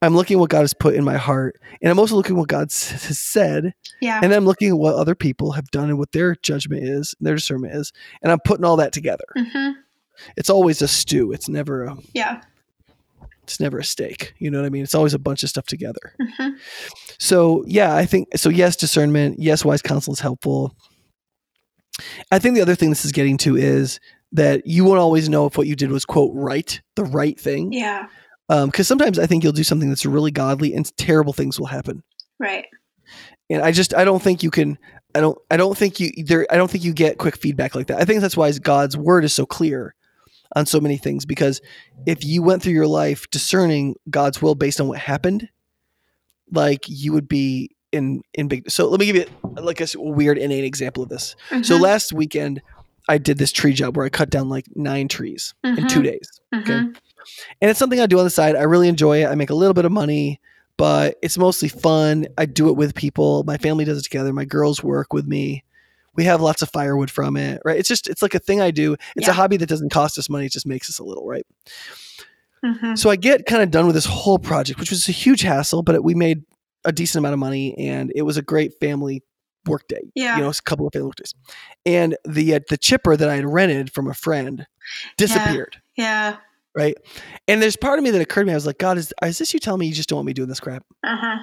I'm 0.00 0.16
looking 0.16 0.36
at 0.38 0.40
what 0.40 0.50
God 0.50 0.62
has 0.62 0.74
put 0.74 0.96
in 0.96 1.04
my 1.04 1.16
heart, 1.16 1.60
and 1.80 1.88
I'm 1.88 2.00
also 2.00 2.16
looking 2.16 2.34
at 2.34 2.38
what 2.40 2.48
God 2.48 2.64
s- 2.66 2.90
has 3.06 3.16
said, 3.20 3.74
yeah. 4.00 4.18
and 4.20 4.32
I'm 4.34 4.44
looking 4.44 4.70
at 4.70 4.76
what 4.76 4.96
other 4.96 5.14
people 5.14 5.52
have 5.52 5.70
done 5.70 5.88
and 5.88 5.98
what 5.98 6.10
their 6.10 6.34
judgment 6.34 6.82
is, 6.82 7.14
their 7.20 7.36
discernment 7.36 7.72
is, 7.76 7.92
and 8.22 8.32
I'm 8.32 8.40
putting 8.40 8.64
all 8.64 8.76
that 8.78 8.92
together. 8.92 9.24
Mhm. 9.38 9.74
It's 10.36 10.50
always 10.50 10.82
a 10.82 10.88
stew. 10.88 11.30
It's 11.30 11.48
never 11.48 11.84
a 11.84 11.96
Yeah. 12.12 12.40
it's 13.44 13.60
never 13.60 13.78
a 13.78 13.84
steak. 13.84 14.34
You 14.38 14.50
know 14.50 14.58
what 14.60 14.66
I 14.66 14.70
mean? 14.70 14.82
It's 14.82 14.96
always 14.96 15.14
a 15.14 15.18
bunch 15.20 15.44
of 15.44 15.48
stuff 15.48 15.66
together. 15.66 16.12
Mhm. 16.20 16.56
So 17.18 17.62
yeah, 17.68 17.94
I 17.94 18.04
think 18.04 18.36
so. 18.36 18.48
Yes, 18.48 18.74
discernment. 18.74 19.38
Yes, 19.38 19.64
wise 19.64 19.82
counsel 19.82 20.12
is 20.12 20.20
helpful. 20.20 20.74
I 22.30 22.38
think 22.38 22.54
the 22.54 22.62
other 22.62 22.74
thing 22.74 22.90
this 22.90 23.04
is 23.04 23.12
getting 23.12 23.36
to 23.38 23.56
is 23.56 24.00
that 24.32 24.66
you 24.66 24.84
won't 24.84 24.98
always 24.98 25.28
know 25.28 25.46
if 25.46 25.58
what 25.58 25.66
you 25.66 25.76
did 25.76 25.90
was 25.90 26.04
quote 26.04 26.32
right, 26.34 26.80
the 26.96 27.04
right 27.04 27.38
thing. 27.38 27.72
Yeah. 27.72 28.06
Um, 28.48 28.68
because 28.68 28.88
sometimes 28.88 29.18
I 29.18 29.26
think 29.26 29.44
you'll 29.44 29.52
do 29.52 29.64
something 29.64 29.88
that's 29.88 30.04
really 30.04 30.30
godly 30.30 30.74
and 30.74 30.96
terrible 30.96 31.32
things 31.32 31.58
will 31.58 31.66
happen. 31.66 32.02
Right. 32.38 32.66
And 33.50 33.62
I 33.62 33.72
just 33.72 33.94
I 33.94 34.04
don't 34.04 34.22
think 34.22 34.42
you 34.42 34.50
can. 34.50 34.78
I 35.14 35.20
don't 35.20 35.38
I 35.50 35.56
don't 35.56 35.76
think 35.76 36.00
you 36.00 36.10
there. 36.24 36.46
I 36.50 36.56
don't 36.56 36.70
think 36.70 36.84
you 36.84 36.92
get 36.92 37.18
quick 37.18 37.36
feedback 37.36 37.74
like 37.74 37.88
that. 37.88 38.00
I 38.00 38.04
think 38.04 38.20
that's 38.20 38.36
why 38.36 38.50
God's 38.52 38.96
word 38.96 39.24
is 39.24 39.34
so 39.34 39.44
clear 39.44 39.94
on 40.54 40.66
so 40.66 40.80
many 40.80 40.96
things 40.96 41.24
because 41.24 41.60
if 42.06 42.24
you 42.24 42.42
went 42.42 42.62
through 42.62 42.72
your 42.72 42.86
life 42.86 43.28
discerning 43.30 43.94
God's 44.10 44.42
will 44.42 44.54
based 44.54 44.80
on 44.80 44.88
what 44.88 44.98
happened, 44.98 45.48
like 46.50 46.84
you 46.88 47.12
would 47.12 47.28
be 47.28 47.74
in 47.92 48.22
in 48.34 48.48
big. 48.48 48.70
So 48.70 48.88
let 48.88 48.98
me 49.00 49.06
give 49.06 49.16
you 49.16 49.26
like 49.60 49.80
a 49.80 49.86
weird 49.96 50.38
innate 50.38 50.64
example 50.64 51.02
of 51.02 51.08
this. 51.10 51.36
So 51.62 51.76
Mhm. 51.76 51.80
last 51.80 52.12
weekend 52.12 52.62
I 53.08 53.18
did 53.18 53.38
this 53.38 53.52
tree 53.52 53.72
job 53.72 53.96
where 53.96 54.06
I 54.06 54.08
cut 54.08 54.30
down 54.30 54.48
like 54.48 54.64
nine 54.74 55.08
trees 55.08 55.54
in 55.64 55.86
two 55.88 56.00
Mhm. 56.00 56.04
days. 56.04 56.28
okay. 56.54 56.72
Mhm. 56.72 56.96
And 57.60 57.70
it's 57.70 57.78
something 57.78 58.00
I 58.00 58.06
do 58.06 58.18
on 58.18 58.24
the 58.24 58.30
side. 58.30 58.56
I 58.56 58.62
really 58.62 58.88
enjoy 58.88 59.22
it. 59.22 59.26
I 59.28 59.34
make 59.34 59.50
a 59.50 59.54
little 59.54 59.74
bit 59.74 59.84
of 59.84 59.92
money, 59.92 60.40
but 60.76 61.16
it's 61.22 61.36
mostly 61.38 61.68
fun. 61.68 62.26
I 62.38 62.46
do 62.46 62.68
it 62.68 62.76
with 62.76 62.94
people. 62.94 63.44
My 63.44 63.56
family 63.58 63.84
does 63.84 63.98
it 63.98 64.02
together. 64.02 64.32
My 64.32 64.44
girls 64.44 64.82
work 64.82 65.12
with 65.12 65.26
me. 65.26 65.62
We 66.14 66.24
have 66.24 66.40
lots 66.42 66.62
of 66.62 66.70
firewood 66.70 67.10
from 67.10 67.36
it, 67.36 67.60
right? 67.64 67.78
It's 67.78 67.88
just 67.88 68.08
it's 68.08 68.22
like 68.22 68.34
a 68.34 68.38
thing 68.38 68.60
I 68.60 68.70
do. 68.70 68.94
It's 69.16 69.26
Yeah. 69.26 69.30
a 69.32 69.34
hobby 69.34 69.56
that 69.58 69.68
doesn't 69.68 69.90
cost 69.90 70.18
us 70.18 70.28
money. 70.30 70.46
It 70.46 70.52
just 70.52 70.66
makes 70.66 70.88
us 70.90 70.98
a 70.98 71.04
little, 71.04 71.26
right? 71.26 71.46
Mhm. 72.64 72.96
So 72.96 73.10
I 73.10 73.16
get 73.16 73.46
kind 73.46 73.62
of 73.62 73.70
done 73.70 73.86
with 73.86 73.94
this 73.96 74.04
whole 74.06 74.38
project, 74.38 74.78
which 74.78 74.90
was 74.90 75.08
a 75.08 75.12
huge 75.12 75.40
hassle, 75.42 75.82
but 75.82 76.04
we 76.04 76.14
made 76.14 76.42
a 76.84 76.92
decent 76.92 77.20
amount 77.22 77.32
of 77.34 77.38
money 77.38 77.76
and 77.78 78.12
it 78.14 78.22
was 78.22 78.36
a 78.36 78.42
great 78.42 78.72
family 78.80 79.22
work 79.66 79.86
day. 79.88 80.10
Yeah. 80.14 80.36
You 80.36 80.42
know, 80.42 80.48
it's 80.48 80.58
a 80.58 80.62
couple 80.62 80.86
of 80.86 80.92
family 80.92 81.06
work 81.06 81.16
days. 81.16 81.34
And 81.86 82.16
the 82.24 82.54
uh, 82.56 82.60
the 82.68 82.76
chipper 82.76 83.16
that 83.16 83.28
I 83.28 83.36
had 83.36 83.46
rented 83.46 83.92
from 83.92 84.08
a 84.08 84.14
friend 84.14 84.66
disappeared 85.16 85.76
Yeah. 85.96 86.36
right? 86.74 86.96
And 87.48 87.62
there's 87.62 87.76
part 87.76 87.98
of 87.98 88.02
me 88.04 88.10
that 88.10 88.20
occurred 88.20 88.42
to 88.42 88.46
me. 88.46 88.52
I 88.52 88.56
was 88.56 88.66
like, 88.66 88.78
God, 88.78 88.98
is 88.98 89.12
is 89.22 89.38
this 89.38 89.54
you 89.54 89.60
telling 89.60 89.80
me 89.80 89.86
you 89.86 89.94
just 89.94 90.08
don't 90.08 90.16
want 90.16 90.26
me 90.26 90.32
doing 90.32 90.48
this 90.48 90.60
crap? 90.60 90.84
Uh 91.04 91.16
huh. 91.16 91.38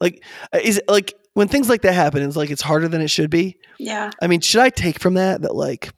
Like, 0.00 0.22
is 0.62 0.78
it 0.78 0.84
like 0.88 1.14
when 1.34 1.48
things 1.48 1.68
like 1.68 1.82
that 1.82 1.94
happen? 1.94 2.22
It's 2.22 2.36
like 2.36 2.50
it's 2.50 2.60
harder 2.62 2.88
than 2.88 3.00
it 3.00 3.08
should 3.08 3.30
be. 3.30 3.56
Yeah. 3.78 4.10
I 4.20 4.26
mean, 4.26 4.40
should 4.40 4.60
I 4.60 4.68
take 4.70 4.98
from 4.98 5.14
that 5.14 5.42
that 5.42 5.54
like 5.54 5.90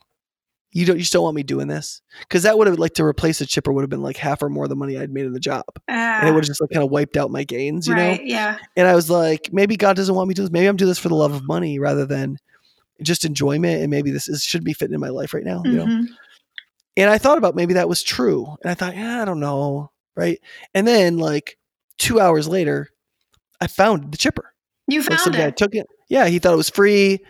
you 0.74 0.84
don't 0.84 0.98
you 0.98 1.04
still 1.04 1.22
want 1.22 1.34
me 1.36 1.42
doing 1.42 1.68
this? 1.68 2.02
Because 2.20 2.42
that 2.42 2.58
would 2.58 2.66
have 2.66 2.78
like 2.78 2.92
to 2.94 3.04
replace 3.04 3.40
a 3.40 3.46
chipper 3.46 3.72
would 3.72 3.82
have 3.82 3.88
been 3.90 4.02
like 4.02 4.16
half 4.18 4.42
or 4.42 4.50
more 4.50 4.68
the 4.68 4.76
money 4.76 4.98
I'd 4.98 5.10
made 5.10 5.24
in 5.24 5.32
the 5.32 5.40
job, 5.40 5.64
and 5.88 6.28
it 6.28 6.32
would 6.32 6.42
have 6.42 6.48
just 6.48 6.60
like 6.60 6.70
kind 6.70 6.84
of 6.84 6.90
wiped 6.90 7.16
out 7.16 7.30
my 7.30 7.44
gains, 7.44 7.86
you 7.86 7.94
Ah. 7.94 7.96
right. 7.96 8.20
know. 8.20 8.26
Yeah. 8.26 8.58
And 8.76 8.86
I 8.86 8.94
was 8.94 9.08
like, 9.08 9.48
maybe 9.52 9.76
God 9.76 9.96
doesn't 9.96 10.14
want 10.14 10.28
me 10.28 10.34
to 10.34 10.40
do 10.40 10.42
this. 10.42 10.52
Maybe 10.52 10.66
I'm 10.66 10.76
doing 10.76 10.88
this 10.90 10.98
for 10.98 11.08
the 11.08 11.14
love 11.14 11.32
of 11.32 11.46
money 11.46 11.78
rather 11.78 12.04
than 12.04 12.36
just 13.02 13.24
enjoyment. 13.24 13.80
And 13.82 13.90
maybe 13.90 14.10
this 14.10 14.28
is 14.28 14.42
should 14.42 14.64
be 14.64 14.72
fitting 14.74 14.94
in 14.94 15.00
my 15.00 15.08
life 15.08 15.32
right 15.32 15.44
now, 15.44 15.62
you 15.64 15.72
know. 15.72 15.86
Mhm. 15.86 16.06
And 16.96 17.10
I 17.10 17.18
thought 17.18 17.38
about 17.38 17.56
maybe 17.56 17.74
that 17.74 17.88
was 17.88 18.02
true. 18.02 18.54
And 18.62 18.70
I 18.70 18.74
thought, 18.74 18.94
yeah, 18.96 19.22
I 19.22 19.24
don't 19.24 19.40
know. 19.40 19.90
Right. 20.16 20.40
And 20.74 20.86
then 20.86 21.18
like 21.18 21.56
two 21.98 22.20
hours 22.20 22.46
later, 22.48 22.88
I 23.60 23.66
found 23.68 24.12
the 24.12 24.16
chipper. 24.18 24.52
You 24.86 25.00
Like 25.02 25.18
found 25.18 25.34
guy 25.34 25.46
it. 25.46 25.56
took 25.56 25.74
it. 25.74 25.86
Yeah, 26.08 26.26
he 26.26 26.38
thought 26.38 26.52
it 26.52 26.56
was 26.56 26.70
free 26.70 27.20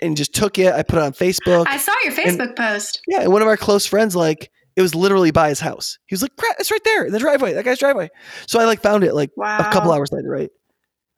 and 0.00 0.16
just 0.16 0.34
took 0.34 0.58
it. 0.58 0.72
I 0.72 0.82
put 0.82 0.98
it 0.98 1.02
on 1.02 1.12
Facebook. 1.12 1.66
I 1.68 1.76
saw 1.76 1.92
your 2.04 2.12
Facebook 2.12 2.56
post. 2.56 3.00
yeah, 3.08 3.20
and 3.22 3.32
one 3.32 3.42
of 3.42 3.48
our 3.48 3.56
close 3.56 3.86
friends, 3.86 4.14
like, 4.16 4.50
it 4.76 4.82
was 4.82 4.94
literally 4.94 5.30
by 5.30 5.48
his 5.50 5.60
house. 5.60 5.98
He 6.06 6.14
was 6.14 6.22
like, 6.22 6.34
"Crap, 6.36 6.56
it's 6.58 6.70
right 6.70 6.82
there 6.84 7.04
in 7.04 7.12
the 7.12 7.18
driveway, 7.18 7.52
that 7.54 7.64
guy's 7.64 7.78
driveway. 7.78 8.10
So 8.46 8.58
I 8.60 8.64
like 8.64 8.80
found 8.80 9.04
it 9.04 9.14
like 9.14 9.30
Wow. 9.36 9.58
a 9.58 9.72
couple 9.72 9.92
hours 9.92 10.10
later, 10.12 10.30
right? 10.30 10.50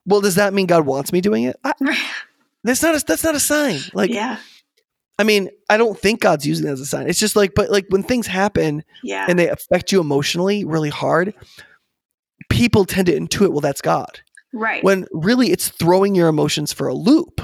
Well, 0.07 0.21
does 0.21 0.35
that 0.35 0.53
mean 0.53 0.67
God 0.67 0.85
wants 0.87 1.13
me 1.13 1.21
doing 1.21 1.45
it? 1.45 1.57
I, 1.65 1.73
that's 2.65 2.83
not 2.83 2.95
a 3.01 3.05
that's 3.07 3.23
not 3.25 3.35
a 3.37 3.41
sign. 3.41 3.79
Like, 3.93 4.11
yeah. 4.11 4.39
I 5.19 5.23
mean, 5.23 5.51
I 5.71 5.77
don't 5.77 5.97
think 5.97 6.21
God's 6.21 6.45
using 6.45 6.67
it 6.67 6.71
as 6.73 6.81
a 6.81 6.87
sign. 6.87 7.09
It's 7.09 7.21
just 7.21 7.37
like, 7.37 7.53
but 7.55 7.71
like 7.71 7.87
when 7.91 8.03
things 8.03 8.27
happen, 8.27 8.83
Yeah. 9.05 9.27
and 9.29 9.39
they 9.39 9.49
affect 9.49 9.93
you 9.93 10.01
emotionally 10.01 10.65
really 10.65 10.91
hard, 10.91 11.35
people 12.51 12.85
tend 12.85 13.07
to 13.07 13.19
intuit, 13.19 13.51
well, 13.51 13.61
that's 13.61 13.81
God. 13.81 14.21
right. 14.53 14.83
When 14.83 15.07
really 15.13 15.51
it's 15.53 15.69
throwing 15.69 16.15
your 16.17 16.29
emotions 16.29 16.73
for 16.73 16.89
a 16.89 16.95
loop, 16.95 17.41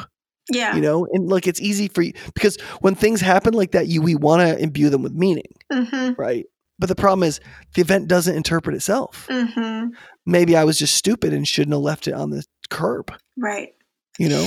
yeah. 0.50 0.74
you 0.74 0.80
know? 0.80 1.06
And 1.12 1.28
like 1.28 1.46
it's 1.46 1.60
easy 1.60 1.88
for 1.88 2.02
you 2.02 2.12
because 2.34 2.56
when 2.80 2.94
things 2.94 3.20
happen 3.20 3.54
like 3.54 3.72
that, 3.72 3.86
you 3.86 4.02
we 4.02 4.14
want 4.14 4.40
to 4.42 4.58
imbue 4.62 4.90
them 4.90 5.02
with 5.02 5.12
meaning, 5.14 5.52
hmm 5.72 6.12
right? 6.16 6.46
But 6.78 6.88
the 6.88 6.94
problem 6.94 7.26
is 7.28 7.40
the 7.74 7.82
event 7.82 8.08
doesn't 8.08 8.34
interpret 8.34 8.74
itself. 8.74 9.26
hmm 9.30 9.88
Maybe 10.26 10.56
I 10.56 10.64
was 10.64 10.78
just 10.78 10.94
stupid 10.94 11.32
and 11.32 11.46
shouldn't 11.46 11.74
have 11.74 11.82
left 11.82 12.06
it 12.08 12.14
on 12.14 12.30
the 12.30 12.44
curb, 12.70 13.12
Right. 13.36 13.70
you 14.18 14.28
know? 14.28 14.46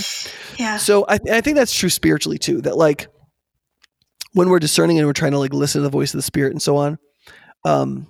Yeah. 0.58 0.78
So 0.78 1.06
I, 1.08 1.20
I 1.32 1.42
think 1.42 1.58
that's 1.58 1.76
true 1.76 1.90
spiritually 1.90 2.38
too. 2.38 2.62
That 2.62 2.78
like 2.78 3.08
when 4.34 4.50
we're 4.50 4.60
discerning 4.60 4.98
and 4.98 5.06
we're 5.08 5.14
trying 5.14 5.34
to 5.34 5.40
like 5.40 5.54
listen 5.54 5.80
to 5.80 5.84
the 5.84 5.90
voice 5.92 6.14
of 6.14 6.18
the 6.18 6.24
spirit 6.24 6.54
and 6.54 6.62
so 6.62 6.78
on, 6.78 6.98
um, 7.66 8.08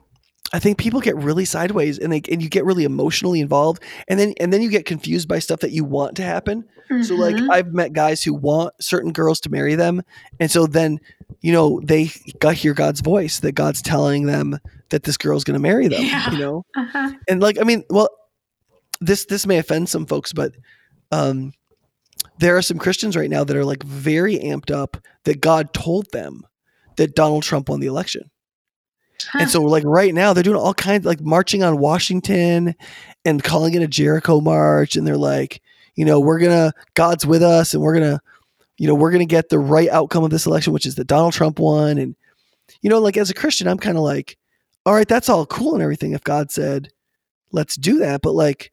I 0.53 0.59
think 0.59 0.77
people 0.77 1.01
get 1.01 1.15
really 1.17 1.45
sideways 1.45 1.97
and 1.97 2.13
they 2.13 2.21
and 2.31 2.41
you 2.41 2.47
get 2.47 2.63
really 2.63 2.83
emotionally 2.83 3.39
involved, 3.41 3.81
and 4.07 4.19
then 4.19 4.33
and 4.39 4.53
then 4.53 4.61
you 4.61 4.69
get 4.69 4.85
confused 4.85 5.27
by 5.27 5.39
stuff 5.39 5.61
that 5.61 5.71
you 5.71 5.83
want 5.83 6.15
to 6.17 6.23
happen. 6.23 6.63
So 7.01 7.15
like 7.15 7.35
Mhm. 7.35 7.49
I've 7.51 7.73
met 7.73 7.93
guys 7.93 8.21
who 8.23 8.33
want 8.35 8.73
certain 8.79 9.11
girls 9.13 9.39
to 9.41 9.49
marry 9.49 9.73
them, 9.75 10.03
and 10.39 10.51
so 10.51 10.67
then 10.67 10.99
you 11.41 11.51
know 11.51 11.81
they 11.83 12.11
got 12.39 12.53
hear 12.55 12.73
God's 12.75 13.01
voice 13.01 13.39
that 13.39 13.53
God's 13.53 13.81
telling 13.81 14.25
them 14.27 14.59
that 14.89 15.03
this 15.03 15.17
girl's 15.17 15.43
going 15.43 15.55
to 15.55 15.59
marry 15.59 15.87
them. 15.87 16.03
Yeah. 16.03 16.31
You 16.31 16.37
know, 16.37 16.65
Uh-huh. 16.77 17.11
and 17.27 17.41
like 17.41 17.57
i 17.59 17.63
mean 17.63 17.83
well 17.89 18.09
this 19.01 19.25
this 19.25 19.47
may 19.47 19.57
offend 19.57 19.89
some 19.89 20.05
folks 20.05 20.31
but 20.33 20.51
um 21.11 21.51
there 22.39 22.55
are 22.55 22.61
some 22.61 22.77
christians 22.77 23.15
right 23.17 23.29
now 23.29 23.43
that 23.43 23.57
are 23.57 23.65
like 23.65 23.81
very 23.83 24.37
amped 24.37 24.69
up 24.71 24.97
that 25.25 25.41
god 25.41 25.73
told 25.73 26.05
them 26.11 26.43
that 26.97 27.15
donald 27.15 27.43
trump 27.43 27.69
won 27.69 27.79
the 27.79 27.87
election 27.87 28.29
Huh. 29.31 29.39
and 29.41 29.49
so 29.49 29.62
like 29.62 29.83
right 29.86 30.13
now 30.13 30.33
they're 30.33 30.43
doing 30.43 30.57
all 30.57 30.73
kinds 30.73 31.05
like 31.05 31.21
marching 31.21 31.63
on 31.63 31.77
washington 31.77 32.75
and 33.25 33.43
calling 33.43 33.73
it 33.73 33.81
a 33.81 33.88
jericho 33.88 34.41
march 34.41 34.95
and 34.95 35.05
they're 35.07 35.17
like 35.17 35.62
you 35.95 36.05
know, 36.05 36.19
we're 36.19 36.39
gonna 36.39 36.73
God's 36.95 37.25
with 37.25 37.43
us, 37.43 37.73
and 37.73 37.83
we're 37.83 37.93
gonna, 37.93 38.21
you 38.77 38.88
know, 38.88 38.95
we're 38.95 39.12
gonna 39.12 39.25
get 39.25 39.49
the 39.49 39.59
right 39.59 39.89
outcome 39.89 40.23
of 40.23 40.31
this 40.31 40.45
election, 40.45 40.73
which 40.73 40.86
is 40.86 40.95
that 40.95 41.07
Donald 41.07 41.33
Trump 41.33 41.59
won, 41.59 41.97
and 41.97 42.15
you 42.81 42.89
know, 42.89 42.99
like 42.99 43.17
as 43.17 43.29
a 43.29 43.36
Christian, 43.36 43.67
I'm 43.67 43.77
kind 43.77 43.97
of 43.97 44.03
like, 44.03 44.38
all 44.86 44.93
right, 44.93 45.07
that's 45.07 45.29
all 45.29 45.45
cool 45.45 45.73
and 45.73 45.83
everything. 45.83 46.13
If 46.13 46.23
God 46.23 46.51
said, 46.51 46.89
let's 47.51 47.75
do 47.75 47.99
that, 47.99 48.21
but 48.21 48.33
like, 48.33 48.71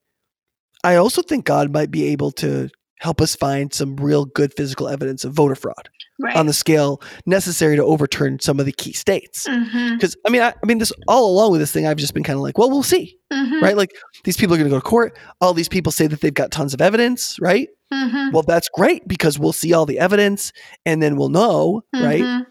I 0.83 0.97
also 0.97 1.23
think 1.23 1.45
God 1.45 1.73
might 1.73 1.91
be 1.91 2.07
able 2.07 2.33
to 2.33 2.71
help 3.01 3.21
us 3.21 3.35
find 3.35 3.73
some 3.75 3.97
real 3.97 4.25
good 4.25 4.55
physical 4.55 4.89
evidence 4.89 5.25
of 5.25 5.33
voter 5.33 5.55
fraud 5.55 5.89
Right. 6.23 6.37
on 6.37 6.45
the 6.47 6.53
scale 6.53 7.01
necessary 7.25 7.77
to 7.77 7.83
overturn 7.85 8.39
some 8.41 8.61
of 8.61 8.67
the 8.67 8.73
key 8.73 8.93
states. 8.93 9.49
mm-hmm. 9.49 9.95
Because 9.95 10.15
I 10.27 10.29
mean, 10.31 10.43
I, 10.43 10.49
I 10.51 10.67
mean, 10.67 10.77
this 10.77 10.93
all 11.09 11.31
along 11.33 11.53
with 11.53 11.61
this 11.63 11.73
thing, 11.73 11.87
I've 11.87 11.97
just 11.97 12.13
been 12.13 12.23
kind 12.23 12.37
of 12.37 12.43
like, 12.43 12.59
well, 12.59 12.69
we'll 12.69 12.83
see, 12.83 13.17
Mm-hmm. 13.33 13.63
right? 13.65 13.75
Like 13.77 13.93
these 14.25 14.37
people 14.37 14.55
are 14.55 14.59
going 14.59 14.69
to 14.69 14.75
go 14.75 14.79
to 14.81 14.85
court. 14.87 15.17
All 15.41 15.55
these 15.55 15.69
people 15.71 15.91
say 15.93 16.07
that 16.07 16.21
they've 16.21 16.35
got 16.35 16.51
tons 16.51 16.75
of 16.75 16.83
evidence, 16.83 17.39
right? 17.41 17.69
Mm-hmm. 17.93 18.33
Well, 18.33 18.43
that's 18.43 18.69
great 18.75 19.09
because 19.09 19.39
we'll 19.39 19.55
see 19.55 19.73
all 19.73 19.87
the 19.87 19.99
evidence 19.99 20.53
and 20.85 21.03
then 21.03 21.17
we'll 21.17 21.31
know, 21.31 21.83
right? 21.95 22.21
Mhm. 22.23 22.47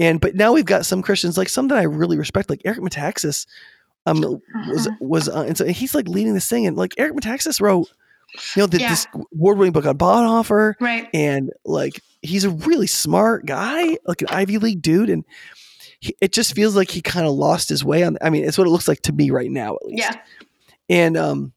And 0.00 0.20
but 0.20 0.34
now 0.34 0.52
we've 0.52 0.64
got 0.66 0.84
some 0.84 1.00
Christians, 1.00 1.38
like 1.38 1.48
some 1.48 1.68
that 1.68 1.78
I 1.78 1.84
really 1.84 2.18
respect, 2.18 2.50
like 2.50 2.60
Eric 2.66 2.80
Metaxas, 2.80 3.46
um, 4.06 4.20
was 4.20 4.86
Uh-huh. 4.86 4.96
was 5.00 5.28
uh, 5.30 5.44
and 5.48 5.56
so 5.56 5.64
he's 5.64 5.94
like 5.94 6.08
leading 6.08 6.34
this 6.34 6.48
thing, 6.48 6.66
and 6.66 6.76
like 6.76 6.92
Eric 6.98 7.14
Metaxas 7.14 7.58
wrote, 7.60 7.88
you 8.56 8.62
know, 8.62 8.66
the, 8.66 8.80
Yeah. 8.80 8.90
this 8.90 9.06
award-winning 9.32 9.72
book 9.72 9.86
on 9.86 9.96
Bonhoeffer, 9.98 10.74
Right. 10.80 11.08
and 11.14 11.50
like 11.64 12.00
he's 12.22 12.44
a 12.44 12.50
really 12.50 12.86
smart 12.86 13.46
guy, 13.46 13.98
like 14.06 14.22
an 14.22 14.28
Ivy 14.30 14.58
League 14.58 14.82
dude, 14.82 15.10
and 15.10 15.24
he, 16.00 16.14
it 16.20 16.32
just 16.32 16.54
feels 16.54 16.74
like 16.76 16.90
he 16.90 17.00
kind 17.00 17.26
of 17.26 17.32
lost 17.34 17.68
his 17.68 17.84
way 17.84 18.02
on. 18.02 18.18
I 18.20 18.30
mean, 18.30 18.44
it's 18.44 18.58
what 18.58 18.66
it 18.66 18.70
looks 18.70 18.88
like 18.88 19.00
to 19.02 19.12
me 19.12 19.30
right 19.30 19.50
now, 19.50 19.76
at 19.76 19.86
least. 19.86 20.02
Yeah. 20.02 20.20
And 20.88 21.16
um, 21.16 21.52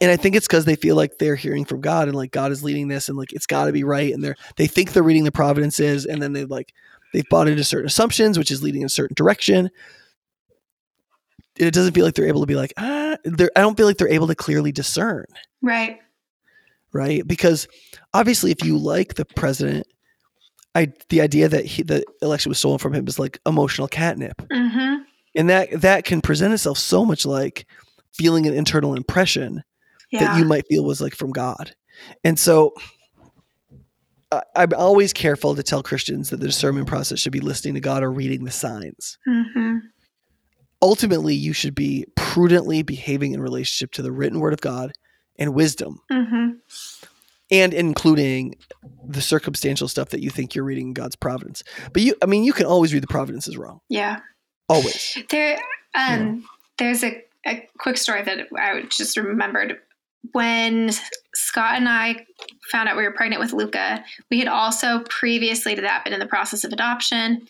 and 0.00 0.10
I 0.10 0.16
think 0.16 0.36
it's 0.36 0.46
because 0.46 0.64
they 0.64 0.76
feel 0.76 0.94
like 0.96 1.18
they're 1.18 1.36
hearing 1.36 1.64
from 1.64 1.80
God, 1.80 2.08
and 2.08 2.16
like 2.16 2.30
God 2.32 2.52
is 2.52 2.62
leading 2.62 2.88
this, 2.88 3.08
and 3.08 3.16
like 3.16 3.32
it's 3.32 3.46
got 3.46 3.64
to 3.66 3.72
be 3.72 3.84
right, 3.84 4.12
and 4.12 4.22
they're 4.22 4.36
they 4.56 4.66
think 4.66 4.92
they're 4.92 5.02
reading 5.02 5.24
the 5.24 5.32
providences, 5.32 6.04
and 6.06 6.20
then 6.20 6.32
they 6.32 6.44
like 6.44 6.72
they've 7.12 7.28
bought 7.30 7.48
into 7.48 7.64
certain 7.64 7.86
assumptions, 7.86 8.38
which 8.38 8.50
is 8.50 8.62
leading 8.62 8.82
in 8.82 8.86
a 8.86 8.90
certain 8.90 9.14
direction. 9.14 9.70
It 11.58 11.72
doesn't 11.72 11.94
feel 11.94 12.04
like 12.04 12.14
they're 12.14 12.28
able 12.28 12.40
to 12.42 12.46
be 12.46 12.54
like 12.56 12.72
ah. 12.76 13.16
I 13.24 13.60
don't 13.60 13.76
feel 13.76 13.86
like 13.86 13.96
they're 13.96 14.08
able 14.08 14.26
to 14.28 14.34
clearly 14.34 14.72
discern 14.72 15.24
Right. 15.62 15.98
right? 16.92 17.26
Because 17.26 17.66
obviously, 18.14 18.50
if 18.50 18.62
you 18.64 18.76
like 18.78 19.14
the 19.14 19.24
president, 19.24 19.86
I 20.74 20.92
the 21.08 21.20
idea 21.22 21.48
that 21.48 21.64
he, 21.64 21.82
the 21.82 22.04
election 22.22 22.50
was 22.50 22.58
stolen 22.58 22.78
from 22.78 22.92
him 22.94 23.06
is 23.08 23.18
like 23.18 23.38
emotional 23.46 23.88
catnip, 23.88 24.36
Mm-hmm. 24.48 25.02
and 25.34 25.50
that 25.50 25.80
that 25.80 26.04
can 26.04 26.20
present 26.20 26.52
itself 26.54 26.78
so 26.78 27.04
much 27.04 27.24
like 27.24 27.66
feeling 28.12 28.46
an 28.46 28.54
internal 28.54 28.94
impression 28.94 29.62
Yeah. 30.10 30.20
that 30.20 30.38
you 30.38 30.44
might 30.44 30.66
feel 30.68 30.84
was 30.84 31.00
like 31.00 31.14
from 31.14 31.30
God, 31.32 31.74
and 32.24 32.38
so. 32.38 32.74
I- 34.32 34.42
I'm 34.56 34.72
always 34.76 35.12
careful 35.12 35.54
to 35.54 35.62
tell 35.62 35.84
Christians 35.84 36.30
that 36.30 36.40
the 36.40 36.46
discernment 36.48 36.88
process 36.88 37.20
should 37.20 37.30
be 37.32 37.38
listening 37.40 37.74
to 37.74 37.80
God 37.80 38.02
or 38.02 38.10
reading 38.10 38.44
the 38.44 38.50
signs. 38.50 39.18
mm-hmm. 39.26 39.76
Ultimately, 40.86 41.34
you 41.34 41.52
should 41.52 41.74
be 41.74 42.06
prudently 42.14 42.82
behaving 42.82 43.32
in 43.32 43.40
relationship 43.40 43.90
to 43.94 44.02
the 44.02 44.12
written 44.12 44.38
word 44.38 44.52
of 44.52 44.60
God 44.60 44.92
and 45.36 45.52
wisdom 45.52 46.00
Mm-hmm. 46.12 46.58
and 47.50 47.74
including 47.74 48.54
the 49.04 49.20
circumstantial 49.20 49.88
stuff 49.88 50.10
that 50.10 50.20
you 50.20 50.30
think 50.30 50.54
you're 50.54 50.64
reading 50.64 50.92
God's 50.94 51.16
providence. 51.16 51.64
But 51.92 52.02
you, 52.02 52.14
I 52.22 52.26
mean, 52.26 52.44
you 52.44 52.52
can 52.52 52.66
always 52.66 52.94
read 52.94 53.02
the 53.02 53.08
providences 53.08 53.56
wrong. 53.56 53.80
Yeah. 53.88 54.20
Always. 54.68 55.18
There, 55.30 55.58
um, 55.96 56.44
there's 56.78 57.02
a, 57.02 57.20
a 57.44 57.68
quick 57.78 57.96
story 57.96 58.22
that 58.22 58.46
I 58.56 58.82
just 58.82 59.16
remembered 59.16 59.80
when 60.32 60.90
Scott 61.34 61.76
and 61.76 61.88
I 61.88 62.24
found 62.70 62.88
out 62.88 62.96
we 62.96 63.02
were 63.02 63.12
pregnant 63.12 63.40
with 63.40 63.52
Luca. 63.52 64.04
We 64.30 64.38
had 64.38 64.48
also 64.48 65.00
previously 65.10 65.74
to 65.74 65.82
that 65.82 66.04
been 66.04 66.12
in 66.12 66.20
the 66.20 66.26
process 66.26 66.62
of 66.62 66.72
adoption, 66.72 67.48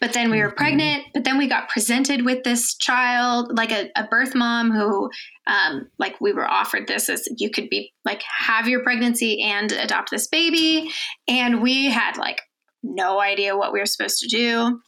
but 0.00 0.12
then 0.12 0.30
we 0.30 0.40
were 0.40 0.50
Mhm. 0.50 0.56
pregnant. 0.56 1.04
But 1.14 1.24
then 1.24 1.38
we 1.38 1.46
got 1.46 1.68
presented 1.68 2.24
with 2.24 2.44
this 2.44 2.74
child, 2.76 3.56
like 3.56 3.72
a, 3.72 3.90
a 3.96 4.04
birth 4.04 4.34
mom 4.34 4.70
who, 4.70 5.10
um, 5.46 5.88
like 5.98 6.20
we 6.20 6.32
were 6.32 6.48
offered 6.48 6.86
this 6.86 7.08
as 7.08 7.26
you 7.38 7.50
could 7.50 7.68
be 7.70 7.92
like 8.04 8.22
have 8.22 8.68
your 8.68 8.82
pregnancy 8.82 9.42
and 9.42 9.72
adopt 9.72 10.10
this 10.10 10.28
baby, 10.28 10.90
and 11.28 11.62
we 11.62 11.86
had 11.86 12.16
like 12.16 12.40
no 12.82 13.20
idea 13.20 13.56
what 13.56 13.72
we 13.72 13.78
were 13.80 13.86
supposed 13.86 14.18
to 14.18 14.28
do 14.28 14.80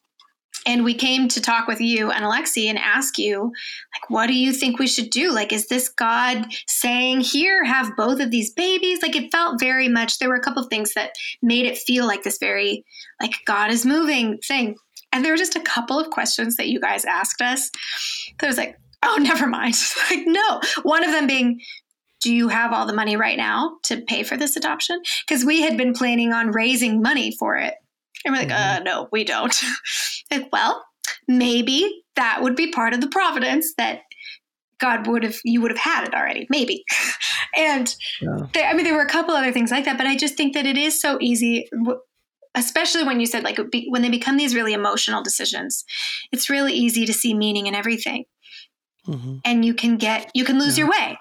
and 0.67 0.85
we 0.85 0.95
came 0.95 1.29
to 1.29 1.41
talk 1.41 1.67
with 1.69 1.81
you 1.81 2.11
and 2.11 2.25
Alexi 2.25 2.67
and 2.69 2.79
ask 2.79 3.19
you 3.19 3.41
like 3.43 4.11
what 4.11 4.27
do 4.27 4.35
you 4.35 4.53
think 4.53 4.79
we 4.79 4.87
should 4.87 5.11
do 5.11 5.31
like 5.33 5.53
is 5.53 5.69
this 5.69 5.89
god 5.89 6.47
saying 6.67 7.21
here 7.21 7.65
have 7.65 7.97
both 7.97 8.21
of 8.21 8.31
these 8.31 8.53
babies 8.53 9.01
like 9.03 9.17
it 9.17 9.31
felt 9.33 9.61
very 9.61 9.89
much 9.89 10.19
there 10.19 10.29
were 10.29 10.37
a 10.37 10.43
couple 10.43 10.63
of 10.63 10.69
things 10.69 10.95
that 10.95 11.13
made 11.43 11.65
it 11.67 11.79
feel 11.79 12.07
like 12.07 12.23
this 12.23 12.39
very 12.39 12.85
like 13.21 13.35
god 13.47 13.71
is 13.71 13.87
moving 13.87 14.39
thing 14.47 14.77
and 15.13 15.25
there 15.25 15.33
were 15.33 15.39
just 15.39 15.57
a 15.57 15.61
couple 15.61 15.99
of 15.99 16.11
questions 16.11 16.57
that 16.57 16.69
you 16.69 16.81
guys 16.81 17.05
asked 17.05 17.41
us 17.41 17.71
that 18.39 18.47
was 18.47 18.57
like 18.57 18.77
oh 19.05 19.19
never 19.21 19.47
mind 19.47 19.75
like 20.11 20.25
no 20.27 20.61
one 20.83 21.05
of 21.05 21.13
them 21.13 21.27
being 21.27 21.61
do 22.21 22.35
you 22.35 22.49
have 22.49 22.73
all 22.73 22.87
the 22.87 22.93
money 22.93 23.17
right 23.17 23.37
now 23.37 23.77
to 23.85 24.01
pay 24.03 24.25
for 24.25 24.37
this 24.37 24.57
adoption 24.57 25.01
because 25.27 25.45
we 25.45 25.61
had 25.61 25.77
been 25.77 25.93
planning 25.93 26.33
on 26.33 26.51
raising 26.51 27.01
money 27.01 27.33
for 27.39 27.57
it 27.57 27.75
and 28.25 28.35
we're 28.35 28.43
like, 28.43 28.51
uh, 28.51 28.81
no, 28.81 29.09
we 29.13 29.25
don't. 29.25 29.57
like, 30.31 30.49
well, 30.53 30.85
maybe 31.27 32.03
that 32.17 32.43
would 32.43 32.57
be 32.57 32.71
part 32.71 32.95
of 32.95 33.01
the 33.01 33.09
providence 33.09 33.75
that 33.79 34.01
God 34.79 35.07
would 35.07 35.25
have, 35.25 35.37
you 35.45 35.61
would 35.61 35.71
have 35.71 35.81
had 35.81 36.07
it 36.07 36.15
already, 36.15 36.47
maybe. 36.51 36.85
and 37.57 37.95
Yeah. 38.21 38.47
there, 38.55 38.69
I 38.69 38.75
mean, 38.75 38.85
there 38.85 38.95
were 38.95 39.03
a 39.03 39.09
couple 39.09 39.35
other 39.35 39.53
things 39.53 39.71
like 39.71 39.85
that, 39.85 39.99
but 39.99 40.07
I 40.07 40.17
just 40.17 40.37
think 40.37 40.55
that 40.55 40.67
it 40.67 40.77
is 40.77 41.01
so 41.01 41.19
easy, 41.21 41.69
especially 42.59 43.05
when 43.05 43.21
you 43.21 43.27
said 43.27 43.45
like 43.45 43.59
be, 43.71 43.87
when 43.89 44.03
they 44.03 44.11
become 44.11 44.37
these 44.37 44.55
really 44.55 44.73
emotional 44.73 45.23
decisions, 45.23 45.85
it's 46.33 46.51
really 46.51 46.73
easy 46.73 47.07
to 47.07 47.13
see 47.13 47.35
meaning 47.35 47.67
in 47.67 47.75
everything, 47.75 48.25
Mhm. 49.07 49.41
and 49.45 49.65
you 49.65 49.75
can 49.75 49.97
get, 49.97 50.31
you 50.35 50.45
can 50.45 50.59
lose 50.59 50.77
Yeah. 50.77 50.85
your 50.85 50.91
way. 50.93 51.19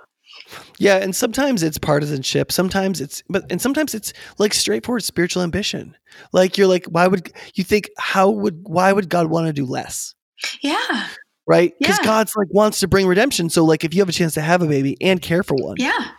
Yeah. 0.78 0.98
And 0.98 1.16
sometimes 1.16 1.64
it's 1.64 1.78
partisanship. 1.78 2.52
Sometimes 2.52 3.02
it's, 3.02 3.24
but, 3.30 3.46
and 3.52 3.62
sometimes 3.62 3.94
it's 3.96 4.14
like 4.38 4.54
straightforward 4.54 5.04
spiritual 5.04 5.42
ambition. 5.44 5.96
Like 6.32 6.58
you're 6.58 6.68
like, 6.68 6.86
why 6.86 7.08
would 7.08 7.32
you 7.56 7.64
think, 7.64 7.90
how 7.98 8.30
would, 8.30 8.60
why 8.64 8.94
would 8.94 9.10
God 9.10 9.28
want 9.28 9.48
to 9.48 9.54
do 9.54 9.66
less? 9.66 10.14
Yeah, 10.62 11.08
Right? 11.48 11.74
Because 11.80 11.98
Yeah. 12.00 12.06
God's 12.06 12.34
like 12.36 12.50
wants 12.52 12.80
to 12.82 12.88
bring 12.90 13.08
redemption. 13.08 13.50
So, 13.50 13.64
like, 13.64 13.84
if 13.86 13.94
you 13.94 14.02
have 14.02 14.10
a 14.10 14.14
chance 14.14 14.34
to 14.34 14.42
have 14.42 14.62
a 14.62 14.68
baby 14.68 14.98
and 15.02 15.22
care 15.22 15.44
for 15.44 15.56
one, 15.56 15.76
yeah, 15.80 16.10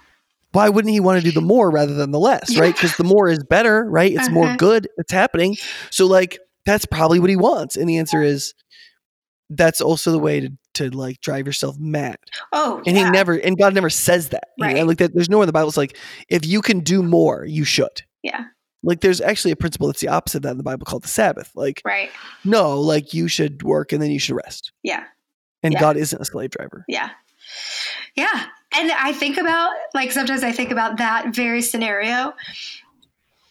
why 0.53 0.69
wouldn't 0.69 0.93
he 0.93 1.01
want 1.01 1.19
to 1.21 1.25
do 1.25 1.33
the 1.33 1.41
more 1.41 1.71
rather 1.71 1.95
than 1.95 2.11
the 2.11 2.19
less, 2.19 2.57
right? 2.57 2.75
Because 2.75 2.97
the 2.97 3.05
more 3.05 3.29
is 3.29 3.43
better, 3.45 3.85
right? 3.85 4.13
It's 4.13 4.31
more 4.31 4.47
Uh-huh. 4.47 4.57
good. 4.57 4.89
It's 4.97 5.13
happening. 5.13 5.57
So 5.91 6.07
like 6.07 6.39
that's 6.65 6.87
probably 6.87 7.19
what 7.21 7.31
he 7.31 7.37
wants. 7.37 7.77
And 7.77 7.89
the 7.89 7.99
answer 7.99 8.23
is 8.23 8.55
that's 9.51 9.81
also 9.81 10.11
the 10.13 10.19
way 10.19 10.41
to 10.41 10.51
to 10.75 10.91
like 10.91 11.21
drive 11.21 11.45
yourself 11.47 11.77
mad. 11.79 12.19
oh, 12.53 12.81
And 12.87 12.97
yeah. 12.97 13.07
he 13.07 13.11
never 13.11 13.35
and 13.35 13.59
God 13.59 13.75
never 13.75 13.91
says 13.91 14.29
that. 14.29 14.49
You 14.59 14.67
know, 14.69 14.75
Right. 14.75 14.87
Like 14.87 14.99
that 14.99 15.13
there's 15.15 15.29
nowhere 15.29 15.45
in 15.45 15.49
the 15.49 15.53
Bible 15.53 15.69
it's 15.69 15.77
like 15.77 15.97
if 16.29 16.47
you 16.47 16.63
can 16.63 16.81
do 16.81 17.03
more, 17.03 17.45
you 17.45 17.65
should. 17.65 18.03
yeah, 18.23 18.45
Like 18.85 19.01
there's 19.01 19.21
actually 19.21 19.51
a 19.51 19.57
principle 19.57 19.89
that's 19.89 20.01
the 20.01 20.09
opposite 20.09 20.39
of 20.39 20.43
that 20.43 20.51
in 20.53 20.57
the 20.59 20.63
Bible 20.63 20.85
called 20.85 21.03
the 21.05 21.09
Sabbath. 21.09 21.51
Like 21.57 21.83
right, 21.85 22.11
no, 22.45 22.81
like 22.81 23.13
you 23.13 23.27
should 23.29 23.63
work 23.65 23.93
and 23.93 24.01
then 24.01 24.11
you 24.13 24.19
should 24.21 24.37
rest. 24.37 24.73
yeah. 24.83 25.05
And 25.65 25.73
Yeah. 25.75 25.81
God 25.81 25.97
isn't 25.97 26.21
a 26.21 26.25
slave 26.25 26.51
driver. 26.51 26.85
Yeah. 26.87 27.11
Yeah. 28.15 28.45
And 28.75 28.91
I 28.93 29.13
think 29.13 29.39
about, 29.39 29.73
like, 29.95 30.13
sometimes 30.13 30.43
I 30.43 30.53
think 30.53 30.71
about 30.71 30.99
that 30.99 31.35
very 31.35 31.63
scenario. 31.63 32.35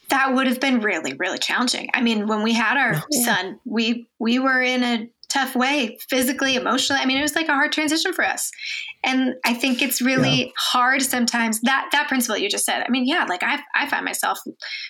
That 0.09 0.33
would 0.33 0.47
have 0.47 0.59
been 0.59 0.79
really, 0.79 1.13
really 1.13 1.39
challenging. 1.39 1.89
I 1.93 2.01
mean, 2.01 2.27
when 2.27 2.43
we 2.43 2.53
had 2.53 2.77
our 2.77 2.95
oh, 2.95 3.01
Yeah. 3.11 3.25
son, 3.25 3.59
we 3.65 4.07
we 4.19 4.39
were 4.39 4.61
in 4.61 4.83
a 4.83 5.09
tough 5.29 5.55
way, 5.55 5.97
physically, 6.09 6.55
emotionally. 6.55 7.01
I 7.01 7.05
mean, 7.05 7.17
it 7.17 7.21
was 7.21 7.35
like 7.35 7.49
a 7.49 7.53
hard 7.53 7.73
transition 7.73 8.13
for 8.13 8.23
us. 8.23 8.49
And 9.03 9.35
I 9.43 9.53
think 9.53 9.81
it's 9.81 10.01
really 10.01 10.53
hard 10.57 11.01
sometimes 11.01 11.59
that 11.61 11.89
that 11.91 12.07
principle 12.07 12.37
you 12.37 12.49
just 12.49 12.65
said. 12.65 12.83
I 12.87 12.89
mean, 12.89 13.05
yeah, 13.05 13.25
like 13.25 13.43
I 13.43 13.59
I 13.75 13.87
find 13.87 14.05
myself 14.05 14.39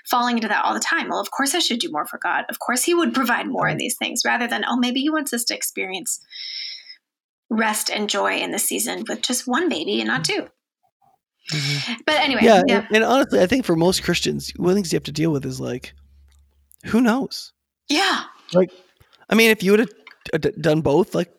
falling 0.05 0.37
into 0.37 0.47
that 0.49 0.63
all 0.63 0.73
the 0.73 0.79
time. 0.79 1.09
Well, 1.09 1.19
of 1.19 1.31
course 1.31 1.55
I 1.55 1.59
should 1.59 1.79
do 1.79 1.91
more 1.91 2.05
for 2.05 2.19
God. 2.19 2.45
Of 2.49 2.59
course 2.59 2.83
he 2.83 2.93
would 2.93 3.13
provide 3.13 3.47
more 3.47 3.67
in 3.67 3.77
these 3.77 3.95
things 3.95 4.21
rather 4.25 4.47
than, 4.47 4.63
oh, 4.67 4.77
maybe 4.77 4.99
he 5.01 5.09
wants 5.09 5.33
us 5.33 5.43
to 5.45 5.55
experience 5.55 6.19
rest 7.49 7.89
and 7.89 8.09
joy 8.09 8.37
in 8.37 8.51
the 8.51 8.59
season 8.59 9.03
with 9.07 9.21
just 9.21 9.47
one 9.47 9.69
baby 9.69 9.99
and 10.01 10.07
not 10.07 10.23
2 10.25 10.47
mm-hmm. 11.53 11.93
But 12.05 12.15
anyway, 12.15 12.41
Yeah, 12.43 12.61
yeah. 12.67 12.85
And, 12.87 12.97
and 12.97 13.03
honestly, 13.05 13.41
I 13.41 13.47
think 13.47 13.65
for 13.65 13.75
most 13.75 14.03
Christians, 14.03 14.51
one 14.57 14.69
of 14.69 14.75
the 14.75 14.75
things 14.81 14.91
you 14.93 14.97
have 14.97 15.03
to 15.03 15.11
deal 15.11 15.31
with 15.31 15.45
is 15.45 15.59
like, 15.59 15.93
who 16.85 17.01
knows? 17.01 17.53
Yeah. 17.89 18.23
Like, 18.53 18.69
I 19.29 19.35
mean, 19.35 19.49
if 19.51 19.63
you 19.63 19.71
would 19.71 19.79
have 19.79 19.89
uh, 20.33 20.37
d- 20.39 20.51
done 20.59 20.81
both, 20.81 21.15
like, 21.15 21.31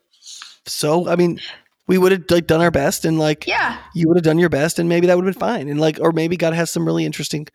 so 0.66 1.08
I 1.08 1.16
mean, 1.16 1.40
we 1.86 1.96
would 1.98 2.12
have 2.12 2.24
like 2.30 2.46
done 2.46 2.60
our 2.60 2.70
best, 2.70 3.04
and 3.04 3.18
like, 3.18 3.46
Yeah. 3.46 3.78
you 3.94 4.08
would 4.08 4.16
have 4.18 4.24
done 4.24 4.38
your 4.38 4.48
best, 4.50 4.78
and 4.78 4.88
maybe 4.88 5.06
that 5.06 5.16
would 5.16 5.24
have 5.26 5.34
been 5.34 5.40
fine, 5.40 5.68
and 5.68 5.80
like, 5.80 5.98
or 6.00 6.12
maybe 6.12 6.36
God 6.36 6.52
has 6.54 6.70
some 6.70 6.84
really 6.84 7.06
interesting 7.06 7.46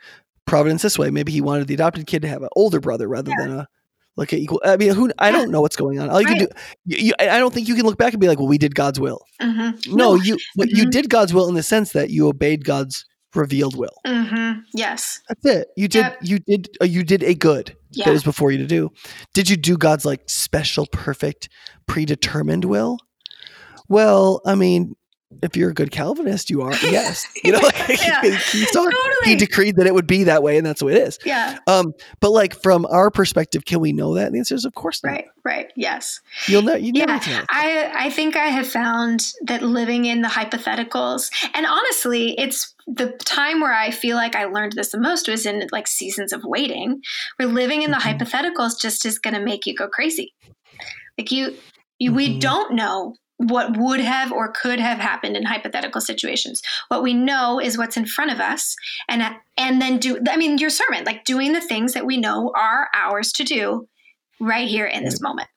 providence 0.45 0.81
this 0.81 0.97
way. 0.97 1.09
Maybe 1.11 1.31
He 1.31 1.41
wanted 1.41 1.67
the 1.67 1.73
adopted 1.75 2.07
kid 2.07 2.21
to 2.23 2.27
have 2.27 2.41
an 2.41 2.49
older 2.55 2.79
brother 2.79 3.07
rather 3.07 3.31
Yeah. 3.31 3.47
than 3.47 3.59
a 3.59 3.67
like 4.15 4.31
a 4.33 4.37
equal. 4.37 4.61
I 4.63 4.77
mean, 4.77 4.93
who? 4.93 5.11
I 5.19 5.31
don't 5.31 5.49
know 5.51 5.61
what's 5.61 5.75
going 5.75 5.99
on. 5.99 6.09
All 6.09 6.21
you 6.21 6.27
Right. 6.27 6.37
can 6.37 6.47
do, 6.85 6.95
you, 6.97 7.13
I 7.19 7.39
don't 7.39 7.53
think 7.53 7.67
you 7.67 7.75
can 7.75 7.85
look 7.85 7.97
back 7.97 8.13
and 8.13 8.21
be 8.21 8.27
like, 8.27 8.37
well, 8.37 8.47
we 8.47 8.57
did 8.57 8.75
God's 8.75 8.99
will. 8.99 9.19
hmm 9.41 9.71
No, 9.87 10.15
you 10.15 10.37
but 10.55 10.69
you 10.69 10.89
did 10.89 11.09
God's 11.09 11.33
will 11.33 11.47
in 11.49 11.55
the 11.55 11.63
sense 11.63 11.93
that 11.93 12.09
you 12.09 12.27
obeyed 12.27 12.63
God's 12.65 13.05
revealed 13.35 13.75
will. 13.75 13.97
Mm-hmm. 14.05 14.59
Yes. 14.75 15.19
That's 15.27 15.45
it. 15.45 15.67
You 15.75 15.87
did. 15.87 16.05
Yep. 16.05 16.17
You 16.21 16.39
did. 16.39 16.69
Uh, 16.81 16.85
you 16.85 17.03
did 17.03 17.23
a 17.23 17.33
good 17.33 17.75
Yeah. 17.91 18.05
that 18.05 18.11
was 18.11 18.23
before 18.23 18.51
you 18.51 18.59
to 18.59 18.67
do. 18.67 18.91
Did 19.33 19.49
you 19.49 19.57
do 19.57 19.77
God's 19.77 20.05
like 20.05 20.21
special, 20.27 20.85
perfect, 20.91 21.49
predetermined 21.87 22.65
will? 22.65 22.99
Well, 23.89 24.41
I 24.45 24.55
mean, 24.55 24.95
if 25.41 25.57
you're 25.57 25.69
a 25.71 25.73
good 25.73 25.91
Calvinist, 25.91 26.49
you 26.49 26.61
are. 26.61 26.71
Yes, 26.83 27.25
you 27.43 27.51
know, 27.51 27.59
like, 27.59 27.77
Yeah. 28.01 28.21
he, 28.21 28.37
saw- 28.65 28.83
he 29.23 29.31
Totally. 29.31 29.35
decreed 29.35 29.75
that 29.77 29.87
it 29.87 29.93
would 29.93 30.07
be 30.07 30.23
that 30.25 30.43
way, 30.43 30.57
and 30.57 30.65
that's 30.65 30.79
the 30.79 30.85
way 30.85 30.93
it 30.93 31.07
is. 31.07 31.19
yeah. 31.25 31.57
Um, 31.67 31.93
but 32.19 32.31
like 32.31 32.53
from 32.61 32.85
our 32.85 33.09
perspective, 33.11 33.65
can 33.65 33.79
we 33.79 33.93
know 33.93 34.13
that? 34.15 34.27
And 34.27 34.35
the 34.35 34.39
answer 34.39 34.55
is, 34.55 34.65
of 34.65 34.73
course 34.75 35.03
not. 35.03 35.11
Right. 35.11 35.25
Right. 35.45 35.71
Yes. 35.75 36.21
You'll 36.47 36.61
know. 36.61 36.75
You 36.75 36.91
Yeah, 36.95 37.05
know. 37.05 37.19
I 37.49 37.91
I 37.93 38.09
think 38.09 38.35
I 38.37 38.47
have 38.47 38.67
found 38.67 39.31
that 39.47 39.61
living 39.61 40.05
in 40.05 40.21
the 40.21 40.29
hypotheticals, 40.29 41.29
and 41.53 41.65
honestly, 41.65 42.35
it's 42.39 42.73
the 42.87 43.11
time 43.25 43.61
where 43.61 43.73
I 43.73 43.91
feel 43.91 44.15
like 44.17 44.35
I 44.35 44.45
learned 44.45 44.73
this 44.73 44.91
the 44.91 44.99
most 44.99 45.27
was 45.27 45.45
in 45.45 45.67
like 45.71 45.87
seasons 45.87 46.33
of 46.33 46.41
waiting, 46.43 47.01
where 47.37 47.47
living 47.47 47.81
in 47.83 47.91
the 47.91 47.97
Mhm. 47.97 48.19
hypotheticals 48.19 48.79
just 48.79 49.05
is 49.05 49.19
going 49.19 49.33
to 49.33 49.39
make 49.43 49.65
you 49.65 49.75
go 49.75 49.87
crazy. 49.87 50.33
Like 51.17 51.31
you, 51.31 51.55
you 51.99 52.13
we 52.13 52.29
Mhm. 52.37 52.39
don't 52.41 52.73
know 52.75 53.15
what 53.43 53.77
would 53.77 53.99
have 53.99 54.31
or 54.31 54.51
could 54.51 54.79
have 54.79 54.97
happened 54.97 55.35
in 55.37 55.43
hypothetical 55.45 56.01
situations. 56.01 56.61
What 56.87 57.03
we 57.03 57.13
know 57.13 57.59
is 57.59 57.77
what's 57.77 57.97
in 57.97 58.05
front 58.05 58.31
of 58.31 58.39
us, 58.39 58.75
and 59.07 59.23
and 59.57 59.81
then 59.81 59.97
do. 59.99 60.19
I 60.29 60.37
mean, 60.37 60.57
your 60.57 60.69
sermon, 60.69 61.03
like 61.05 61.25
doing 61.25 61.53
the 61.53 61.61
things 61.61 61.93
that 61.93 62.05
we 62.05 62.17
know 62.17 62.51
are 62.55 62.89
ours 62.93 63.31
to 63.33 63.43
do, 63.43 63.87
right 64.39 64.67
here 64.67 64.85
in 64.85 65.03
this 65.03 65.21
moment. 65.21 65.47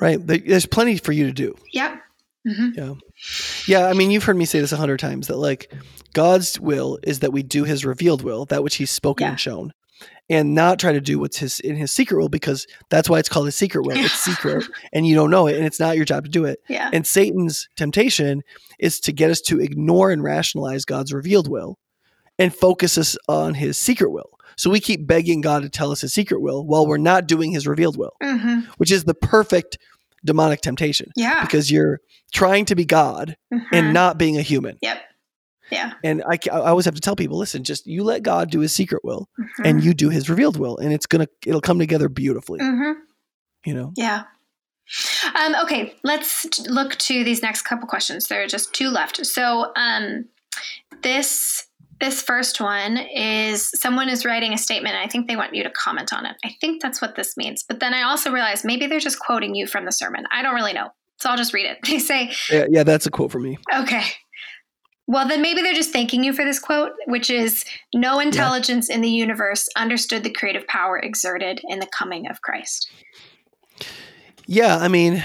Right. 0.00 0.18
There's 0.24 0.66
plenty 0.66 0.96
for 0.96 1.12
you 1.12 1.26
to 1.26 1.32
do. 1.32 1.54
Yep. 1.72 1.94
hmm 2.48 2.68
Yeah. 2.74 2.94
Yeah, 3.66 3.86
I 3.86 3.92
mean, 3.92 4.10
you've 4.10 4.24
heard 4.24 4.36
me 4.38 4.46
say 4.46 4.60
this 4.60 4.72
a 4.72 4.76
hundred 4.78 4.98
times 4.98 5.26
that 5.26 5.36
like 5.36 5.70
God's 6.14 6.58
will 6.58 6.98
is 7.02 7.20
that 7.20 7.32
we 7.32 7.42
do 7.42 7.64
His 7.64 7.84
revealed 7.84 8.22
will, 8.22 8.46
that 8.46 8.62
which 8.64 8.76
He's 8.76 8.90
spoken 8.90 9.24
Yeah. 9.24 9.30
and 9.32 9.40
shown, 9.40 9.72
and 10.28 10.54
not 10.54 10.78
try 10.78 10.92
to 10.92 11.00
do 11.00 11.18
what's 11.18 11.38
His 11.38 11.60
in 11.60 11.76
His 11.76 11.92
secret 11.92 12.18
will, 12.18 12.28
because 12.28 12.66
that's 12.88 13.08
why 13.08 13.18
it's 13.18 13.28
called 13.28 13.46
His 13.46 13.56
secret 13.56 13.84
will. 13.86 13.96
It's 13.96 14.14
secret, 14.18 14.64
and 14.92 15.06
you 15.06 15.14
don't 15.14 15.30
know 15.30 15.46
it, 15.46 15.56
and 15.56 15.66
it's 15.66 15.80
not 15.80 15.96
your 15.96 16.04
job 16.04 16.24
to 16.24 16.30
do 16.30 16.44
it. 16.44 16.60
Yeah. 16.68 16.90
And 16.92 17.06
Satan's 17.06 17.68
temptation 17.76 18.42
is 18.78 19.00
to 19.00 19.12
get 19.12 19.30
us 19.30 19.40
to 19.42 19.60
ignore 19.60 20.10
and 20.12 20.22
rationalize 20.22 20.84
God's 20.84 21.12
revealed 21.12 21.48
will, 21.48 21.78
and 22.38 22.54
focus 22.54 22.96
us 22.98 23.16
on 23.28 23.54
His 23.54 23.76
secret 23.76 24.10
will. 24.10 24.30
So 24.56 24.68
we 24.70 24.80
keep 24.80 25.06
begging 25.06 25.40
God 25.40 25.62
to 25.62 25.68
tell 25.68 25.90
us 25.90 26.02
His 26.02 26.12
secret 26.14 26.40
will 26.40 26.64
while 26.66 26.86
we're 26.86 26.98
not 26.98 27.26
doing 27.26 27.50
His 27.52 27.66
revealed 27.66 27.96
will, 27.96 28.12
hmm 28.22 28.60
which 28.78 28.90
is 28.92 29.04
the 29.04 29.14
perfect 29.14 29.78
demonic 30.24 30.60
temptation 30.60 31.06
Yeah. 31.16 31.40
because 31.40 31.70
you're 31.70 31.98
trying 32.32 32.66
to 32.66 32.74
be 32.76 32.84
God 32.84 33.36
Mhm. 33.52 33.62
and 33.72 33.94
not 33.94 34.18
being 34.18 34.36
a 34.36 34.42
human. 34.42 34.76
yep. 34.82 35.00
Yeah. 35.70 35.92
And 36.04 36.22
I, 36.28 36.38
I 36.50 36.68
always 36.70 36.84
have 36.84 36.94
to 36.94 37.00
tell 37.00 37.16
people, 37.16 37.38
listen, 37.38 37.64
just 37.64 37.86
you 37.86 38.02
let 38.04 38.22
God 38.22 38.50
do 38.50 38.60
his 38.60 38.72
secret 38.74 39.04
will 39.04 39.28
Mhm. 39.38 39.64
and 39.64 39.84
you 39.84 39.94
do 39.94 40.08
his 40.10 40.28
revealed 40.28 40.56
will 40.58 40.76
and 40.78 40.92
it's 40.92 41.06
going 41.06 41.24
to, 41.26 41.30
it'll 41.46 41.60
come 41.60 41.78
together 41.78 42.08
beautifully, 42.08 42.60
Mhm. 42.60 42.94
you 43.66 43.74
know? 43.74 43.92
Yeah. 43.96 44.24
Um, 45.40 45.54
okay, 45.62 45.94
let's 46.02 46.58
look 46.68 46.96
to 46.96 47.22
these 47.22 47.42
next 47.42 47.62
couple 47.62 47.86
questions. 47.86 48.26
There 48.26 48.42
are 48.42 48.48
just 48.48 48.72
two 48.74 48.88
left. 48.88 49.24
So 49.24 49.72
um, 49.76 50.24
this 51.02 51.66
this 52.00 52.22
first 52.22 52.62
one 52.62 52.96
is 52.96 53.68
someone 53.74 54.08
is 54.08 54.24
writing 54.24 54.54
a 54.54 54.58
statement. 54.58 54.94
And 54.94 55.04
I 55.04 55.06
think 55.06 55.28
they 55.28 55.36
want 55.36 55.54
you 55.54 55.62
to 55.64 55.70
comment 55.70 56.14
on 56.14 56.24
it. 56.24 56.34
I 56.42 56.56
think 56.58 56.80
that's 56.80 57.02
what 57.02 57.14
this 57.14 57.36
means. 57.36 57.62
But 57.62 57.78
then 57.80 57.92
I 57.92 58.02
also 58.04 58.32
realized 58.32 58.64
maybe 58.64 58.86
they're 58.86 59.00
just 59.00 59.18
quoting 59.20 59.54
you 59.54 59.66
from 59.66 59.84
the 59.84 59.92
sermon. 59.92 60.24
I 60.32 60.40
don't 60.42 60.54
really 60.54 60.72
know. 60.72 60.88
So 61.20 61.28
I'll 61.28 61.36
just 61.36 61.52
read 61.52 61.66
it. 61.66 61.76
They 61.86 61.98
say, 61.98 62.32
Yeah, 62.50 62.64
yeah, 62.70 62.84
that's 62.84 63.04
a 63.04 63.10
quote 63.10 63.30
from 63.30 63.42
me. 63.42 63.58
Okay. 63.74 64.02
Well, 65.10 65.26
then 65.26 65.42
maybe 65.42 65.60
they're 65.60 65.74
just 65.74 65.92
thanking 65.92 66.22
you 66.22 66.32
for 66.32 66.44
this 66.44 66.60
quote, 66.60 66.92
which 67.06 67.30
is 67.30 67.64
No 67.92 68.20
intelligence 68.20 68.88
in 68.88 69.00
the 69.00 69.10
universe 69.10 69.68
understood 69.76 70.22
the 70.22 70.30
creative 70.30 70.64
power 70.68 71.00
exerted 71.00 71.60
in 71.64 71.80
the 71.80 71.88
coming 71.88 72.28
of 72.30 72.42
Christ. 72.42 72.88
Yeah, 74.46 74.76
I 74.76 74.86
mean, 74.86 75.24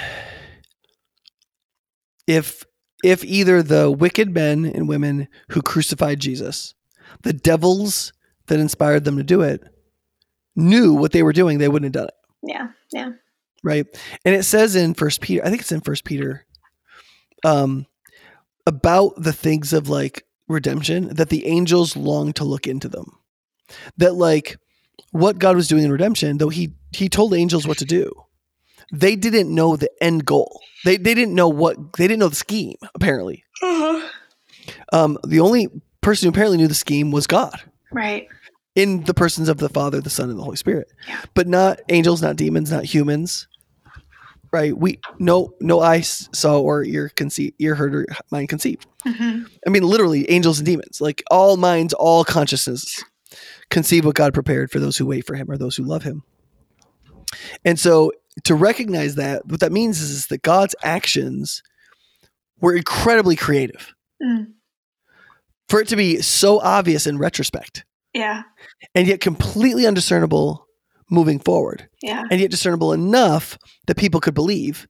if 2.26 2.64
if 3.04 3.24
either 3.24 3.62
the 3.62 3.92
wicked 3.92 4.34
men 4.34 4.66
and 4.66 4.90
women 4.90 5.28
who 5.50 5.62
crucified 5.62 6.20
Jesus, 6.20 6.74
the 7.22 7.34
devils 7.34 8.12
that 8.48 8.60
inspired 8.60 9.04
them 9.04 9.18
to 9.18 9.24
do 9.24 9.44
it, 9.44 9.64
knew 10.56 10.96
what 10.96 11.12
they 11.12 11.22
were 11.22 11.32
doing, 11.32 11.60
they 11.60 11.68
wouldn't 11.68 11.94
have 11.94 12.02
done 12.02 12.08
it. 12.08 12.16
Yeah. 12.42 12.68
Yeah. 12.92 13.12
right 13.64 13.86
and 14.24 14.34
it 14.34 14.44
says 14.44 14.76
in 14.76 14.94
first 14.94 15.20
peter 15.22 15.44
i 15.44 15.50
think 15.50 15.62
it's 15.62 15.72
in 15.72 15.82
first 15.82 16.06
peter 16.06 16.46
um 17.44 17.86
about 18.68 19.13
the 19.18 19.34
things 19.34 19.74
of 19.74 19.89
like 19.89 20.26
redemption 20.47 21.07
that 21.16 21.30
the 21.30 21.45
angels 21.47 21.95
long 21.95 22.32
to 22.34 22.43
look 22.43 22.68
into 22.68 22.88
them 22.88 23.18
that 23.97 24.13
like 24.13 24.57
what 25.11 25.39
god 25.39 25.55
was 25.55 25.68
doing 25.68 25.84
in 25.84 25.91
redemption 25.91 26.38
though 26.38 26.49
he 26.49 26.72
he 26.91 27.09
told 27.09 27.34
angels 27.34 27.68
what 27.68 27.78
to 27.80 27.86
do 27.86 28.11
they 28.93 29.16
didn't 29.16 29.53
know 29.53 29.76
the 29.76 29.89
end 30.01 30.24
goal 30.26 30.61
they 30.84 30.97
they 30.97 31.13
didn't 31.16 31.34
know 31.34 31.49
what 31.49 31.93
they 31.93 32.07
didn't 32.07 32.20
know 32.20 32.28
the 32.30 32.36
scheme 32.36 32.76
apparently 32.93 33.43
um 34.93 35.18
the 35.26 35.39
only 35.39 35.68
person 36.01 36.26
who 36.28 36.30
apparently 36.30 36.57
knew 36.57 36.68
the 36.68 36.74
scheme 36.76 37.11
was 37.11 37.28
god 37.28 37.59
Right. 37.91 38.28
in 38.76 39.03
the 39.05 39.13
persons 39.13 39.47
of 39.47 39.57
the 39.57 39.70
Father, 39.70 40.01
the 40.01 40.09
Son, 40.09 40.30
and 40.30 40.38
the 40.38 40.43
Holy 40.43 40.57
Spirit. 40.57 40.89
Yeah. 41.07 41.22
But 41.34 41.47
not 41.47 41.80
angels, 41.88 42.22
not 42.22 42.36
demons, 42.36 42.70
not 42.72 42.84
humans. 42.84 43.47
Right? 44.56 44.78
We 44.78 45.01
no 45.20 45.53
no 45.60 45.82
eye 45.82 45.99
saw 45.99 46.62
or 46.62 46.86
ear 46.86 47.10
conceive, 47.10 47.51
ear 47.60 47.76
heard 47.76 47.93
or 47.93 48.06
mind 48.32 48.47
conceived. 48.47 48.88
hmm 49.06 49.43
I 49.68 49.70
mean, 49.70 49.84
literally, 49.84 50.32
angels 50.32 50.60
and 50.60 50.66
demons, 50.66 51.01
like 51.01 51.22
all 51.30 51.58
minds, 51.58 51.93
all 51.93 52.24
consciousness, 52.24 53.03
conceive 53.70 54.06
what 54.06 54.16
God 54.16 54.34
prepared 54.34 54.72
for 54.72 54.80
those 54.80 54.95
who 54.95 55.06
wait 55.06 55.28
for 55.28 55.36
Him 55.36 55.51
or 55.51 55.58
those 55.58 55.76
who 55.76 55.84
love 55.84 56.03
Him. 56.03 56.24
And 57.66 57.78
so, 57.78 58.14
to 58.45 58.56
recognize 58.56 59.16
that, 59.16 59.45
what 59.45 59.60
that 59.60 59.74
means 59.74 59.99
is, 59.99 60.10
is 60.12 60.28
that 60.28 60.41
God's 60.41 60.74
actions 60.84 61.62
were 62.62 62.74
incredibly 62.78 63.36
creative. 63.36 63.93
Mm. 64.24 64.53
For 65.68 65.82
it 65.82 65.89
to 65.89 65.97
be 65.97 66.22
so 66.22 66.62
obvious 66.62 67.06
in 67.08 67.18
retrospect, 67.18 67.84
Yeah. 68.14 68.43
and 68.93 69.06
yet 69.06 69.20
completely 69.20 69.86
undiscernible 69.86 70.64
moving 71.10 71.39
forward, 71.39 71.88
Yeah. 72.01 72.24
and 72.32 72.39
yet 72.41 72.51
discernible 72.51 72.93
enough 72.93 73.58
that 73.88 73.95
people 73.97 74.20
could 74.20 74.34
believe, 74.34 74.88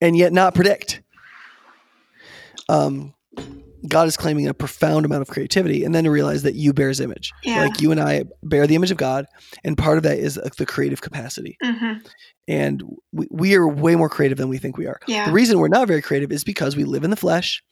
and 0.00 0.16
yet 0.16 0.32
not 0.32 0.54
predict. 0.54 1.02
Um, 2.68 3.14
God 3.86 4.08
is 4.08 4.16
claiming 4.16 4.48
a 4.48 4.54
profound 4.54 5.04
amount 5.04 5.20
of 5.22 5.28
creativity, 5.28 5.84
and 5.84 5.94
then 5.94 6.04
to 6.04 6.10
realize 6.10 6.42
that 6.44 6.54
you 6.54 6.72
bear 6.72 6.88
His 6.88 7.00
image, 7.00 7.32
Yeah. 7.42 7.62
like 7.64 7.80
you 7.82 7.90
and 7.90 8.00
I 8.00 8.24
bear 8.42 8.66
the 8.66 8.74
image 8.76 8.90
of 8.90 8.96
God, 8.96 9.26
and 9.62 9.76
part 9.76 9.98
of 9.98 10.02
that 10.04 10.18
is 10.18 10.38
uh, 10.38 10.48
the 10.56 10.64
creative 10.64 11.02
capacity. 11.02 11.58
hmm 11.62 11.94
And 12.48 12.82
we, 13.12 13.26
we 13.30 13.54
are 13.56 13.68
way 13.68 13.94
more 13.96 14.08
creative 14.08 14.38
than 14.38 14.48
we 14.48 14.56
think 14.58 14.78
we 14.78 14.86
are. 14.86 14.98
Yeah. 15.06 15.26
The 15.26 15.32
reason 15.32 15.58
we're 15.58 15.68
not 15.68 15.86
very 15.88 16.00
creative 16.00 16.32
is 16.32 16.44
because 16.44 16.76
we 16.76 16.84
live 16.84 17.04
in 17.04 17.10
the 17.10 17.16
flesh. 17.16 17.62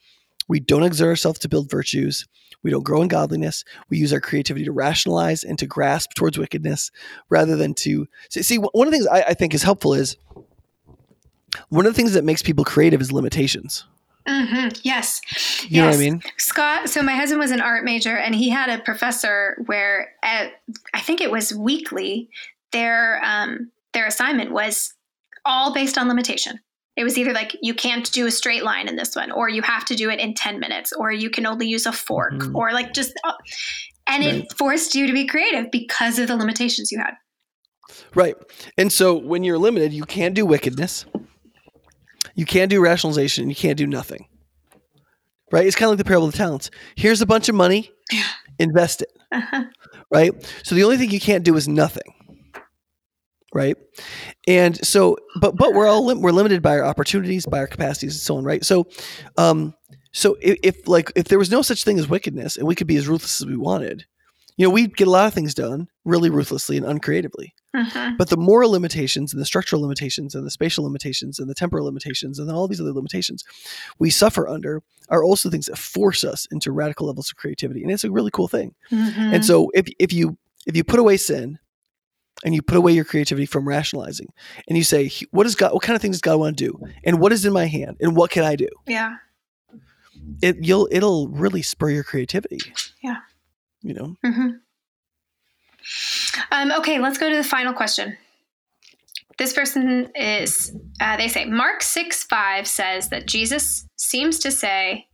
We 0.47 0.59
don't 0.59 0.83
exert 0.83 1.07
ourselves 1.07 1.39
to 1.39 1.49
build 1.49 1.69
virtues. 1.69 2.27
We 2.63 2.71
don't 2.71 2.83
grow 2.83 3.01
in 3.01 3.09
godliness. 3.09 3.65
We 3.89 3.97
use 3.97 4.13
our 4.13 4.21
creativity 4.21 4.65
to 4.65 4.71
rationalize 4.71 5.43
and 5.43 5.59
to 5.59 5.65
grasp 5.65 6.13
towards 6.15 6.37
wickedness 6.37 6.91
rather 7.29 7.55
than 7.55 7.73
to 7.75 8.07
see. 8.29 8.41
see, 8.41 8.57
one 8.57 8.87
of 8.87 8.91
the 8.91 8.97
things 8.97 9.07
I, 9.07 9.21
I 9.21 9.33
think 9.33 9.53
is 9.53 9.63
helpful 9.63 9.93
is 9.93 10.15
one 11.69 11.85
of 11.85 11.93
the 11.93 11.95
things 11.95 12.13
that 12.13 12.23
makes 12.23 12.41
people 12.41 12.63
creative 12.63 13.01
is 13.01 13.11
limitations. 13.11 13.85
hmm 14.27 14.69
Yes. 14.81 15.21
You 15.67 15.81
know 15.81 15.87
what 15.87 15.95
I 15.95 15.99
mean? 15.99 16.21
Scott, 16.37 16.89
so 16.89 17.01
my 17.01 17.15
husband 17.15 17.39
was 17.39 17.51
an 17.51 17.61
art 17.61 17.83
major 17.83 18.15
and 18.17 18.33
he 18.33 18.49
had 18.49 18.69
a 18.69 18.81
professor 18.81 19.61
where 19.65 20.13
at, 20.23 20.53
I 20.93 21.01
think 21.01 21.21
it 21.21 21.31
was 21.31 21.53
weekly, 21.53 22.29
their 22.71 23.21
um, 23.23 23.71
their 23.93 24.07
assignment 24.07 24.51
was 24.51 24.93
all 25.45 25.73
based 25.73 25.97
on 25.97 26.07
limitation. 26.07 26.59
It 26.95 27.03
was 27.03 27.17
either 27.17 27.33
like 27.33 27.55
you 27.61 27.73
can't 27.73 28.11
do 28.11 28.27
a 28.27 28.31
straight 28.31 28.63
line 28.63 28.87
in 28.87 28.95
this 28.95 29.15
one, 29.15 29.31
or 29.31 29.49
you 29.49 29.61
have 29.63 29.83
to 29.85 29.95
do 29.95 30.09
it 30.09 30.19
in 30.19 30.33
10 30.35 30.59
minutes, 30.59 30.93
or 30.93 31.11
you 31.11 31.29
can 31.29 31.45
only 31.45 31.67
use 31.67 31.85
a 31.85 31.91
fork, 31.91 32.33
Mhm. 32.33 32.53
or 32.55 32.71
like 32.71 32.93
just, 32.93 33.13
uh, 33.23 33.33
and 34.07 34.23
Right. 34.23 34.35
it 34.35 34.53
forced 34.57 34.93
you 34.93 35.07
to 35.07 35.13
be 35.13 35.25
creative 35.25 35.71
because 35.71 36.19
of 36.19 36.27
the 36.27 36.35
limitations 36.35 36.91
you 36.91 36.99
had. 36.99 37.13
Right. 38.13 38.35
And 38.77 38.91
so 38.91 39.15
when 39.17 39.43
you're 39.43 39.57
limited, 39.57 39.91
you 39.93 40.03
can't 40.03 40.35
do 40.35 40.45
wickedness. 40.45 41.05
You 42.35 42.45
can't 42.45 42.69
do 42.69 42.79
rationalization. 42.81 43.49
You 43.49 43.55
can't 43.55 43.77
do 43.77 43.87
nothing. 43.87 44.27
Right? 45.51 45.65
It's 45.67 45.75
kind 45.75 45.85
of 45.87 45.91
like 45.91 45.97
the 45.99 46.05
parable 46.05 46.27
of 46.27 46.31
the 46.31 46.37
talents. 46.37 46.71
Here's 46.95 47.21
a 47.21 47.25
bunch 47.27 47.49
of 47.49 47.55
money. 47.55 47.91
Yeah. 48.11 48.23
Invest 48.59 49.01
it. 49.03 49.09
Uh-huh. 49.31 49.63
Right? 50.11 50.31
So 50.63 50.75
the 50.75 50.83
only 50.83 50.97
thing 50.97 51.09
you 51.11 51.19
can't 51.19 51.43
do 51.43 51.55
is 51.55 51.67
nothing. 51.67 52.13
Right? 53.53 53.77
And 54.47 54.83
so 54.85 55.17
but 55.39 55.55
but 55.55 55.73
we're 55.73 55.87
all 55.87 56.05
lim- 56.05 56.21
we're 56.21 56.31
limited 56.31 56.61
by 56.61 56.77
our 56.79 56.85
opportunities, 56.85 57.45
by 57.45 57.59
our 57.59 57.67
capacities 57.67 58.13
and 58.15 58.21
so 58.21 58.37
on, 58.37 58.43
right? 58.43 58.63
So 58.65 58.87
um 59.37 59.73
so 60.11 60.37
if, 60.41 60.57
if 60.63 60.87
like 60.87 61.11
if 61.15 61.25
there 61.27 61.39
was 61.39 61.51
no 61.51 61.61
such 61.61 61.83
thing 61.83 61.99
as 61.99 62.07
wickedness 62.09 62.57
and 62.57 62.67
we 62.67 62.75
could 62.75 62.87
be 62.87 62.97
as 62.97 63.07
ruthless 63.07 63.41
as 63.41 63.47
we 63.47 63.57
wanted, 63.57 64.05
you 64.57 64.65
know, 64.65 64.69
we'd 64.71 64.95
get 64.97 65.07
a 65.07 65.11
lot 65.11 65.27
of 65.27 65.33
things 65.33 65.53
done 65.53 65.87
really 66.05 66.29
ruthlessly 66.29 66.77
and 66.77 66.85
uncreatively. 66.85 67.53
Mhm. 67.75 68.17
But 68.19 68.29
the 68.29 68.37
moral 68.37 68.69
limitations 68.71 69.33
and 69.33 69.41
the 69.41 69.45
structural 69.45 69.81
limitations 69.81 70.35
and 70.35 70.45
the 70.45 70.51
spatial 70.51 70.83
limitations 70.83 71.39
and 71.39 71.49
the 71.49 71.55
temporal 71.55 71.85
limitations 71.85 72.37
and 72.37 72.51
all 72.51 72.67
these 72.67 72.79
other 72.81 72.91
limitations 72.93 73.43
we 73.97 74.11
suffer 74.11 74.47
under 74.47 74.83
are 75.09 75.23
also 75.23 75.49
things 75.49 75.65
that 75.67 75.77
force 75.77 76.23
us 76.23 76.47
into 76.51 76.71
radical 76.71 77.07
levels 77.07 77.29
of 77.31 77.35
creativity. 77.37 77.81
And 77.81 77.91
it's 77.91 78.03
a 78.03 78.11
really 78.11 78.29
cool 78.31 78.47
thing. 78.47 78.75
Mhm. 78.91 79.33
And 79.33 79.45
so 79.45 79.69
if 79.73 79.87
if 79.99 80.13
you 80.13 80.37
if 80.67 80.75
you 80.77 80.83
put 80.83 80.99
away 80.99 81.17
sin 81.17 81.57
and 82.43 82.53
you 82.53 82.61
put 82.61 82.77
away 82.77 82.91
your 82.91 83.05
creativity 83.05 83.45
from 83.45 83.67
rationalizing 83.67 84.27
and 84.67 84.77
you 84.77 84.83
say, 84.83 85.09
what 85.31 85.45
is 85.45 85.55
God 85.55 85.73
what 85.73 85.81
kind 85.83 85.95
of 85.95 86.01
things 86.01 86.15
does 86.17 86.21
God 86.21 86.37
want 86.39 86.57
to 86.57 86.65
do? 86.65 86.79
And 87.03 87.19
what 87.19 87.31
is 87.31 87.45
in 87.45 87.53
my 87.53 87.65
hand? 87.65 87.97
And 87.99 88.15
what 88.15 88.31
can 88.31 88.43
I 88.43 88.55
do? 88.55 88.69
yeah. 88.87 89.15
It 90.41 90.57
you'll 90.61 90.87
it'll 90.91 91.27
really 91.29 91.61
spur 91.61 91.89
your 91.89 92.03
creativity. 92.03 92.59
Yeah. 93.01 93.17
You 93.81 93.93
know? 93.93 94.15
hmm 94.23 94.49
Um, 96.51 96.71
okay, 96.71 96.99
let's 96.99 97.17
go 97.17 97.29
to 97.29 97.35
the 97.35 97.43
final 97.43 97.73
question. 97.73 98.17
This 99.37 99.53
person 99.53 100.09
is, 100.15 100.75
uh, 101.01 101.17
they 101.17 101.27
say, 101.27 101.45
Mark 101.45 101.81
6 101.81 102.23
5 102.23 102.67
says 102.67 103.09
that 103.09 103.25
Jesus 103.27 103.85
seems 103.97 104.39
to 104.39 104.51
say 104.51 105.07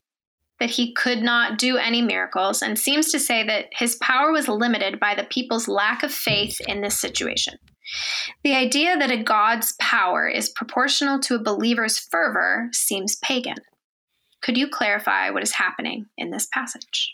that 0.59 0.69
he 0.69 0.93
could 0.93 1.21
not 1.21 1.57
do 1.57 1.77
any 1.77 2.01
miracles 2.01 2.61
and 2.61 2.77
seems 2.77 3.11
to 3.11 3.19
say 3.19 3.45
that 3.45 3.67
his 3.71 3.95
power 3.97 4.31
was 4.31 4.47
limited 4.47 4.99
by 4.99 5.15
the 5.15 5.23
people's 5.23 5.67
lack 5.67 6.03
of 6.03 6.11
faith 6.11 6.59
in 6.67 6.81
this 6.81 6.99
situation. 6.99 7.55
The 8.43 8.53
idea 8.53 8.97
that 8.97 9.11
a 9.11 9.23
God's 9.23 9.73
power 9.79 10.27
is 10.27 10.49
proportional 10.49 11.19
to 11.21 11.35
a 11.35 11.43
believer's 11.43 11.97
fervor 11.97 12.69
seems 12.71 13.15
pagan. 13.17 13.57
Could 14.41 14.57
you 14.57 14.69
clarify 14.69 15.29
what 15.31 15.43
is 15.43 15.53
happening 15.53 16.05
in 16.17 16.29
this 16.29 16.47
passage? 16.53 17.13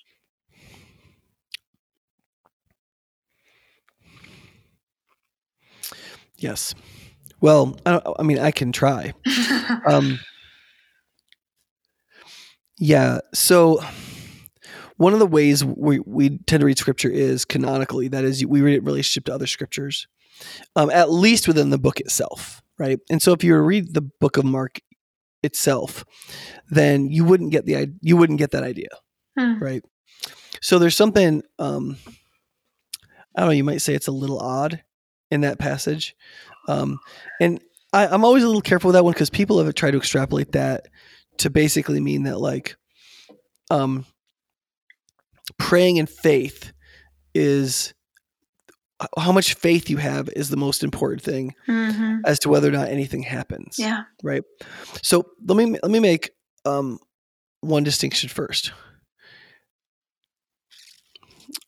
Yes. 6.37 6.75
Well, 7.41 7.77
I, 7.85 8.01
I 8.19 8.23
mean, 8.23 8.39
I 8.39 8.51
can 8.51 8.71
try. 8.71 9.13
Um, 9.87 10.19
yeah. 12.77 13.19
So, 13.33 13.81
one 14.97 15.13
of 15.13 15.19
the 15.19 15.27
ways 15.27 15.63
we, 15.63 15.99
we 15.99 16.37
tend 16.39 16.61
to 16.61 16.65
read 16.65 16.77
scripture 16.77 17.09
is 17.09 17.43
canonically. 17.45 18.07
That 18.07 18.23
is, 18.23 18.45
we 18.45 18.61
read 18.61 18.75
it 18.75 18.79
in 18.79 18.85
relationship 18.85 19.25
to 19.25 19.33
other 19.33 19.47
scriptures, 19.47 20.07
um, 20.75 20.89
at 20.89 21.11
least 21.11 21.47
within 21.47 21.69
the 21.69 21.77
book 21.77 21.99
itself, 21.99 22.61
right? 22.79 22.99
And 23.09 23.21
so, 23.21 23.33
if 23.33 23.43
you 23.43 23.55
read 23.57 23.93
the 23.93 24.01
book 24.01 24.37
of 24.37 24.45
Mark 24.45 24.79
itself, 25.43 26.03
then 26.69 27.09
you 27.09 27.23
wouldn't 27.25 27.51
get 27.51 27.65
the 27.65 27.93
you 28.01 28.17
wouldn't 28.17 28.39
get 28.39 28.51
that 28.51 28.63
idea, 28.63 28.89
Hmm. 29.37 29.59
right? 29.59 29.83
So 30.61 30.79
there's 30.79 30.95
something 30.95 31.43
um, 31.59 31.97
I 33.35 33.41
don't 33.41 33.49
know. 33.49 33.53
You 33.53 33.63
might 33.63 33.81
say 33.81 33.93
it's 33.93 34.07
a 34.07 34.11
little 34.13 34.39
odd 34.39 34.81
in 35.29 35.41
that 35.41 35.59
passage, 35.59 36.15
um, 36.67 36.99
and 37.39 37.59
I, 37.93 38.07
I'm 38.07 38.23
always 38.25 38.43
a 38.43 38.47
little 38.47 38.61
careful 38.61 38.87
with 38.89 38.95
that 38.95 39.03
one 39.03 39.13
because 39.13 39.29
people 39.29 39.63
have 39.63 39.73
tried 39.75 39.91
to 39.91 39.97
extrapolate 39.97 40.53
that 40.53 40.87
to 41.37 41.49
basically 41.49 41.99
mean 41.99 42.23
that 42.23 42.39
like 42.39 42.75
um, 43.71 44.05
praying 45.57 45.97
in 45.97 46.05
faith 46.05 46.71
is 47.33 47.93
how 49.17 49.31
much 49.33 49.55
faith 49.55 49.89
you 49.89 49.97
have 49.97 50.29
is 50.35 50.49
the 50.49 50.55
most 50.57 50.83
important 50.83 51.21
thing 51.21 51.53
Mhm. 51.67 52.21
as 52.25 52.39
to 52.39 52.49
whether 52.49 52.69
or 52.69 52.71
not 52.71 52.87
anything 52.87 53.23
happens. 53.23 53.75
Yeah. 53.77 54.03
Right. 54.23 54.43
So 55.01 55.25
let 55.45 55.57
me 55.57 55.77
let 55.83 55.91
me 55.91 55.99
make 55.99 56.31
um, 56.65 56.99
one 57.61 57.83
distinction 57.83 58.29
first. 58.29 58.71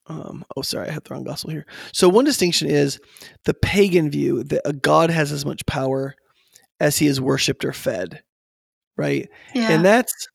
Um, 0.08 0.46
oh, 0.56 0.62
sorry, 0.62 0.88
I 0.88 0.92
had 0.92 1.04
the 1.04 1.14
wrong 1.14 1.24
gospel 1.26 1.52
here. 1.52 1.66
So 1.92 2.08
one 2.10 2.26
distinction 2.26 2.70
is 2.70 3.00
the 3.44 3.54
pagan 3.54 4.10
view 4.10 4.44
that 4.46 4.62
a 4.66 4.74
god 4.74 5.10
has 5.10 5.32
as 5.32 5.46
much 5.46 5.66
power 5.66 6.16
as 6.80 6.98
he 6.98 7.08
is 7.08 7.20
worshipped 7.20 7.66
or 7.66 7.74
fed, 7.74 8.24
right? 8.98 9.30
Yeah. 9.54 9.72
And 9.72 9.86
that's 9.86 10.28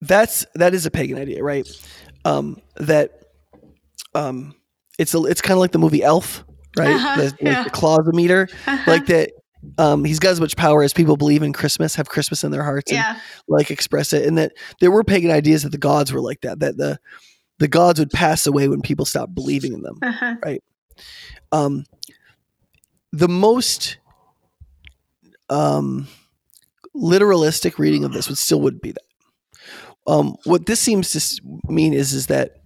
that's 0.00 0.44
that 0.54 0.74
is 0.74 0.84
a 0.86 0.90
pagan 0.90 1.18
idea, 1.18 1.42
right? 1.42 1.68
Um, 2.24 2.60
that 2.76 3.22
um, 4.14 4.54
it's 4.98 5.14
a, 5.14 5.22
it's 5.24 5.40
kind 5.40 5.52
of 5.56 5.60
like 5.60 5.72
the 5.72 5.78
movie 5.78 6.02
Elf, 6.02 6.44
right? 6.76 6.94
Uh-huh, 6.94 7.16
the, 7.16 7.24
like 7.24 7.40
yeah. 7.40 7.64
the 7.64 7.70
Clausometer, 7.70 8.52
Uh-huh. 8.66 8.90
like 8.90 9.06
that. 9.06 9.30
Um, 9.78 10.04
he's 10.04 10.18
got 10.18 10.30
as 10.30 10.40
much 10.40 10.56
power 10.56 10.82
as 10.82 10.92
people 10.92 11.16
believe 11.16 11.44
in 11.44 11.52
Christmas, 11.52 11.94
have 11.94 12.08
Christmas 12.08 12.42
in 12.42 12.50
their 12.50 12.64
hearts, 12.64 12.90
and 12.90 12.98
yeah. 12.98 13.20
like 13.46 13.70
express 13.70 14.12
it. 14.12 14.26
And 14.26 14.36
that 14.36 14.52
there 14.80 14.90
were 14.90 15.04
pagan 15.04 15.30
ideas 15.30 15.62
that 15.62 15.70
the 15.70 15.78
gods 15.78 16.12
were 16.12 16.20
like 16.20 16.40
that. 16.40 16.58
That 16.58 16.78
the 16.78 16.98
the 17.58 17.68
gods 17.68 18.00
would 18.00 18.10
pass 18.10 18.44
away 18.44 18.66
when 18.66 18.82
people 18.82 19.04
stopped 19.04 19.36
believing 19.36 19.72
in 19.72 19.82
them. 19.82 19.98
Uh-huh. 20.02 20.34
Um, 21.52 21.84
the 23.12 23.28
most 23.28 23.98
um, 25.48 26.08
literalistic 26.96 27.78
reading 27.78 28.04
of 28.04 28.12
this 28.12 28.28
would 28.28 28.38
still 28.38 28.60
would 28.60 28.80
be 28.80 28.92
that. 28.92 29.02
Um, 30.06 30.36
what 30.44 30.66
this 30.66 30.80
seems 30.80 31.10
to 31.12 31.42
mean 31.68 31.94
is 31.94 32.12
is 32.12 32.26
that 32.26 32.56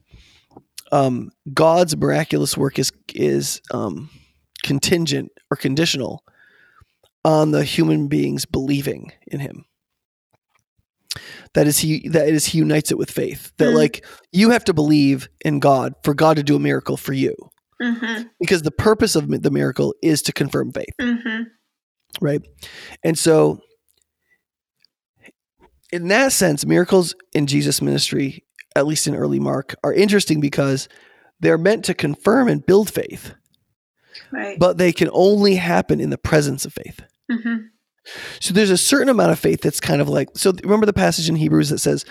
um, 0.93 1.31
God's 1.53 1.97
miraculous 1.97 2.57
work 2.57 2.79
is 2.79 2.93
is 3.15 3.61
um, 3.73 4.09
contingent 4.63 5.31
or 5.51 5.57
conditional 5.57 6.23
on 7.25 7.51
the 7.51 7.65
human 7.65 8.09
beings 8.09 8.47
believing 8.47 9.13
in 9.27 9.41
Him. 9.41 9.65
That 11.55 11.67
is 11.67 11.79
he 11.79 12.09
that 12.11 12.29
is 12.29 12.47
he 12.47 12.59
unites 12.59 12.91
it 12.91 12.99
with 12.99 13.11
faith. 13.11 13.53
That 13.59 13.71
Mm. 13.71 13.75
like 13.75 14.05
you 14.33 14.51
have 14.51 14.65
to 14.65 14.75
believe 14.75 15.29
in 15.45 15.59
God 15.61 15.95
for 16.05 16.15
God 16.15 16.37
to 16.37 16.43
do 16.43 16.57
a 16.57 16.61
miracle 16.61 16.97
for 16.97 17.13
you 17.15 17.35
Mhm. 17.83 18.29
because 18.41 18.63
the 18.63 18.71
purpose 18.71 19.17
of 19.17 19.29
the 19.29 19.51
miracle 19.51 19.95
is 20.03 20.23
to 20.23 20.33
confirm 20.33 20.73
faith 20.73 20.95
Mhm. 21.01 21.47
right 22.21 22.43
and 23.05 23.19
so 23.19 23.61
in 26.03 26.09
that 26.09 26.33
sense 26.33 26.65
miracles 26.67 27.15
in 27.35 27.47
jesus 27.47 27.81
ministry 27.83 28.45
at 28.75 28.87
least 28.87 29.07
in 29.07 29.15
early 29.15 29.41
mark 29.41 29.75
are 29.85 29.93
interesting 29.93 30.41
because 30.41 30.89
they're 31.41 31.59
meant 31.59 31.85
to 31.85 31.95
confirm 31.95 32.49
and 32.49 32.65
build 32.67 32.91
faith 32.91 33.35
Right. 34.33 34.59
but 34.59 34.79
they 34.79 34.93
can 34.93 35.11
only 35.13 35.57
happen 35.57 36.01
in 36.01 36.11
the 36.11 36.19
presence 36.19 36.65
of 36.65 36.73
faith 36.73 37.01
Mm-hmm. 37.31 37.57
so 38.41 38.55
there's 38.55 38.71
a 38.71 38.77
certain 38.79 39.09
amount 39.09 39.33
of 39.33 39.39
faith 39.39 39.61
that's 39.63 39.81
kind 39.81 40.01
of 40.01 40.09
like 40.09 40.29
so 40.35 40.53
remember 40.63 40.87
the 40.87 40.93
passage 40.93 41.29
in 41.29 41.35
hebrews 41.37 41.71
that 41.71 41.79
says 41.81 42.05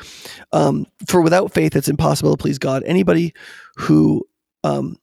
um, 0.51 0.85
for 1.07 1.21
without 1.21 1.53
faith 1.53 1.75
it's 1.75 1.87
impossible 1.87 2.31
to 2.35 2.41
please 2.41 2.57
god 2.59 2.83
anybody 2.85 3.33
who 3.77 4.21
um, 4.63 4.97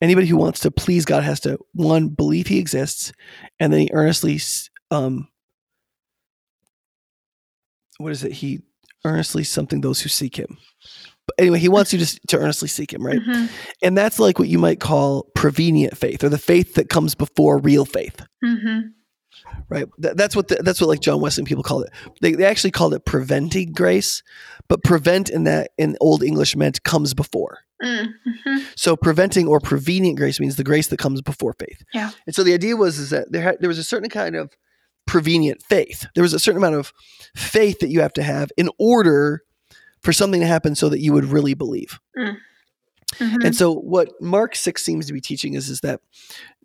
anybody 0.00 0.26
who 0.28 0.36
wants 0.36 0.60
to 0.60 0.70
please 0.70 1.04
god 1.04 1.24
has 1.24 1.40
to 1.40 1.58
one 1.72 2.08
believe 2.08 2.46
he 2.46 2.58
exists 2.58 3.12
and 3.60 3.72
then 3.72 3.80
he 3.80 3.90
earnestly 3.92 4.38
um, 4.92 5.26
what 7.98 8.12
is 8.12 8.24
it 8.24 8.32
he 8.32 8.60
earnestly 9.04 9.44
something 9.44 9.80
those 9.80 10.00
who 10.00 10.08
seek 10.08 10.36
him 10.36 10.58
but 11.26 11.34
anyway 11.38 11.58
he 11.58 11.68
wants 11.68 11.92
you 11.92 11.98
to, 11.98 12.20
to 12.28 12.38
earnestly 12.38 12.68
seek 12.68 12.92
him 12.92 13.04
right 13.04 13.20
Mhm. 13.20 13.48
and 13.82 13.96
that's 13.96 14.18
like 14.18 14.38
what 14.38 14.48
you 14.48 14.58
might 14.58 14.80
call 14.80 15.24
prevenient 15.34 15.96
faith 15.96 16.22
or 16.24 16.28
the 16.28 16.38
faith 16.38 16.74
that 16.74 16.88
comes 16.88 17.14
before 17.14 17.58
real 17.58 17.84
faith 17.84 18.22
Mm-hmm. 18.44 18.88
right 19.68 19.86
Th- 20.02 20.14
that's 20.14 20.34
what 20.36 20.48
the, 20.48 20.56
that's 20.56 20.80
what 20.80 20.88
like 20.88 21.00
john 21.00 21.20
wesley 21.20 21.44
people 21.44 21.62
called 21.62 21.84
it 21.84 21.90
they, 22.20 22.32
they 22.32 22.44
actually 22.44 22.70
called 22.70 22.94
it 22.94 23.04
preventing 23.04 23.72
grace 23.72 24.22
but 24.68 24.82
prevent 24.82 25.28
in 25.30 25.44
that 25.44 25.70
in 25.78 25.96
old 26.00 26.22
english 26.22 26.56
meant 26.56 26.82
comes 26.82 27.14
before 27.14 27.58
Mm. 27.84 28.06
Mhm. 28.46 28.62
so 28.74 28.96
preventing 28.96 29.46
or 29.46 29.60
prevenient 29.60 30.16
grace 30.16 30.40
means 30.40 30.56
the 30.56 30.64
grace 30.64 30.86
that 30.88 30.98
comes 30.98 31.20
before 31.20 31.52
faith 31.58 31.82
Yeah. 31.92 32.10
and 32.26 32.34
so 32.34 32.42
the 32.42 32.54
idea 32.54 32.74
was 32.74 32.98
is 32.98 33.10
that 33.10 33.30
there 33.30 33.42
had, 33.42 33.58
there 33.60 33.68
was 33.68 33.78
a 33.78 33.84
certain 33.84 34.08
kind 34.08 34.34
of 34.34 34.50
prevenient 35.06 35.62
faith 35.62 36.06
there 36.14 36.22
was 36.22 36.32
a 36.34 36.38
certain 36.38 36.58
amount 36.58 36.74
of 36.74 36.92
faith 37.34 37.78
that 37.78 37.88
you 37.90 38.00
have 38.00 38.12
to 38.12 38.22
have 38.22 38.50
in 38.56 38.68
order 38.78 39.42
for 40.02 40.12
something 40.12 40.40
to 40.40 40.46
happen 40.46 40.74
so 40.74 40.88
that 40.88 41.00
you 41.00 41.12
would 41.12 41.24
really 41.24 41.54
believe 41.54 41.98
Mhm. 42.18 42.36
and 43.44 43.54
so 43.54 43.72
what 43.72 44.10
Mark 44.20 44.54
6 44.56 44.84
seems 44.84 45.06
to 45.06 45.12
be 45.12 45.20
teaching 45.20 45.54
is, 45.54 45.68
is 45.68 45.80
that 45.80 46.00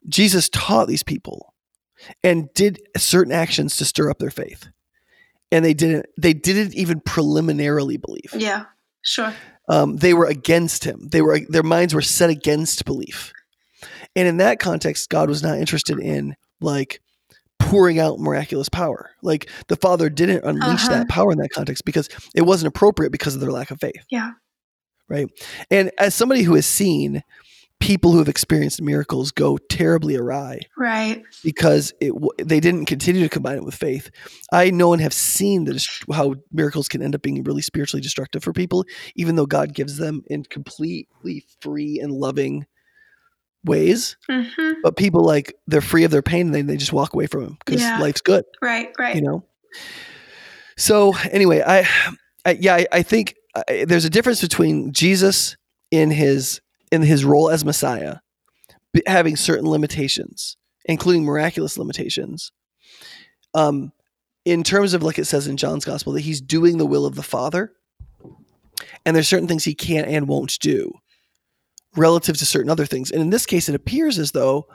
Jesus 0.10 0.50
taught 0.50 0.88
these 0.88 1.04
people 1.04 1.54
and 2.24 2.52
did 2.56 2.80
certain 2.98 3.32
actions 3.32 3.78
to 3.78 3.86
stir 3.86 4.10
up 4.10 4.18
their 4.18 4.32
faith. 4.32 4.68
And 5.52 5.64
they 5.64 5.74
didn't 5.76 6.08
they 6.18 6.34
didn't 6.34 6.74
even 6.74 7.00
preliminarily 7.02 7.98
believe. 7.98 8.34
Yeah. 8.36 8.66
Sure. 9.04 9.34
Um, 9.70 9.98
they 9.98 10.14
were 10.16 10.26
against 10.26 10.84
him. 10.84 11.10
They 11.12 11.22
were 11.22 11.42
their 11.48 11.62
minds 11.64 11.94
were 11.94 12.02
set 12.02 12.30
against 12.32 12.86
belief. 12.86 13.32
And 14.16 14.28
in 14.28 14.38
that 14.38 14.60
context, 14.60 15.10
God 15.10 15.30
was 15.30 15.44
not 15.44 15.60
interested 15.60 16.00
in 16.00 16.36
like 16.60 17.02
pouring 17.70 18.00
out 18.00 18.20
miraculous 18.20 18.70
power. 18.70 19.12
Like 19.22 19.50
the 19.68 19.76
Father 19.76 20.10
didn't 20.10 20.44
unleash 20.44 20.86
Uh-huh. 20.86 20.90
that 20.90 21.10
power 21.10 21.32
in 21.32 21.38
that 21.40 21.50
context 21.52 21.86
because 21.86 22.10
it 22.36 22.42
wasn't 22.42 22.68
appropriate 22.68 23.12
because 23.12 23.36
of 23.36 23.42
their 23.42 23.52
lack 23.52 23.72
of 23.72 23.80
faith 23.80 24.04
Yeah. 24.10 24.32
right? 25.10 25.28
And 25.70 25.92
as 25.98 26.16
somebody 26.16 26.44
who 26.44 26.56
has 26.56 26.66
seen 26.66 27.24
people 27.80 28.12
who 28.12 28.20
have 28.20 28.30
experienced 28.30 28.80
miracles 28.80 29.32
go 29.32 29.58
terribly 29.58 30.16
awry 30.16 30.60
Right. 30.78 31.24
because 31.44 31.94
it 32.00 32.14
they 32.38 32.60
didn't 32.60 32.86
continue 32.86 33.24
to 33.24 33.30
combine 33.30 33.58
it 33.58 33.64
with 33.66 33.74
faith, 33.74 34.12
I 34.54 34.70
know 34.70 34.94
and 34.94 35.02
have 35.02 35.14
seen 35.14 35.64
dest- 35.66 35.90
how 36.14 36.36
miracles 36.52 36.88
can 36.88 37.02
end 37.02 37.16
up 37.16 37.24
being 37.24 37.42
really 37.44 37.64
spiritually 37.64 38.02
destructive 38.02 38.44
for 38.44 38.54
people, 38.54 38.86
even 39.16 39.36
though 39.36 39.48
God 39.48 39.74
gives 39.74 39.98
them 39.98 40.22
in 40.28 40.44
completely 40.44 41.44
free 41.60 42.00
and 42.00 42.12
loving 42.12 42.68
ways, 43.64 44.18
hmm 44.30 44.44
but 44.84 44.96
people 44.98 45.24
like 45.24 45.54
they're 45.68 45.82
free 45.82 46.04
of 46.04 46.10
their 46.12 46.24
pain 46.24 46.48
and 46.48 46.56
they, 46.56 46.62
they 46.64 46.78
just 46.78 46.92
walk 46.94 47.14
away 47.14 47.28
from 47.28 47.44
him 47.44 47.58
because 47.64 47.82
Yeah. 47.82 48.00
life's 48.00 48.22
good, 48.22 48.46
Right, 48.62 48.90
right. 48.98 49.16
you 49.16 49.22
know? 49.22 49.44
So 50.78 51.14
anyway, 51.32 51.62
I, 51.66 51.88
I 52.46 52.52
yeah, 52.60 52.76
I, 52.76 52.88
I 52.92 53.04
think 53.04 53.36
uh, 53.54 53.62
there's 53.86 54.06
a 54.06 54.10
difference 54.10 54.42
between 54.42 54.92
Jesus 54.94 55.56
in 55.92 56.10
his 56.12 56.62
in 56.92 57.02
his 57.04 57.24
role 57.24 57.50
as 57.50 57.64
Messiah, 57.64 58.18
b- 58.94 59.04
having 59.06 59.36
certain 59.36 59.70
limitations, 59.70 60.58
including 60.86 61.24
miraculous 61.24 61.78
limitations. 61.78 62.52
Um, 63.54 63.92
in 64.46 64.64
terms 64.64 64.94
of 64.94 65.04
like 65.04 65.20
it 65.20 65.26
says 65.26 65.46
in 65.48 65.58
John's 65.58 65.86
gospel 65.86 66.14
that 66.14 66.22
he's 66.22 66.42
doing 66.42 66.78
the 66.78 66.86
will 66.86 67.06
of 67.06 67.16
the 67.16 67.22
Father, 67.24 67.74
and 69.06 69.16
there's 69.16 69.28
certain 69.28 69.48
things 69.48 69.66
he 69.66 69.76
can't 69.76 70.08
and 70.08 70.28
won't 70.28 70.58
do 70.60 70.94
relative 71.96 72.38
to 72.38 72.46
certain 72.46 72.70
other 72.70 72.86
things. 72.86 73.12
And 73.12 73.22
in 73.22 73.30
this 73.30 73.46
case, 73.46 73.68
it 73.70 73.76
appears 73.76 74.18
as 74.18 74.32
though 74.32 74.68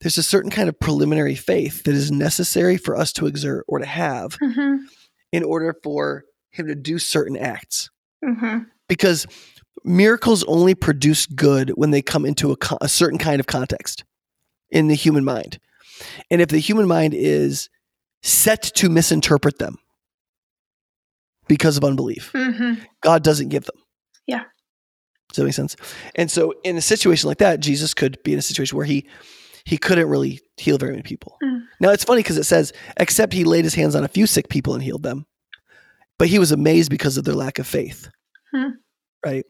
there's 0.00 0.18
a 0.18 0.22
certain 0.22 0.50
kind 0.50 0.68
of 0.68 0.78
preliminary 0.78 1.34
faith 1.34 1.82
that 1.84 1.94
is 1.94 2.12
necessary 2.12 2.76
for 2.76 2.96
us 2.96 3.12
to 3.14 3.26
exert 3.26 3.64
or 3.68 3.78
to 3.78 3.86
have 3.86 4.38
hmm 4.40 4.76
in 5.32 5.42
order 5.42 5.74
for 5.82 6.24
him 6.50 6.66
to 6.66 6.74
do 6.74 6.98
certain 6.98 7.38
acts. 7.38 7.88
hmm 8.22 8.58
Because 8.86 9.26
miracles 9.82 10.44
only 10.44 10.74
produce 10.74 11.24
good 11.24 11.70
when 11.70 11.90
they 11.90 12.02
come 12.02 12.26
into 12.26 12.52
a, 12.52 12.56
co- 12.56 12.76
a 12.82 12.88
certain 12.88 13.18
kind 13.18 13.40
of 13.40 13.46
context 13.46 14.04
in 14.70 14.88
the 14.88 14.94
human 14.94 15.24
mind. 15.24 15.58
And 16.30 16.42
if 16.42 16.50
the 16.50 16.58
human 16.58 16.86
mind 16.86 17.14
is 17.14 17.70
set 18.22 18.62
to 18.62 18.90
misinterpret 18.90 19.58
them 19.58 19.78
because 21.48 21.78
of 21.78 21.84
unbelief, 21.84 22.30
hmm 22.34 22.74
God 23.00 23.24
doesn't 23.24 23.48
give 23.48 23.64
them. 23.64 23.76
Yeah. 24.26 24.44
Does 25.32 25.36
that 25.38 25.44
make 25.44 25.54
sense? 25.54 25.76
And 26.14 26.30
so 26.30 26.54
in 26.64 26.76
a 26.76 26.80
situation 26.82 27.28
like 27.28 27.38
that, 27.38 27.60
Jesus 27.60 27.94
could 27.94 28.22
be 28.22 28.32
in 28.32 28.38
a 28.38 28.42
situation 28.42 28.76
where 28.76 28.86
he 28.86 29.06
he 29.64 29.78
couldn't 29.78 30.08
really 30.08 30.40
heal 30.56 30.76
very 30.78 30.90
many 30.92 31.02
people. 31.02 31.38
Mm. 31.42 31.60
Now 31.80 31.90
it's 31.90 32.04
funny 32.04 32.20
because 32.20 32.36
it 32.36 32.44
says, 32.44 32.72
except 32.96 33.32
he 33.32 33.44
laid 33.44 33.64
his 33.64 33.74
hands 33.74 33.94
on 33.94 34.02
a 34.04 34.08
few 34.08 34.26
sick 34.26 34.48
people 34.48 34.74
and 34.74 34.82
healed 34.82 35.02
them. 35.04 35.24
But 36.18 36.28
he 36.28 36.38
was 36.38 36.52
amazed 36.52 36.90
because 36.90 37.16
of 37.16 37.24
their 37.24 37.34
lack 37.34 37.58
of 37.58 37.66
faith. 37.66 38.08
Hmm. 38.54 38.70
Right. 39.24 39.46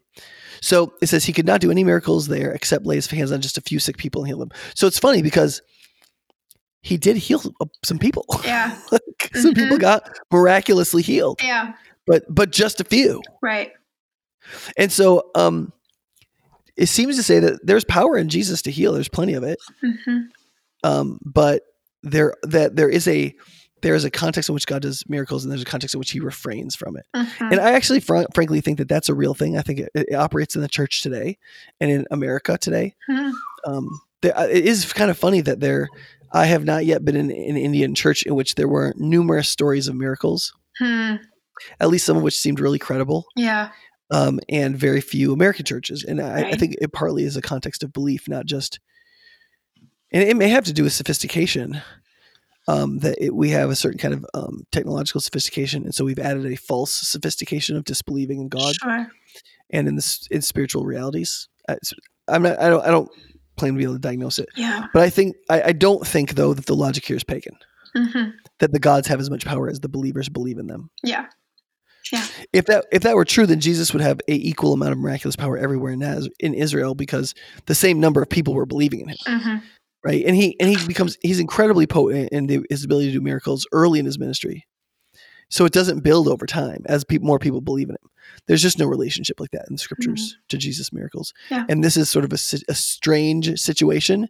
So 0.60 0.92
it 1.00 1.06
says 1.08 1.24
he 1.24 1.32
could 1.32 1.46
not 1.46 1.60
do 1.62 1.70
any 1.70 1.82
miracles 1.82 2.28
there 2.28 2.52
except 2.52 2.84
lay 2.86 2.96
his 2.96 3.06
hands 3.10 3.32
on 3.32 3.40
just 3.40 3.56
a 3.58 3.62
few 3.62 3.78
sick 3.78 3.96
people 3.96 4.20
and 4.22 4.28
heal 4.28 4.38
them. 4.38 4.50
So 4.74 4.86
it's 4.86 4.98
funny 4.98 5.22
because 5.22 5.62
he 6.82 6.98
did 6.98 7.16
heal 7.16 7.40
uh, 7.60 7.66
some 7.84 7.98
people. 7.98 8.26
Yeah, 8.44 8.76
some 9.34 9.54
people 9.54 9.78
Mhm. 9.78 9.80
got 9.80 10.10
miraculously 10.30 11.00
healed, 11.02 11.40
yeah, 11.42 11.72
but 12.06 12.24
but 12.28 12.50
just 12.52 12.80
a 12.80 12.84
few. 12.84 13.22
right. 13.40 13.72
And 14.76 14.90
so 14.92 15.30
um 15.34 15.72
it 16.76 16.86
seems 16.86 17.16
to 17.16 17.22
say 17.22 17.38
that 17.38 17.60
there's 17.66 17.84
power 17.84 18.16
in 18.16 18.28
Jesus 18.30 18.62
to 18.62 18.70
heal. 18.70 18.92
There's 18.94 19.08
plenty 19.08 19.34
of 19.34 19.42
it. 19.42 19.58
hmm 19.80 20.20
Um, 20.82 21.18
but 21.24 21.62
there 22.02 22.34
that 22.42 22.74
there 22.76 22.88
is 22.88 23.06
a 23.06 23.34
there 23.82 23.94
is 23.96 24.04
a 24.04 24.10
context 24.10 24.48
in 24.48 24.54
which 24.54 24.66
God 24.66 24.82
does 24.82 25.02
miracles, 25.08 25.44
and 25.44 25.50
there's 25.50 25.62
a 25.62 25.66
context 25.66 25.94
in 25.94 25.98
which 25.98 26.12
He 26.12 26.20
refrains 26.20 26.74
from 26.76 26.96
it. 26.96 27.04
hmm 27.14 27.24
And 27.52 27.60
I 27.60 27.72
actually, 27.72 28.00
fr- 28.00 28.22
frankly, 28.34 28.60
think 28.60 28.78
that 28.78 28.88
that's 28.88 29.08
a 29.08 29.14
real 29.14 29.34
thing. 29.34 29.58
I 29.58 29.62
think 29.62 29.80
it, 29.80 29.90
it 29.94 30.14
operates 30.14 30.54
in 30.54 30.62
the 30.62 30.68
church 30.68 31.02
today 31.02 31.36
and 31.80 31.90
in 31.90 32.06
America 32.10 32.56
today. 32.58 32.94
Hmm. 33.08 33.30
Um, 33.66 34.00
there, 34.22 34.36
uh, 34.38 34.46
it 34.46 34.64
is 34.66 34.92
kind 34.92 35.10
of 35.10 35.18
funny 35.18 35.40
that 35.42 35.60
there. 35.60 35.88
I 36.34 36.46
have 36.46 36.64
not 36.64 36.86
yet 36.86 37.04
been 37.04 37.14
in 37.16 37.30
an 37.30 37.56
Indian 37.58 37.94
church 37.94 38.22
in 38.22 38.34
which 38.34 38.54
there 38.54 38.66
were 38.68 38.94
numerous 38.96 39.50
stories 39.50 39.86
of 39.88 39.94
miracles, 39.94 40.54
Hmm. 40.78 41.16
at 41.78 41.88
least 41.90 42.06
some 42.06 42.16
of 42.16 42.22
which 42.22 42.38
seemed 42.38 42.58
really 42.58 42.78
credible. 42.78 43.26
Yeah, 43.36 43.68
um, 44.12 44.38
and 44.48 44.76
very 44.76 45.00
few 45.00 45.32
American 45.32 45.64
churches. 45.64 46.04
And 46.04 46.20
I, 46.20 46.50
I 46.50 46.52
think 46.56 46.76
it 46.80 46.92
partly 46.92 47.24
is 47.24 47.36
a 47.36 47.42
context 47.42 47.82
of 47.82 47.92
belief, 47.92 48.28
not 48.28 48.46
just, 48.46 48.78
and 50.12 50.22
it 50.22 50.36
may 50.36 50.48
have 50.48 50.64
to 50.64 50.72
do 50.72 50.84
with 50.84 50.92
sophistication. 50.92 51.80
Um, 52.68 52.98
that 53.00 53.16
it, 53.20 53.34
we 53.34 53.50
have 53.50 53.70
a 53.70 53.74
certain 53.74 53.98
kind 53.98 54.14
of 54.14 54.24
um, 54.34 54.62
technological 54.70 55.20
sophistication, 55.20 55.82
and 55.82 55.92
so 55.92 56.04
we've 56.04 56.20
added 56.20 56.46
a 56.46 56.54
false 56.54 56.92
sophistication 56.92 57.76
of 57.76 57.82
disbelieving 57.84 58.40
in 58.40 58.48
God 58.48 58.76
sure. 58.76 59.08
and 59.70 59.88
in 59.88 59.96
this 59.96 60.28
in 60.30 60.42
spiritual 60.42 60.84
realities. 60.84 61.48
I, 61.68 61.76
I'm 62.28 62.42
not. 62.42 62.60
I 62.60 62.70
don't. 62.70 62.84
I 62.86 62.90
don't 62.92 63.10
claim 63.56 63.74
to 63.74 63.78
be 63.78 63.84
able 63.84 63.94
to 63.94 63.98
diagnose 63.98 64.38
it, 64.38 64.48
Yeah. 64.54 64.86
but 64.94 65.02
I 65.02 65.10
think 65.10 65.34
I, 65.50 65.62
I 65.62 65.72
don't 65.72 66.06
think 66.06 66.36
though 66.36 66.54
that 66.54 66.66
the 66.66 66.76
logic 66.76 67.04
here 67.04 67.16
is 67.16 67.24
pagan. 67.24 67.56
hmm 67.96 68.30
That 68.60 68.72
the 68.72 68.78
gods 68.78 69.08
have 69.08 69.18
as 69.18 69.28
much 69.28 69.44
power 69.44 69.68
as 69.68 69.80
the 69.80 69.88
believers 69.88 70.28
believe 70.28 70.58
in 70.58 70.68
them. 70.68 70.88
Yeah. 71.02 71.26
If 72.52 72.66
that 72.66 72.86
if 72.92 73.02
that 73.02 73.14
were 73.16 73.24
true, 73.24 73.46
then 73.46 73.60
Jesus 73.60 73.92
would 73.92 74.02
have 74.02 74.20
a 74.28 74.34
equal 74.34 74.72
amount 74.72 74.92
of 74.92 74.98
miraculous 74.98 75.36
power 75.36 75.56
everywhere 75.56 75.92
in, 75.92 76.00
Naz- 76.00 76.28
in 76.40 76.54
Israel 76.54 76.94
because 76.94 77.34
the 77.66 77.74
same 77.74 78.00
number 78.00 78.22
of 78.22 78.28
people 78.28 78.54
were 78.54 78.66
believing 78.66 79.00
in 79.00 79.08
him, 79.08 79.16
hmm 79.26 79.56
right? 80.04 80.24
And 80.26 80.34
he 80.34 80.56
and 80.60 80.68
he 80.68 80.86
becomes 80.86 81.16
he's 81.22 81.38
incredibly 81.40 81.86
potent 81.86 82.30
in 82.32 82.46
the, 82.48 82.64
his 82.68 82.84
ability 82.84 83.08
to 83.08 83.12
do 83.12 83.20
miracles 83.20 83.66
early 83.72 83.98
in 84.00 84.06
his 84.06 84.18
ministry. 84.18 84.66
So 85.48 85.64
it 85.66 85.72
doesn't 85.72 86.00
build 86.02 86.28
over 86.28 86.46
time 86.46 86.82
as 86.86 87.04
pe- 87.04 87.18
more 87.18 87.38
people 87.38 87.60
believe 87.60 87.88
in 87.90 87.94
him. 87.94 88.10
There's 88.46 88.62
just 88.62 88.78
no 88.78 88.86
relationship 88.86 89.38
like 89.38 89.50
that 89.50 89.66
in 89.68 89.74
the 89.74 89.78
scriptures 89.78 90.38
to 90.48 90.56
Jesus' 90.56 90.92
miracles, 90.92 91.34
Yeah. 91.50 91.66
and 91.68 91.84
this 91.84 91.96
is 91.98 92.08
sort 92.08 92.24
of 92.24 92.32
a, 92.32 92.38
a 92.68 92.74
strange 92.74 93.60
situation. 93.60 94.28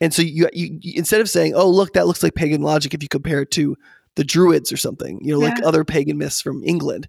And 0.00 0.12
so 0.12 0.20
you 0.22 0.48
you 0.52 0.78
instead 0.94 1.20
of 1.22 1.30
saying, 1.30 1.54
"Oh, 1.54 1.70
look, 1.70 1.94
that 1.94 2.06
looks 2.06 2.22
like 2.22 2.34
pagan 2.34 2.60
logic," 2.60 2.92
if 2.94 3.02
you 3.02 3.08
compare 3.08 3.40
it 3.42 3.50
to 3.52 3.76
the 4.18 4.24
Druids 4.24 4.72
or 4.72 4.76
something, 4.76 5.20
you 5.22 5.32
know, 5.32 5.38
like 5.38 5.62
other 5.62 5.84
pagan 5.84 6.18
myths 6.18 6.42
from 6.42 6.62
England. 6.64 7.08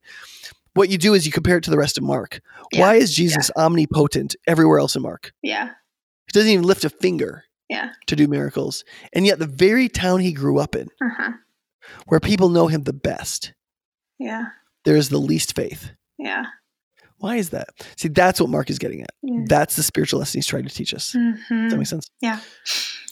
What 0.75 0.89
you 0.89 0.97
do 0.99 1.15
is 1.15 1.25
you 1.25 1.31
compare 1.31 1.57
it 1.57 1.63
to 1.63 1.71
the 1.71 1.77
rest 1.77 1.97
of 1.97 2.03
Mark. 2.03 2.39
Yeah. 2.71 2.81
Why 2.81 2.95
is 2.95 3.13
Jesus 3.15 3.49
omnipotent 3.57 4.35
everywhere 4.45 4.77
else 4.77 4.95
in 4.95 5.01
Mark? 5.01 5.33
Yeah. 5.41 5.69
He 6.27 6.31
doesn't 6.33 6.51
even 6.51 6.65
lift 6.65 6.85
a 6.85 6.89
finger 6.91 7.43
Yeah. 7.67 7.93
to 8.05 8.15
do 8.15 8.27
miracles. 8.27 8.85
And 9.11 9.25
yet, 9.25 9.39
the 9.39 9.47
very 9.47 9.89
town 9.89 10.19
he 10.19 10.31
grew 10.31 10.59
up 10.59 10.75
in, 10.75 10.87
Uh-huh. 11.01 11.31
where 12.05 12.19
people 12.19 12.49
know 12.49 12.67
him 12.67 12.83
the 12.83 12.93
best, 12.93 13.53
Yeah. 14.19 14.49
there 14.85 14.95
is 14.95 15.09
the 15.09 15.17
least 15.17 15.55
faith. 15.55 15.91
Yeah. 16.19 16.45
Why 17.17 17.37
is 17.37 17.49
that? 17.49 17.69
See, 17.97 18.07
that's 18.07 18.39
what 18.39 18.51
Mark 18.51 18.69
is 18.69 18.77
getting 18.77 19.01
at. 19.01 19.09
That's 19.47 19.75
the 19.75 19.83
spiritual 19.83 20.19
lesson 20.19 20.37
he's 20.37 20.45
trying 20.47 20.65
to 20.67 20.73
teach 20.73 20.93
us. 20.93 21.13
Does 21.13 21.21
Mhm. 21.49 21.69
that 21.71 21.77
make 21.77 21.87
sense? 21.87 22.07
Yeah. 22.21 22.39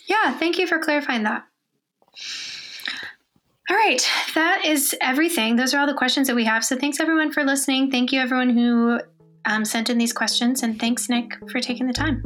Yeah. 0.08 0.38
Thank 0.38 0.60
you 0.60 0.68
for 0.68 0.78
clarifying 0.78 1.24
that. 1.24 1.44
All 3.70 3.76
right. 3.76 4.08
That 4.34 4.64
is 4.64 4.96
everything. 5.02 5.56
Those 5.56 5.74
are 5.74 5.80
all 5.80 5.88
the 5.88 5.94
questions 5.94 6.28
that 6.28 6.36
we 6.36 6.46
have. 6.46 6.64
So 6.64 6.78
thanks 6.78 7.00
everyone 7.00 7.32
for 7.32 7.44
listening. 7.44 7.92
Thank 7.92 8.12
you 8.12 8.22
everyone 8.22 8.50
who 8.50 9.02
um, 9.46 9.66
sent 9.66 9.90
in 9.90 9.98
these 9.98 10.14
questions. 10.14 10.64
And 10.64 10.80
thanks, 10.80 11.10
Nick, 11.10 11.32
for 11.52 11.60
taking 11.60 11.88
the 11.88 11.94
time. 11.94 12.22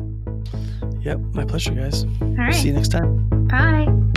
Yep, 1.02 1.20
my 1.34 1.46
pleasure, 1.46 1.74
guys. 1.74 2.04
All 2.22 2.28
right. 2.38 2.54
See 2.54 2.68
you 2.68 2.74
next 2.74 2.89
time. 2.89 3.48
Bye. 3.48 4.11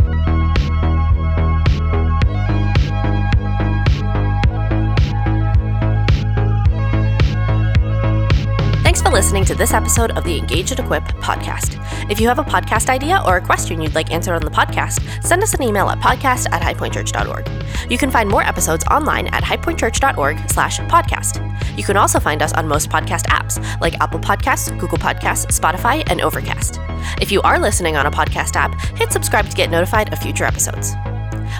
Listening 9.14 9.44
to 9.44 9.54
this 9.54 9.72
episode 9.72 10.10
of 10.18 10.24
the 10.24 10.36
Engage 10.36 10.72
and 10.72 10.80
Equip 10.80 11.04
podcast. 11.22 11.80
If 12.10 12.20
you 12.20 12.26
have 12.26 12.40
a 12.40 12.42
podcast 12.42 12.88
idea 12.88 13.22
or 13.24 13.36
a 13.36 13.40
question 13.40 13.80
you'd 13.80 13.94
like 13.94 14.10
answered 14.10 14.34
on 14.34 14.42
the 14.42 14.50
podcast, 14.50 15.00
send 15.22 15.40
us 15.40 15.54
an 15.54 15.62
email 15.62 15.88
at 15.88 16.00
podcast 16.00 16.48
at 16.50 16.60
highpointchurch.org. 16.60 17.48
You 17.88 17.96
can 17.96 18.10
find 18.10 18.28
more 18.28 18.42
episodes 18.42 18.84
online 18.90 19.28
at 19.28 19.44
highpointchurch.org 19.44 20.50
slash 20.50 20.80
podcast. 20.80 21.38
You 21.78 21.84
can 21.84 21.96
also 21.96 22.18
find 22.18 22.42
us 22.42 22.52
on 22.54 22.66
most 22.66 22.90
podcast 22.90 23.26
apps 23.26 23.80
like 23.80 23.94
Apple 24.00 24.18
Podcasts, 24.18 24.76
Google 24.80 24.98
Podcasts, 24.98 25.46
Spotify, 25.46 26.02
and 26.08 26.20
Overcast. 26.20 26.80
If 27.22 27.30
you 27.30 27.40
are 27.42 27.60
listening 27.60 27.96
on 27.96 28.06
a 28.06 28.10
podcast 28.10 28.56
app, 28.56 28.74
hit 28.98 29.12
subscribe 29.12 29.48
to 29.48 29.56
get 29.56 29.70
notified 29.70 30.12
of 30.12 30.18
future 30.18 30.44
episodes. 30.44 30.92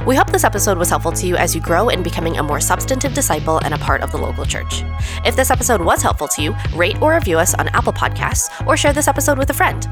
We 0.07 0.17
hope 0.17 0.31
this 0.31 0.45
episode 0.45 0.79
was 0.79 0.89
helpful 0.89 1.13
to 1.13 1.27
you 1.27 1.37
as 1.37 1.55
you 1.55 1.61
grow 1.61 1.89
in 1.89 2.03
becoming 2.03 2.37
a 2.37 2.43
more 2.43 2.61
substantive 2.61 3.15
disciple 3.15 3.59
and 3.65 3.75
a 3.75 3.79
part 3.79 4.03
of 4.03 4.13
the 4.13 4.19
local 4.19 4.45
church. 4.45 4.83
If 5.25 5.37
this 5.37 5.51
episode 5.51 5.81
was 5.81 6.03
helpful 6.03 6.29
to 6.29 6.43
you, 6.43 6.57
rate 6.75 7.01
or 7.01 7.15
review 7.15 7.39
us 7.39 7.55
on 7.55 7.69
Apple 7.69 7.93
Podcasts 7.93 8.51
or 8.67 8.77
share 8.77 8.93
this 8.93 9.09
episode 9.09 9.39
with 9.39 9.51
a 9.51 9.55
friend. 9.55 9.87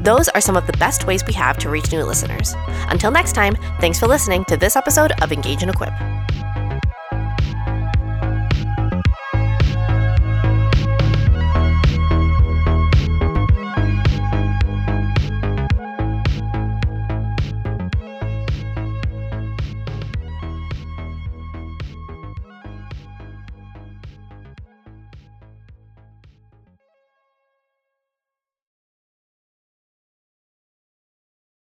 Those 0.00 0.28
are 0.30 0.40
some 0.40 0.56
of 0.56 0.66
the 0.66 0.76
best 0.78 1.06
ways 1.06 1.24
we 1.26 1.34
have 1.34 1.58
to 1.58 1.70
reach 1.70 1.92
new 1.92 2.02
listeners. 2.02 2.54
Until 2.88 3.10
next 3.10 3.34
time, 3.34 3.56
thanks 3.80 3.98
for 3.98 4.06
listening 4.06 4.44
to 4.46 4.56
this 4.56 4.76
episode 4.76 5.12
of 5.22 5.32
Engage 5.32 5.62
and 5.62 5.70
Equip. 5.70 5.92